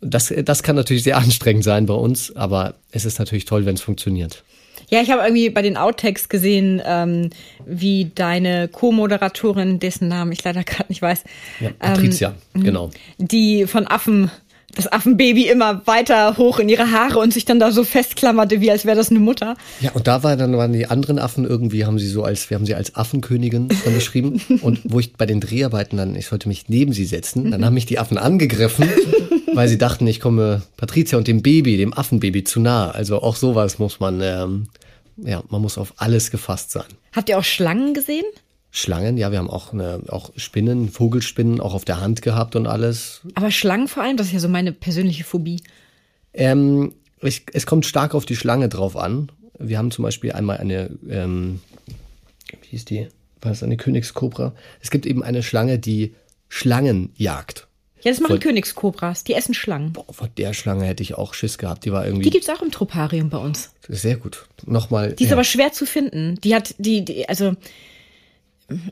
das, 0.00 0.32
das 0.44 0.62
kann 0.62 0.76
natürlich 0.76 1.02
sehr 1.04 1.16
anstrengend 1.18 1.64
sein 1.64 1.86
bei 1.86 1.94
uns, 1.94 2.34
aber 2.34 2.74
es 2.90 3.04
ist 3.04 3.18
natürlich 3.18 3.44
toll, 3.44 3.66
wenn 3.66 3.74
es 3.74 3.82
funktioniert. 3.82 4.42
Ja, 4.90 5.00
ich 5.00 5.10
habe 5.10 5.22
irgendwie 5.22 5.50
bei 5.50 5.62
den 5.62 5.76
Outtakes 5.76 6.28
gesehen, 6.28 6.82
ähm, 6.84 7.30
wie 7.66 8.10
deine 8.14 8.68
Co-Moderatorin, 8.68 9.78
dessen 9.78 10.08
Namen 10.08 10.32
ich 10.32 10.44
leider 10.44 10.64
gerade 10.64 10.86
nicht 10.88 11.02
weiß, 11.02 11.24
Ja, 11.60 11.70
Patricia, 11.78 12.34
ähm, 12.54 12.64
genau. 12.64 12.90
die 13.18 13.66
von 13.66 13.86
Affen 13.86 14.30
das 14.74 14.90
Affenbaby 14.90 15.48
immer 15.48 15.86
weiter 15.86 16.36
hoch 16.38 16.58
in 16.58 16.68
ihre 16.68 16.90
Haare 16.90 17.18
und 17.18 17.32
sich 17.32 17.44
dann 17.44 17.60
da 17.60 17.70
so 17.72 17.84
festklammerte, 17.84 18.60
wie 18.60 18.70
als 18.70 18.86
wäre 18.86 18.96
das 18.96 19.10
eine 19.10 19.20
Mutter. 19.20 19.56
Ja, 19.80 19.92
und 19.92 20.06
da 20.06 20.22
war 20.22 20.36
dann 20.36 20.56
waren 20.56 20.72
die 20.72 20.86
anderen 20.86 21.18
Affen 21.18 21.44
irgendwie, 21.44 21.84
haben 21.84 21.98
sie 21.98 22.08
so 22.08 22.24
als, 22.24 22.48
wir 22.48 22.56
haben 22.56 22.64
sie 22.64 22.74
als 22.74 22.94
Affenkönigin 22.94 23.68
dann 23.84 23.94
beschrieben. 23.94 24.40
und 24.62 24.80
wo 24.84 24.98
ich 24.98 25.12
bei 25.12 25.26
den 25.26 25.40
Dreharbeiten 25.40 25.98
dann, 25.98 26.16
ich 26.16 26.26
sollte 26.26 26.48
mich 26.48 26.68
neben 26.68 26.92
sie 26.92 27.04
setzen, 27.04 27.50
dann 27.50 27.64
haben 27.64 27.74
mich 27.74 27.86
die 27.86 27.98
Affen 27.98 28.16
angegriffen, 28.16 28.88
weil 29.54 29.68
sie 29.68 29.78
dachten, 29.78 30.06
ich 30.06 30.20
komme 30.20 30.62
Patricia 30.76 31.18
und 31.18 31.28
dem 31.28 31.42
Baby, 31.42 31.76
dem 31.76 31.92
Affenbaby 31.92 32.44
zu 32.44 32.60
nahe. 32.60 32.94
Also 32.94 33.22
auch 33.22 33.36
sowas 33.36 33.78
muss 33.78 34.00
man, 34.00 34.20
ähm, 34.20 34.68
ja, 35.16 35.42
man 35.48 35.62
muss 35.62 35.78
auf 35.78 35.94
alles 35.96 36.30
gefasst 36.30 36.70
sein. 36.70 36.86
Habt 37.12 37.28
ihr 37.28 37.38
auch 37.38 37.44
Schlangen 37.44 37.94
gesehen? 37.94 38.24
Schlangen, 38.70 39.18
ja, 39.18 39.30
wir 39.30 39.38
haben 39.38 39.50
auch, 39.50 39.74
eine, 39.74 40.02
auch 40.08 40.32
Spinnen, 40.36 40.88
Vogelspinnen 40.88 41.60
auch 41.60 41.74
auf 41.74 41.84
der 41.84 42.00
Hand 42.00 42.22
gehabt 42.22 42.56
und 42.56 42.66
alles. 42.66 43.20
Aber 43.34 43.50
Schlangen 43.50 43.86
vor 43.86 44.02
allem, 44.02 44.16
das 44.16 44.28
ist 44.28 44.32
ja 44.32 44.38
so 44.40 44.48
meine 44.48 44.72
persönliche 44.72 45.24
Phobie. 45.24 45.62
Ähm, 46.32 46.94
ich, 47.20 47.44
es 47.52 47.66
kommt 47.66 47.84
stark 47.84 48.14
auf 48.14 48.24
die 48.24 48.36
Schlange 48.36 48.70
drauf 48.70 48.96
an. 48.96 49.30
Wir 49.58 49.76
haben 49.76 49.90
zum 49.90 50.04
Beispiel 50.04 50.32
einmal 50.32 50.56
eine, 50.56 50.90
ähm, 51.08 51.60
wie 52.62 52.68
hieß 52.68 52.86
die? 52.86 53.08
War 53.42 53.50
das 53.50 53.62
eine 53.62 53.76
Königskobra? 53.76 54.54
Es 54.80 54.90
gibt 54.90 55.04
eben 55.04 55.22
eine 55.22 55.42
Schlange, 55.42 55.78
die 55.78 56.14
Schlangen 56.48 57.10
jagt. 57.16 57.68
Ja, 58.04 58.10
das 58.10 58.20
machen 58.20 58.40
Königskobras, 58.40 59.22
die 59.24 59.34
essen 59.34 59.54
Schlangen. 59.54 59.92
Boah, 59.92 60.04
vor 60.12 60.28
der 60.36 60.54
Schlange 60.54 60.84
hätte 60.86 61.02
ich 61.02 61.14
auch 61.14 61.34
Schiss 61.34 61.56
gehabt. 61.58 61.84
Die 61.84 61.92
war 61.92 62.02
Die 62.02 62.08
irgendwie 62.10 62.30
gibt's 62.30 62.48
auch 62.48 62.60
im 62.62 62.70
Troparium 62.72 63.30
bei 63.30 63.38
uns. 63.38 63.70
sehr 63.88 64.16
gut. 64.16 64.46
Nochmal. 64.66 65.12
Die 65.12 65.24
ist 65.24 65.30
ja. 65.30 65.36
aber 65.36 65.44
schwer 65.44 65.72
zu 65.72 65.86
finden. 65.86 66.36
Die 66.42 66.54
hat, 66.54 66.74
die, 66.78 67.04
die 67.04 67.28
also 67.28 67.54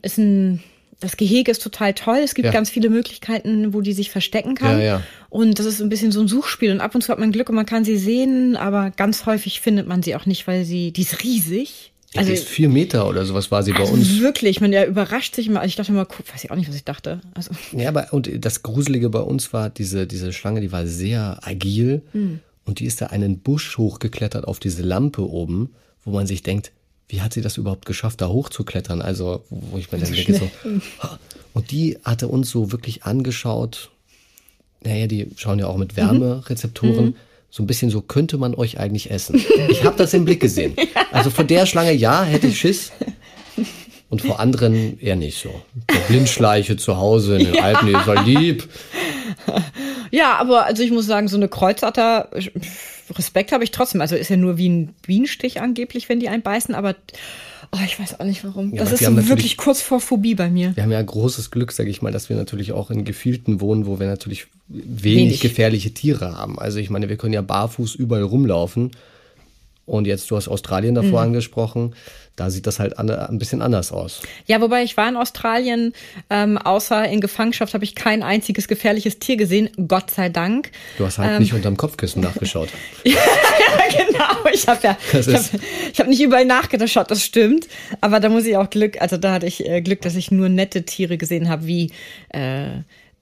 ist 0.02 0.18
ein, 0.18 0.62
das 1.00 1.16
Gehege 1.16 1.50
ist 1.50 1.62
total 1.62 1.94
toll. 1.94 2.18
Es 2.22 2.34
gibt 2.34 2.46
Ja. 2.46 2.52
ganz 2.52 2.70
viele 2.70 2.90
Möglichkeiten, 2.90 3.72
wo 3.72 3.80
die 3.80 3.94
sich 3.94 4.10
verstecken 4.10 4.54
kann. 4.54 4.78
Ja, 4.78 4.84
ja. 4.84 5.02
Und 5.28 5.58
das 5.58 5.66
ist 5.66 5.80
ein 5.80 5.88
bisschen 5.88 6.12
so 6.12 6.20
ein 6.20 6.28
Suchspiel. 6.28 6.70
Und 6.70 6.80
ab 6.80 6.94
und 6.94 7.02
zu 7.02 7.10
hat 7.10 7.18
man 7.18 7.32
Glück 7.32 7.48
und 7.48 7.54
man 7.56 7.66
kann 7.66 7.84
sie 7.84 7.96
sehen, 7.96 8.56
aber 8.56 8.90
ganz 8.90 9.26
häufig 9.26 9.60
findet 9.60 9.86
man 9.88 10.02
sie 10.02 10.14
auch 10.14 10.26
nicht, 10.26 10.46
weil 10.46 10.64
sie, 10.64 10.92
die 10.92 11.02
ist 11.02 11.24
riesig. 11.24 11.89
Also, 12.16 12.34
vier 12.34 12.68
Meter 12.68 13.08
oder 13.08 13.24
sowas 13.24 13.50
war 13.52 13.62
sie 13.62 13.72
bei 13.72 13.80
also 13.80 13.92
uns. 13.92 14.18
wirklich, 14.20 14.60
man 14.60 14.72
ja 14.72 14.84
überrascht 14.84 15.36
sich 15.36 15.46
immer. 15.46 15.60
Also 15.60 15.68
ich 15.68 15.76
dachte 15.76 15.92
immer, 15.92 16.04
guck, 16.06 16.32
weiß 16.32 16.42
ich 16.42 16.50
auch 16.50 16.56
nicht, 16.56 16.68
was 16.68 16.74
ich 16.74 16.84
dachte. 16.84 17.20
Also 17.34 17.52
Ja, 17.72 17.88
aber 17.88 18.12
und 18.12 18.28
das 18.44 18.62
Gruselige 18.64 19.10
bei 19.10 19.20
uns 19.20 19.52
war, 19.52 19.70
diese, 19.70 20.06
diese 20.08 20.32
Schlange, 20.32 20.60
die 20.60 20.72
war 20.72 20.86
sehr 20.86 21.38
agil 21.42 22.02
Hm. 22.12 22.40
und 22.64 22.80
die 22.80 22.86
ist 22.86 23.00
da 23.00 23.06
einen 23.06 23.38
Busch 23.38 23.78
hochgeklettert 23.78 24.44
auf 24.48 24.58
diese 24.58 24.82
Lampe 24.82 25.22
oben, 25.28 25.70
wo 26.04 26.10
man 26.10 26.26
sich 26.26 26.42
denkt, 26.42 26.72
wie 27.08 27.22
hat 27.22 27.32
sie 27.32 27.42
das 27.42 27.56
überhaupt 27.58 27.86
geschafft, 27.86 28.20
da 28.20 28.28
hochzuklettern? 28.28 29.02
Also, 29.02 29.44
wo 29.50 29.78
ich 29.78 29.90
mir 29.92 29.98
dann 29.98 30.12
denke, 30.12 30.34
so. 30.34 30.50
Und 31.54 31.70
die 31.70 31.98
hatte 32.04 32.28
uns 32.28 32.50
so 32.50 32.72
wirklich 32.72 33.04
angeschaut. 33.04 33.90
Naja, 34.82 35.06
die 35.08 35.26
schauen 35.36 35.58
ja 35.58 35.66
auch 35.66 35.76
mit 35.76 35.96
Wärmerezeptoren. 35.96 37.14
So 37.50 37.62
ein 37.62 37.66
bisschen 37.66 37.90
so, 37.90 38.00
könnte 38.00 38.38
man 38.38 38.54
euch 38.54 38.78
eigentlich 38.78 39.10
essen? 39.10 39.44
Ich 39.68 39.84
habe 39.84 39.96
das 39.96 40.14
im 40.14 40.24
Blick 40.24 40.40
gesehen. 40.40 40.74
Also 41.10 41.30
vor 41.30 41.44
der 41.44 41.66
Schlange, 41.66 41.92
ja, 41.92 42.22
hätte 42.24 42.46
ich 42.46 42.58
Schiss. 42.58 42.92
Und 44.08 44.22
vor 44.22 44.40
anderen 44.40 44.98
eher 45.00 45.16
nicht 45.16 45.40
so. 45.40 45.50
Der 45.88 46.00
Blindschleiche 46.08 46.76
zu 46.76 46.96
Hause 46.96 47.38
in 47.38 47.52
den 47.52 47.60
Alpen, 47.62 47.88
die 47.88 47.92
ist 47.92 48.06
ja 48.06 48.22
lieb. 48.22 48.68
Ja, 50.10 50.36
aber 50.36 50.66
also 50.66 50.82
ich 50.82 50.90
muss 50.90 51.06
sagen, 51.06 51.28
so 51.28 51.36
eine 51.36 51.48
Kreuzotter, 51.48 52.28
Respekt 53.16 53.52
habe 53.52 53.64
ich 53.64 53.70
trotzdem. 53.70 54.00
Also 54.00 54.16
ist 54.16 54.30
ja 54.30 54.36
nur 54.36 54.58
wie 54.58 54.68
ein 54.68 54.94
Bienenstich 55.06 55.60
angeblich, 55.60 56.08
wenn 56.08 56.20
die 56.20 56.28
einen 56.28 56.42
beißen, 56.42 56.74
aber 56.74 56.96
oh, 57.72 57.78
ich 57.84 57.98
weiß 57.98 58.20
auch 58.20 58.24
nicht 58.24 58.44
warum. 58.44 58.74
Ja, 58.74 58.82
das 58.82 58.92
ist 58.92 59.00
wir 59.00 59.08
so 59.08 59.28
wirklich 59.28 59.56
kurz 59.56 59.80
vor 59.80 60.00
Phobie 60.00 60.34
bei 60.34 60.50
mir. 60.50 60.74
Wir 60.74 60.82
haben 60.82 60.92
ja 60.92 61.02
großes 61.02 61.50
Glück, 61.50 61.72
sage 61.72 61.90
ich 61.90 62.02
mal, 62.02 62.12
dass 62.12 62.28
wir 62.28 62.36
natürlich 62.36 62.72
auch 62.72 62.90
in 62.90 63.04
Gefilden 63.04 63.60
wohnen, 63.60 63.86
wo 63.86 64.00
wir 64.00 64.06
natürlich 64.06 64.46
wenig, 64.68 65.02
Wenig. 65.02 65.40
gefährliche 65.40 65.92
Tiere 65.92 66.36
haben. 66.36 66.58
Also 66.58 66.78
ich 66.78 66.90
meine, 66.90 67.08
wir 67.08 67.16
können 67.16 67.34
ja 67.34 67.42
barfuß 67.42 67.94
überall 67.94 68.22
rumlaufen. 68.22 68.92
Und 69.90 70.06
jetzt, 70.06 70.30
du 70.30 70.36
hast 70.36 70.46
Australien 70.46 70.94
davor 70.94 71.20
angesprochen, 71.22 71.94
da 72.36 72.48
sieht 72.48 72.66
das 72.66 72.78
halt 72.78 72.96
an, 72.98 73.10
ein 73.10 73.38
bisschen 73.38 73.60
anders 73.60 73.90
aus. 73.90 74.22
Ja, 74.46 74.60
wobei 74.60 74.84
ich 74.84 74.96
war 74.96 75.08
in 75.08 75.16
Australien, 75.16 75.92
ähm, 76.30 76.58
außer 76.58 77.06
in 77.08 77.20
Gefangenschaft 77.20 77.74
habe 77.74 77.82
ich 77.84 77.94
kein 77.96 78.22
einziges 78.22 78.68
gefährliches 78.68 79.18
Tier 79.18 79.36
gesehen, 79.36 79.68
Gott 79.88 80.12
sei 80.12 80.28
Dank. 80.28 80.70
Du 80.96 81.04
hast 81.04 81.18
halt 81.18 81.40
nicht 81.40 81.52
unterm 81.52 81.76
Kopfkissen 81.76 82.22
nachgeschaut. 82.22 82.68
Ja, 83.04 84.04
genau. 84.06 84.50
Ich 84.52 84.66
habe 84.68 84.80
ja, 84.82 84.96
Das 85.12 85.26
ich 85.26 85.34
ist- 85.34 85.52
habe 85.54 85.62
ich 85.92 86.00
hab 86.00 86.06
nicht 86.06 86.20
überall 86.22 86.44
nachgeschaut, 86.44 87.10
das 87.10 87.22
stimmt. 87.24 87.66
Aber 88.00 88.20
da 88.20 88.28
muss 88.28 88.44
ich 88.46 88.56
auch 88.56 88.70
Glück, 88.70 89.00
also 89.02 89.16
da 89.16 89.32
hatte 89.32 89.46
ich 89.46 89.66
äh, 89.68 89.80
Glück, 89.82 90.00
dass 90.02 90.14
ich 90.14 90.30
nur 90.30 90.48
nette 90.48 90.84
Tiere 90.84 91.18
gesehen 91.18 91.48
habe, 91.48 91.66
wie 91.66 91.90
äh, 92.32 92.68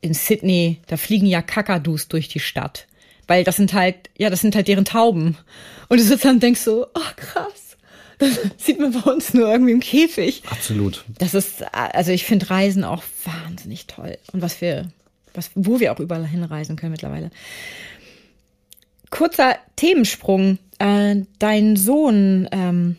in 0.00 0.14
Sydney, 0.14 0.78
da 0.86 0.96
fliegen 0.96 1.26
ja 1.26 1.40
Kakadus 1.42 2.08
durch 2.08 2.28
die 2.28 2.40
Stadt. 2.40 2.86
Weil 3.28 3.44
das 3.44 3.56
sind 3.56 3.72
halt, 3.72 4.10
ja, 4.16 4.30
das 4.30 4.40
sind 4.40 4.56
halt 4.56 4.66
deren 4.66 4.84
Tauben. 4.84 5.36
Und 5.88 6.00
du 6.00 6.02
sitzt 6.02 6.24
dann 6.24 6.36
und 6.36 6.42
denkst 6.42 6.60
so, 6.60 6.86
oh 6.94 7.12
krass, 7.14 7.76
das 8.18 8.38
sieht 8.58 8.80
man 8.80 8.92
bei 8.92 9.12
uns 9.12 9.32
nur 9.34 9.48
irgendwie 9.48 9.72
im 9.72 9.80
Käfig. 9.80 10.42
Absolut. 10.50 11.04
Das 11.18 11.34
ist, 11.34 11.62
also 11.72 12.10
ich 12.10 12.24
finde 12.24 12.50
Reisen 12.50 12.82
auch 12.82 13.04
wahnsinnig 13.24 13.86
toll. 13.86 14.18
Und 14.32 14.42
was 14.42 14.60
wir, 14.60 14.90
was, 15.34 15.50
wo 15.54 15.78
wir 15.78 15.92
auch 15.92 16.00
überall 16.00 16.26
hinreisen 16.26 16.76
können 16.76 16.92
mittlerweile. 16.92 17.30
Kurzer 19.10 19.56
Themensprung. 19.76 20.58
Äh, 20.78 21.22
dein 21.38 21.76
Sohn 21.76 22.48
ähm, 22.50 22.96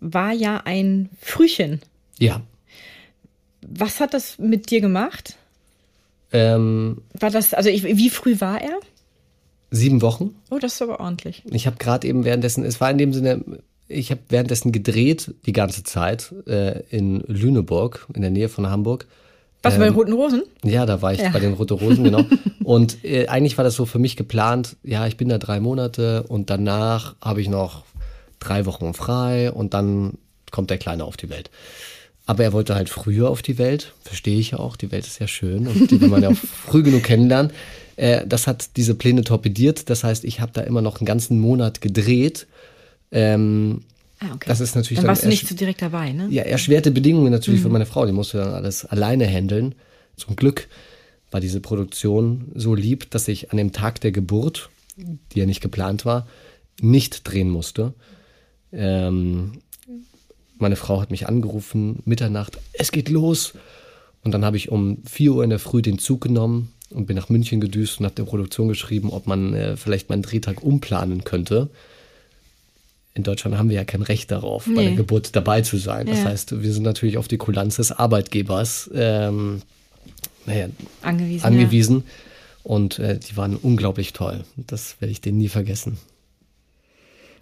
war 0.00 0.32
ja 0.32 0.62
ein 0.64 1.08
Frühchen. 1.20 1.80
Ja. 2.18 2.42
Was 3.62 4.00
hat 4.00 4.14
das 4.14 4.38
mit 4.38 4.70
dir 4.70 4.80
gemacht? 4.80 5.36
Ähm, 6.32 7.02
War 7.14 7.30
das, 7.30 7.54
also 7.54 7.70
ich, 7.70 7.84
wie 7.84 8.10
früh 8.10 8.40
war 8.40 8.60
er? 8.60 8.78
Sieben 9.74 10.02
Wochen. 10.02 10.34
Oh, 10.50 10.58
das 10.58 10.74
ist 10.74 10.82
aber 10.82 11.00
ordentlich. 11.00 11.42
Ich 11.50 11.66
habe 11.66 11.76
gerade 11.78 12.06
eben 12.08 12.24
währenddessen, 12.24 12.64
es 12.64 12.80
war 12.80 12.90
in 12.90 12.98
dem 12.98 13.12
Sinne, 13.12 13.42
ich 13.88 14.10
habe 14.10 14.20
währenddessen 14.28 14.72
gedreht 14.72 15.34
die 15.46 15.52
ganze 15.52 15.84
Zeit 15.84 16.32
äh, 16.46 16.80
in 16.90 17.20
Lüneburg, 17.26 18.06
in 18.14 18.22
der 18.22 18.30
Nähe 18.30 18.48
von 18.48 18.68
Hamburg. 18.68 19.06
Was 19.62 19.78
bei 19.78 19.84
den 19.86 19.94
Roten 19.94 20.12
Rosen? 20.12 20.42
Ja, 20.62 20.84
da 20.84 21.00
war 21.00 21.14
ich 21.14 21.20
Ja. 21.20 21.30
bei 21.30 21.40
den 21.40 21.54
Rote 21.54 21.72
Rosen, 21.74 22.04
genau. 22.04 22.24
Und 22.64 23.02
äh, 23.04 23.28
eigentlich 23.28 23.56
war 23.56 23.64
das 23.64 23.74
so 23.74 23.86
für 23.86 23.98
mich 23.98 24.14
geplant, 24.16 24.76
ja, 24.82 25.06
ich 25.06 25.16
bin 25.16 25.28
da 25.30 25.38
drei 25.38 25.58
Monate 25.60 26.22
und 26.24 26.50
danach 26.50 27.14
habe 27.22 27.40
ich 27.40 27.48
noch 27.48 27.84
drei 28.40 28.66
Wochen 28.66 28.92
frei 28.94 29.50
und 29.52 29.72
dann 29.74 30.14
kommt 30.50 30.68
der 30.70 30.76
Kleine 30.78 31.04
auf 31.04 31.16
die 31.16 31.28
Welt. 31.30 31.50
Aber 32.26 32.42
er 32.44 32.52
wollte 32.54 32.74
halt 32.74 32.88
früher 32.90 33.28
auf 33.30 33.42
die 33.42 33.58
Welt, 33.58 33.92
verstehe 34.02 34.38
ich 34.38 34.52
ja 34.52 34.58
auch, 34.58 34.76
die 34.76 34.90
Welt 34.92 35.06
ist 35.06 35.18
ja 35.18 35.26
schön 35.28 35.66
und 35.66 35.90
die 35.90 36.00
will 36.00 36.08
man 36.08 36.22
ja 36.22 36.28
auch 36.30 36.36
früh 36.36 36.82
genug 36.82 37.02
kennenlernen. 37.02 37.50
Äh, 37.96 38.26
das 38.26 38.46
hat 38.46 38.76
diese 38.76 38.94
Pläne 38.94 39.22
torpediert, 39.22 39.90
das 39.90 40.04
heißt, 40.04 40.24
ich 40.24 40.40
habe 40.40 40.52
da 40.52 40.62
immer 40.62 40.82
noch 40.82 41.00
einen 41.00 41.06
ganzen 41.06 41.38
Monat 41.38 41.80
gedreht. 41.80 42.46
Ähm, 43.12 43.82
Ah, 44.20 44.34
okay. 44.34 44.44
Das 44.46 44.60
ist 44.60 44.74
natürlich 44.74 44.98
Dann 44.98 45.04
dann 45.06 45.08
warst 45.10 45.24
du 45.24 45.28
nicht 45.28 45.46
so 45.46 45.54
direkt 45.54 45.82
dabei, 45.82 46.12
ne? 46.12 46.28
ja, 46.30 46.44
erschwerte 46.44 46.90
Bedingungen 46.90 47.32
natürlich 47.32 47.60
für 47.60 47.68
meine 47.68 47.84
Frau. 47.84 48.06
Die 48.06 48.12
musste 48.12 48.38
dann 48.38 48.54
alles 48.54 48.84
alleine 48.84 49.26
handeln. 49.26 49.74
Zum 50.16 50.36
Glück 50.36 50.68
war 51.30 51.40
diese 51.40 51.60
Produktion 51.60 52.52
so 52.54 52.74
lieb, 52.74 53.10
dass 53.10 53.28
ich 53.28 53.50
an 53.50 53.58
dem 53.58 53.72
Tag 53.72 54.00
der 54.00 54.12
Geburt, 54.12 54.70
die 54.96 55.40
ja 55.40 55.46
nicht 55.46 55.60
geplant 55.60 56.06
war, 56.06 56.26
nicht 56.80 57.28
drehen 57.28 57.50
musste. 57.50 57.92
Ähm, 58.72 59.52
meine 60.58 60.76
Frau 60.76 61.00
hat 61.00 61.10
mich 61.10 61.28
angerufen, 61.28 62.00
Mitternacht, 62.04 62.58
es 62.72 62.92
geht 62.92 63.08
los. 63.08 63.54
Und 64.22 64.32
dann 64.32 64.44
habe 64.44 64.56
ich 64.56 64.70
um 64.70 64.98
4 65.04 65.32
Uhr 65.32 65.44
in 65.44 65.50
der 65.50 65.58
Früh 65.58 65.82
den 65.82 65.98
Zug 65.98 66.22
genommen 66.22 66.72
und 66.94 67.06
bin 67.06 67.16
nach 67.16 67.28
München 67.28 67.60
gedüst 67.60 67.98
und 68.00 68.06
habe 68.06 68.14
der 68.14 68.24
Produktion 68.24 68.68
geschrieben, 68.68 69.10
ob 69.10 69.26
man 69.26 69.54
äh, 69.54 69.76
vielleicht 69.76 70.08
meinen 70.10 70.22
Drehtag 70.22 70.62
umplanen 70.62 71.24
könnte. 71.24 71.68
In 73.14 73.22
Deutschland 73.22 73.56
haben 73.58 73.68
wir 73.68 73.76
ja 73.76 73.84
kein 73.84 74.02
Recht 74.02 74.30
darauf, 74.30 74.64
bei 74.64 74.72
Nee. 74.72 74.84
der 74.86 74.92
Geburt 74.96 75.36
dabei 75.36 75.60
zu 75.62 75.76
sein. 75.76 76.06
Das 76.06 76.20
Ja. 76.20 76.24
heißt, 76.26 76.62
wir 76.62 76.72
sind 76.72 76.82
natürlich 76.82 77.16
auf 77.18 77.28
die 77.28 77.36
Kulanz 77.38 77.76
des 77.76 77.92
Arbeitgebers 77.92 78.90
ähm, 78.94 79.62
naja, 80.46 80.66
Angewiesen. 81.02 81.44
angewiesen. 81.46 82.04
Und 82.64 82.98
äh, 82.98 83.18
die 83.18 83.36
waren 83.36 83.56
unglaublich 83.56 84.14
toll. 84.14 84.44
Das 84.56 84.96
werde 85.00 85.12
ich 85.12 85.20
denen 85.20 85.38
nie 85.38 85.48
vergessen. 85.48 85.98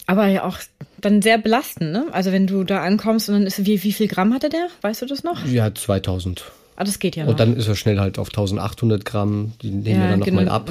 Aber 0.06 0.26
ja 0.26 0.44
auch 0.44 0.58
dann 1.00 1.22
sehr 1.22 1.38
belastend, 1.38 1.92
ne? 1.92 2.06
Also 2.12 2.32
wenn 2.32 2.46
du 2.48 2.64
da 2.64 2.82
ankommst 2.82 3.28
und 3.28 3.36
dann 3.36 3.46
ist, 3.46 3.64
wie, 3.64 3.82
wie 3.84 3.92
viel 3.92 4.08
Gramm 4.08 4.34
hatte 4.34 4.48
der? 4.50 4.66
Weißt 4.82 5.00
du 5.00 5.06
das 5.06 5.22
noch? 5.22 5.46
Ja, 5.46 5.72
2000. 5.74 6.44
Ah, 6.82 6.84
das 6.84 6.98
geht 6.98 7.16
ja 7.16 7.24
noch. 7.24 7.30
Und 7.32 7.40
dann 7.40 7.56
ist 7.56 7.68
er 7.68 7.76
schnell 7.76 7.98
halt 8.00 8.18
auf 8.18 8.28
1800 8.28 9.04
Gramm. 9.04 9.52
Die 9.62 9.70
nehmen 9.70 9.84
Ja, 9.86 10.00
wir 10.02 10.08
dann 10.10 10.18
nochmal 10.20 10.44
genau. 10.44 10.52
ab. 10.52 10.70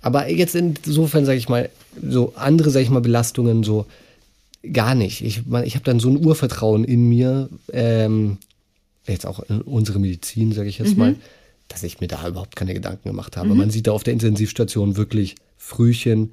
Aber 0.00 0.28
jetzt 0.30 0.54
insofern, 0.54 1.24
sage 1.24 1.38
ich 1.38 1.48
mal, 1.48 1.70
so 2.02 2.32
andere, 2.36 2.70
sage 2.70 2.84
ich 2.84 2.90
mal, 2.90 3.00
Belastungen 3.00 3.62
so 3.62 3.86
gar 4.72 4.94
nicht. 4.94 5.22
Ich, 5.24 5.42
ich 5.64 5.74
habe 5.74 5.84
dann 5.84 6.00
so 6.00 6.08
ein 6.08 6.24
Urvertrauen 6.24 6.84
in 6.84 7.08
mir, 7.08 7.48
ähm, 7.72 8.38
jetzt 9.06 9.26
auch 9.26 9.40
in 9.40 9.60
unsere 9.60 9.98
Medizin, 9.98 10.52
sage 10.52 10.68
ich 10.68 10.78
jetzt 10.78 10.96
mal, 10.96 11.16
dass 11.68 11.82
ich 11.82 12.00
mir 12.00 12.08
da 12.08 12.26
überhaupt 12.28 12.54
keine 12.56 12.74
Gedanken 12.74 13.08
gemacht 13.08 13.36
habe. 13.36 13.54
Man 13.54 13.70
sieht 13.70 13.86
da 13.86 13.92
auf 13.92 14.04
der 14.04 14.12
Intensivstation 14.12 14.96
wirklich 14.96 15.34
Frühchen, 15.56 16.32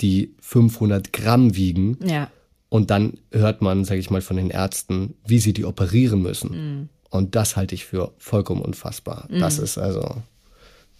die 0.00 0.34
500 0.40 1.12
Gramm 1.12 1.56
wiegen. 1.56 1.96
ja. 2.04 2.30
Und 2.72 2.90
dann 2.92 3.14
hört 3.32 3.62
man, 3.62 3.84
sage 3.84 3.98
ich 3.98 4.10
mal, 4.10 4.20
von 4.20 4.36
den 4.36 4.48
Ärzten, 4.48 5.14
wie 5.26 5.40
sie 5.40 5.52
die 5.52 5.64
operieren 5.64 6.22
müssen. 6.22 6.50
Mhm. 6.50 6.88
Und 7.10 7.34
das 7.34 7.56
halte 7.56 7.74
ich 7.74 7.84
für 7.84 8.12
vollkommen 8.18 8.62
unfassbar. 8.62 9.26
Das 9.30 9.58
ist 9.58 9.78
also, 9.78 10.16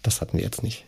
das 0.03 0.19
hatten 0.21 0.37
wir 0.37 0.43
jetzt 0.43 0.61
nicht. 0.63 0.83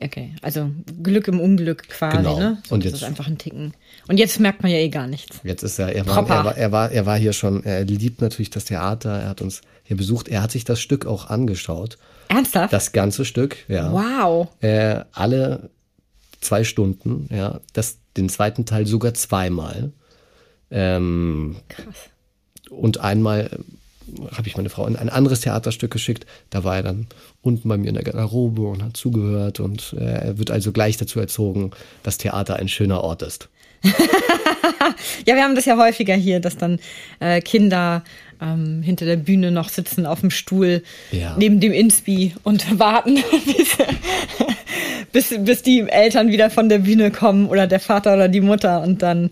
Okay, 0.00 0.34
also 0.42 0.70
Glück 1.02 1.28
im 1.28 1.38
Unglück 1.40 1.88
quasi, 1.88 2.16
Genau. 2.18 2.38
ne? 2.38 2.58
So, 2.68 2.74
Und 2.74 2.84
das 2.84 2.92
jetzt- 2.92 3.02
ist 3.02 3.08
einfach 3.08 3.26
ein 3.26 3.38
Ticken. 3.38 3.72
Und 4.08 4.18
jetzt 4.18 4.40
merkt 4.40 4.62
man 4.62 4.72
ja 4.72 4.78
eh 4.78 4.88
gar 4.88 5.06
nichts. 5.06 5.40
Jetzt 5.44 5.62
ist 5.62 5.78
er, 5.78 5.94
er 5.94 6.06
war, 6.06 6.16
er 6.18 6.44
war, 6.44 6.56
er 6.56 6.72
war, 6.72 6.90
er 6.90 7.06
war 7.06 7.16
hier 7.18 7.32
schon, 7.32 7.62
er 7.64 7.84
liebt 7.84 8.20
natürlich 8.20 8.50
das 8.50 8.64
Theater, 8.66 9.10
er 9.22 9.28
hat 9.28 9.40
uns 9.40 9.60
hier 9.84 9.96
besucht, 9.96 10.28
er 10.28 10.42
hat 10.42 10.50
sich 10.50 10.64
das 10.64 10.80
Stück 10.80 11.06
auch 11.06 11.30
angeschaut. 11.30 11.96
Ernsthaft? 12.28 12.72
Das 12.72 12.92
ganze 12.92 13.24
Stück, 13.24 13.56
ja. 13.68 13.92
wow. 13.92 14.48
Äh, 14.60 15.04
alle 15.12 15.70
zwei 16.40 16.64
Stunden, 16.64 17.28
ja. 17.30 17.60
Das, 17.72 17.98
den 18.16 18.28
zweiten 18.28 18.66
Teil 18.66 18.86
sogar 18.86 19.14
zweimal. 19.14 19.92
Ähm, 20.70 21.56
Krass. 21.68 21.84
und 22.70 22.98
einmal 23.00 23.58
habe 24.36 24.48
ich 24.48 24.56
meine 24.56 24.68
Frau 24.70 24.86
in 24.86 24.96
ein 24.96 25.08
anderes 25.08 25.40
Theaterstück 25.40 25.90
geschickt. 25.90 26.26
Da 26.50 26.64
war 26.64 26.76
er 26.76 26.82
dann 26.82 27.06
unten 27.42 27.68
bei 27.68 27.76
mir 27.76 27.88
in 27.88 27.94
der 27.94 28.04
Garderobe 28.04 28.62
und 28.62 28.82
hat 28.82 28.96
zugehört 28.96 29.60
und 29.60 29.94
äh, 29.98 30.04
er 30.04 30.38
wird 30.38 30.50
also 30.50 30.72
gleich 30.72 30.96
dazu 30.96 31.20
erzogen, 31.20 31.70
dass 32.02 32.18
Theater 32.18 32.56
ein 32.56 32.68
schöner 32.68 33.02
Ort 33.02 33.22
ist. 33.22 33.48
Ja, 35.26 35.34
wir 35.34 35.42
haben 35.42 35.54
das 35.54 35.64
ja 35.64 35.76
häufiger 35.78 36.14
hier, 36.14 36.40
dass 36.40 36.56
dann 36.56 36.78
äh, 37.20 37.40
Kinder 37.40 38.02
ähm, 38.40 38.82
hinter 38.82 39.06
der 39.06 39.16
Bühne 39.16 39.50
noch 39.50 39.68
sitzen 39.68 40.04
auf 40.04 40.20
dem 40.20 40.30
Stuhl 40.30 40.82
Ja. 41.10 41.36
neben 41.38 41.60
dem 41.60 41.72
Inspi 41.72 42.34
und 42.42 42.78
warten, 42.78 43.22
bis, 45.12 45.28
bis, 45.30 45.44
bis 45.44 45.62
die 45.62 45.80
Eltern 45.88 46.28
wieder 46.28 46.50
von 46.50 46.68
der 46.68 46.78
Bühne 46.80 47.10
kommen 47.10 47.48
oder 47.48 47.66
der 47.66 47.80
Vater 47.80 48.14
oder 48.14 48.28
die 48.28 48.40
Mutter 48.42 48.82
und 48.82 49.02
dann, 49.02 49.30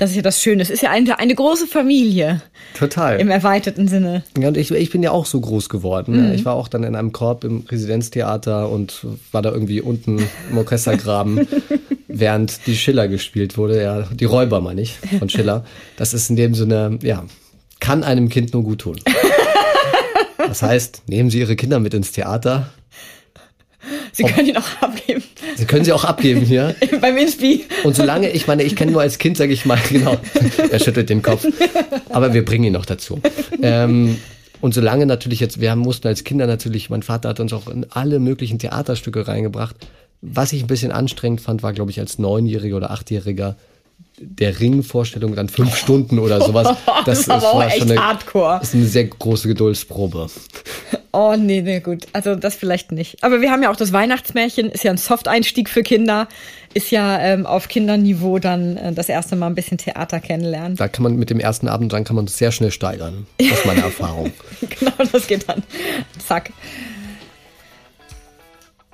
das 0.00 0.10
ist 0.10 0.16
ja 0.16 0.22
das 0.22 0.42
Schöne. 0.42 0.62
Es 0.62 0.70
ist 0.70 0.82
ja 0.82 0.90
eine, 0.90 1.18
eine 1.18 1.34
große 1.34 1.66
Familie 1.66 2.40
Total. 2.74 3.20
im 3.20 3.28
erweiterten 3.30 3.86
Sinne. 3.86 4.24
Ja, 4.38 4.48
und 4.48 4.56
ich, 4.56 4.70
ich 4.70 4.90
bin 4.90 5.02
ja 5.02 5.10
auch 5.10 5.26
so 5.26 5.38
groß 5.40 5.68
geworden. 5.68 6.16
Mhm. 6.16 6.28
Ja. 6.28 6.32
Ich 6.32 6.44
war 6.46 6.54
auch 6.54 6.68
dann 6.68 6.84
in 6.84 6.96
einem 6.96 7.12
Korb 7.12 7.44
im 7.44 7.64
Residenztheater 7.68 8.70
und 8.70 9.06
war 9.30 9.42
da 9.42 9.52
irgendwie 9.52 9.82
unten 9.82 10.26
im 10.50 10.56
Orchestergraben, 10.56 11.46
während 12.08 12.66
die 12.66 12.76
Schiller 12.76 13.08
gespielt 13.08 13.58
wurde. 13.58 13.82
Ja, 13.82 14.02
die 14.10 14.24
Räuber 14.24 14.62
meine 14.62 14.80
ich, 14.80 14.96
von 15.18 15.28
Schiller. 15.28 15.64
Das 15.96 16.14
ist 16.14 16.30
in 16.30 16.36
dem 16.36 16.54
Sinne, 16.54 16.98
ja, 17.02 17.24
kann 17.78 18.02
einem 18.02 18.30
Kind 18.30 18.54
nur 18.54 18.64
gut 18.64 18.80
tun. 18.80 18.96
Das 20.38 20.62
heißt, 20.62 21.02
nehmen 21.06 21.30
Sie 21.30 21.38
Ihre 21.38 21.54
Kinder 21.54 21.78
mit 21.78 21.94
ins 21.94 22.10
Theater. 22.10 22.70
Sie 24.12 24.24
können 24.24 24.48
ihn 24.48 24.56
auch 24.56 24.82
abgeben. 24.82 25.22
Sie 25.56 25.64
können 25.64 25.84
sie 25.84 25.92
auch 25.92 26.04
abgeben 26.04 26.40
hier. 26.42 26.74
Beim 27.00 27.16
Inspi. 27.16 27.64
Und 27.84 27.96
solange, 27.96 28.30
ich 28.30 28.46
meine, 28.46 28.62
ich 28.62 28.76
kenne 28.76 28.92
nur 28.92 29.00
als 29.00 29.18
Kind, 29.18 29.36
sage 29.36 29.52
ich 29.52 29.64
mal, 29.66 29.78
genau, 29.88 30.16
er 30.70 30.78
schüttelt 30.80 31.08
den 31.10 31.22
Kopf. 31.22 31.46
Aber 32.10 32.34
wir 32.34 32.44
bringen 32.44 32.64
ihn 32.64 32.72
noch 32.72 32.86
dazu. 32.86 33.20
Ähm, 33.62 34.18
und 34.60 34.74
solange 34.74 35.06
natürlich 35.06 35.40
jetzt, 35.40 35.60
wir 35.60 35.70
haben- 35.70 35.80
mussten 35.80 36.06
als 36.08 36.24
Kinder 36.24 36.46
natürlich, 36.46 36.90
mein 36.90 37.02
Vater 37.02 37.30
hat 37.30 37.40
uns 37.40 37.52
auch 37.52 37.68
in 37.68 37.86
alle 37.90 38.18
möglichen 38.18 38.58
Theaterstücke 38.58 39.26
reingebracht. 39.28 39.76
Was 40.22 40.52
ich 40.52 40.62
ein 40.62 40.66
bisschen 40.66 40.92
anstrengend 40.92 41.40
fand, 41.40 41.62
war, 41.62 41.72
glaube 41.72 41.90
ich, 41.90 41.98
als 42.00 42.18
Neunjähriger 42.18 42.76
oder 42.76 42.90
Achtjähriger 42.90 43.56
der 44.22 44.60
Ringvorstellung 44.60 45.34
dann 45.34 45.48
fünf 45.48 45.74
Stunden 45.76 46.18
oder 46.18 46.42
sowas. 46.42 46.76
Das 47.06 47.26
war 47.28 47.36
aber 47.38 47.52
auch 47.54 47.62
echt 47.64 47.80
eine, 47.82 47.96
hardcore. 47.96 48.60
ist 48.62 48.74
eine 48.74 48.84
sehr 48.84 49.04
große 49.04 49.48
Geduldsprobe. 49.48 50.26
Oh, 51.12 51.34
nee, 51.36 51.60
nee, 51.60 51.80
gut. 51.80 52.06
Also 52.12 52.36
das 52.36 52.54
vielleicht 52.54 52.92
nicht. 52.92 53.24
Aber 53.24 53.40
wir 53.40 53.50
haben 53.50 53.64
ja 53.64 53.70
auch 53.72 53.76
das 53.76 53.92
Weihnachtsmärchen, 53.92 54.70
ist 54.70 54.84
ja 54.84 54.92
ein 54.92 54.96
Soft-Einstieg 54.96 55.68
für 55.68 55.82
Kinder, 55.82 56.28
ist 56.72 56.92
ja 56.92 57.18
ähm, 57.18 57.46
auf 57.46 57.66
Kinderniveau 57.66 58.38
dann 58.38 58.76
äh, 58.76 58.92
das 58.92 59.08
erste 59.08 59.34
Mal 59.34 59.48
ein 59.48 59.56
bisschen 59.56 59.76
Theater 59.76 60.20
kennenlernen. 60.20 60.76
Da 60.76 60.86
kann 60.86 61.02
man 61.02 61.16
mit 61.16 61.28
dem 61.30 61.40
ersten 61.40 61.66
Abend, 61.66 61.92
dann 61.92 62.04
kann 62.04 62.14
man 62.14 62.28
sehr 62.28 62.52
schnell 62.52 62.70
steigern. 62.70 63.26
Das 63.38 63.48
ist 63.48 63.66
meine 63.66 63.80
Erfahrung. 63.82 64.32
genau, 64.78 64.92
das 65.10 65.26
geht 65.26 65.48
dann. 65.48 65.64
Zack. 66.24 66.50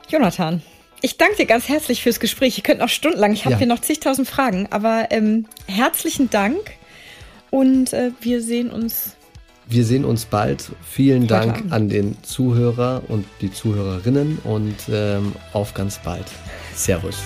Jonathan, 0.09 0.63
ich 1.03 1.19
danke 1.19 1.37
dir 1.37 1.47
ganz 1.47 1.69
herzlich 1.69 2.03
fürs 2.03 2.21
Gespräch. 2.21 2.57
Ich 2.57 2.65
könnte 2.65 2.83
noch 2.83 2.89
stundenlang, 2.89 3.33
ich 3.35 3.45
habe 3.45 3.53
Ja. 3.53 3.59
hier 3.59 3.67
noch 3.67 3.81
zigtausend 3.81 4.27
Fragen, 4.29 4.69
aber 4.71 5.09
ähm, 5.11 5.47
herzlichen 5.67 6.31
Dank 6.31 6.59
und 7.51 7.93
äh, 7.93 8.13
wir 8.21 8.41
sehen 8.41 8.71
uns. 8.71 9.16
Wir 9.69 9.85
sehen 9.85 10.05
uns 10.05 10.27
bald. 10.27 10.71
Vielen 10.89 11.27
Dank 11.27 11.73
an 11.73 11.89
den 11.89 12.23
Zuhörer 12.23 13.03
und 13.09 13.27
die 13.41 13.53
Zuhörerinnen 13.53 14.39
und 14.45 14.77
ähm, 14.89 15.33
auf 15.53 15.75
ganz 15.75 15.99
bald. 15.99 16.27
Servus. 16.73 17.17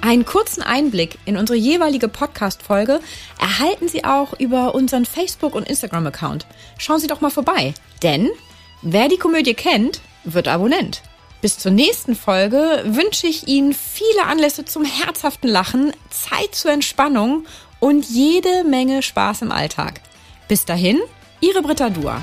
Einen 0.00 0.24
kurzen 0.24 0.62
Einblick 0.62 1.18
in 1.24 1.36
unsere 1.36 1.56
jeweilige 1.56 2.08
Podcast-Folge 2.08 2.98
erhalten 3.38 3.88
Sie 3.88 4.04
auch 4.04 4.32
über 4.40 4.74
unseren 4.74 5.04
Facebook- 5.04 5.54
und 5.54 5.68
Instagram-Account. 5.68 6.46
Schauen 6.78 6.98
Sie 6.98 7.06
doch 7.06 7.20
mal 7.20 7.30
vorbei, 7.30 7.74
denn 8.02 8.28
wer 8.82 9.08
die 9.08 9.18
Komödie 9.18 9.54
kennt, 9.54 10.00
wird 10.24 10.48
Abonnent. 10.48 11.02
Bis 11.40 11.56
zur 11.58 11.70
nächsten 11.70 12.16
Folge 12.16 12.82
wünsche 12.84 13.28
ich 13.28 13.46
Ihnen 13.46 13.72
viele 13.72 14.24
Anlässe 14.26 14.64
zum 14.64 14.84
herzhaften 14.84 15.46
Lachen, 15.46 15.92
Zeit 16.10 16.52
zur 16.56 16.72
Entspannung 16.72 17.46
und 17.80 18.04
jede 18.06 18.64
Menge 18.64 19.02
Spaß 19.02 19.42
im 19.42 19.52
Alltag. 19.52 20.00
Bis 20.48 20.64
dahin, 20.64 20.98
Ihre 21.40 21.62
Britta 21.62 21.90
Dua. 21.90 22.22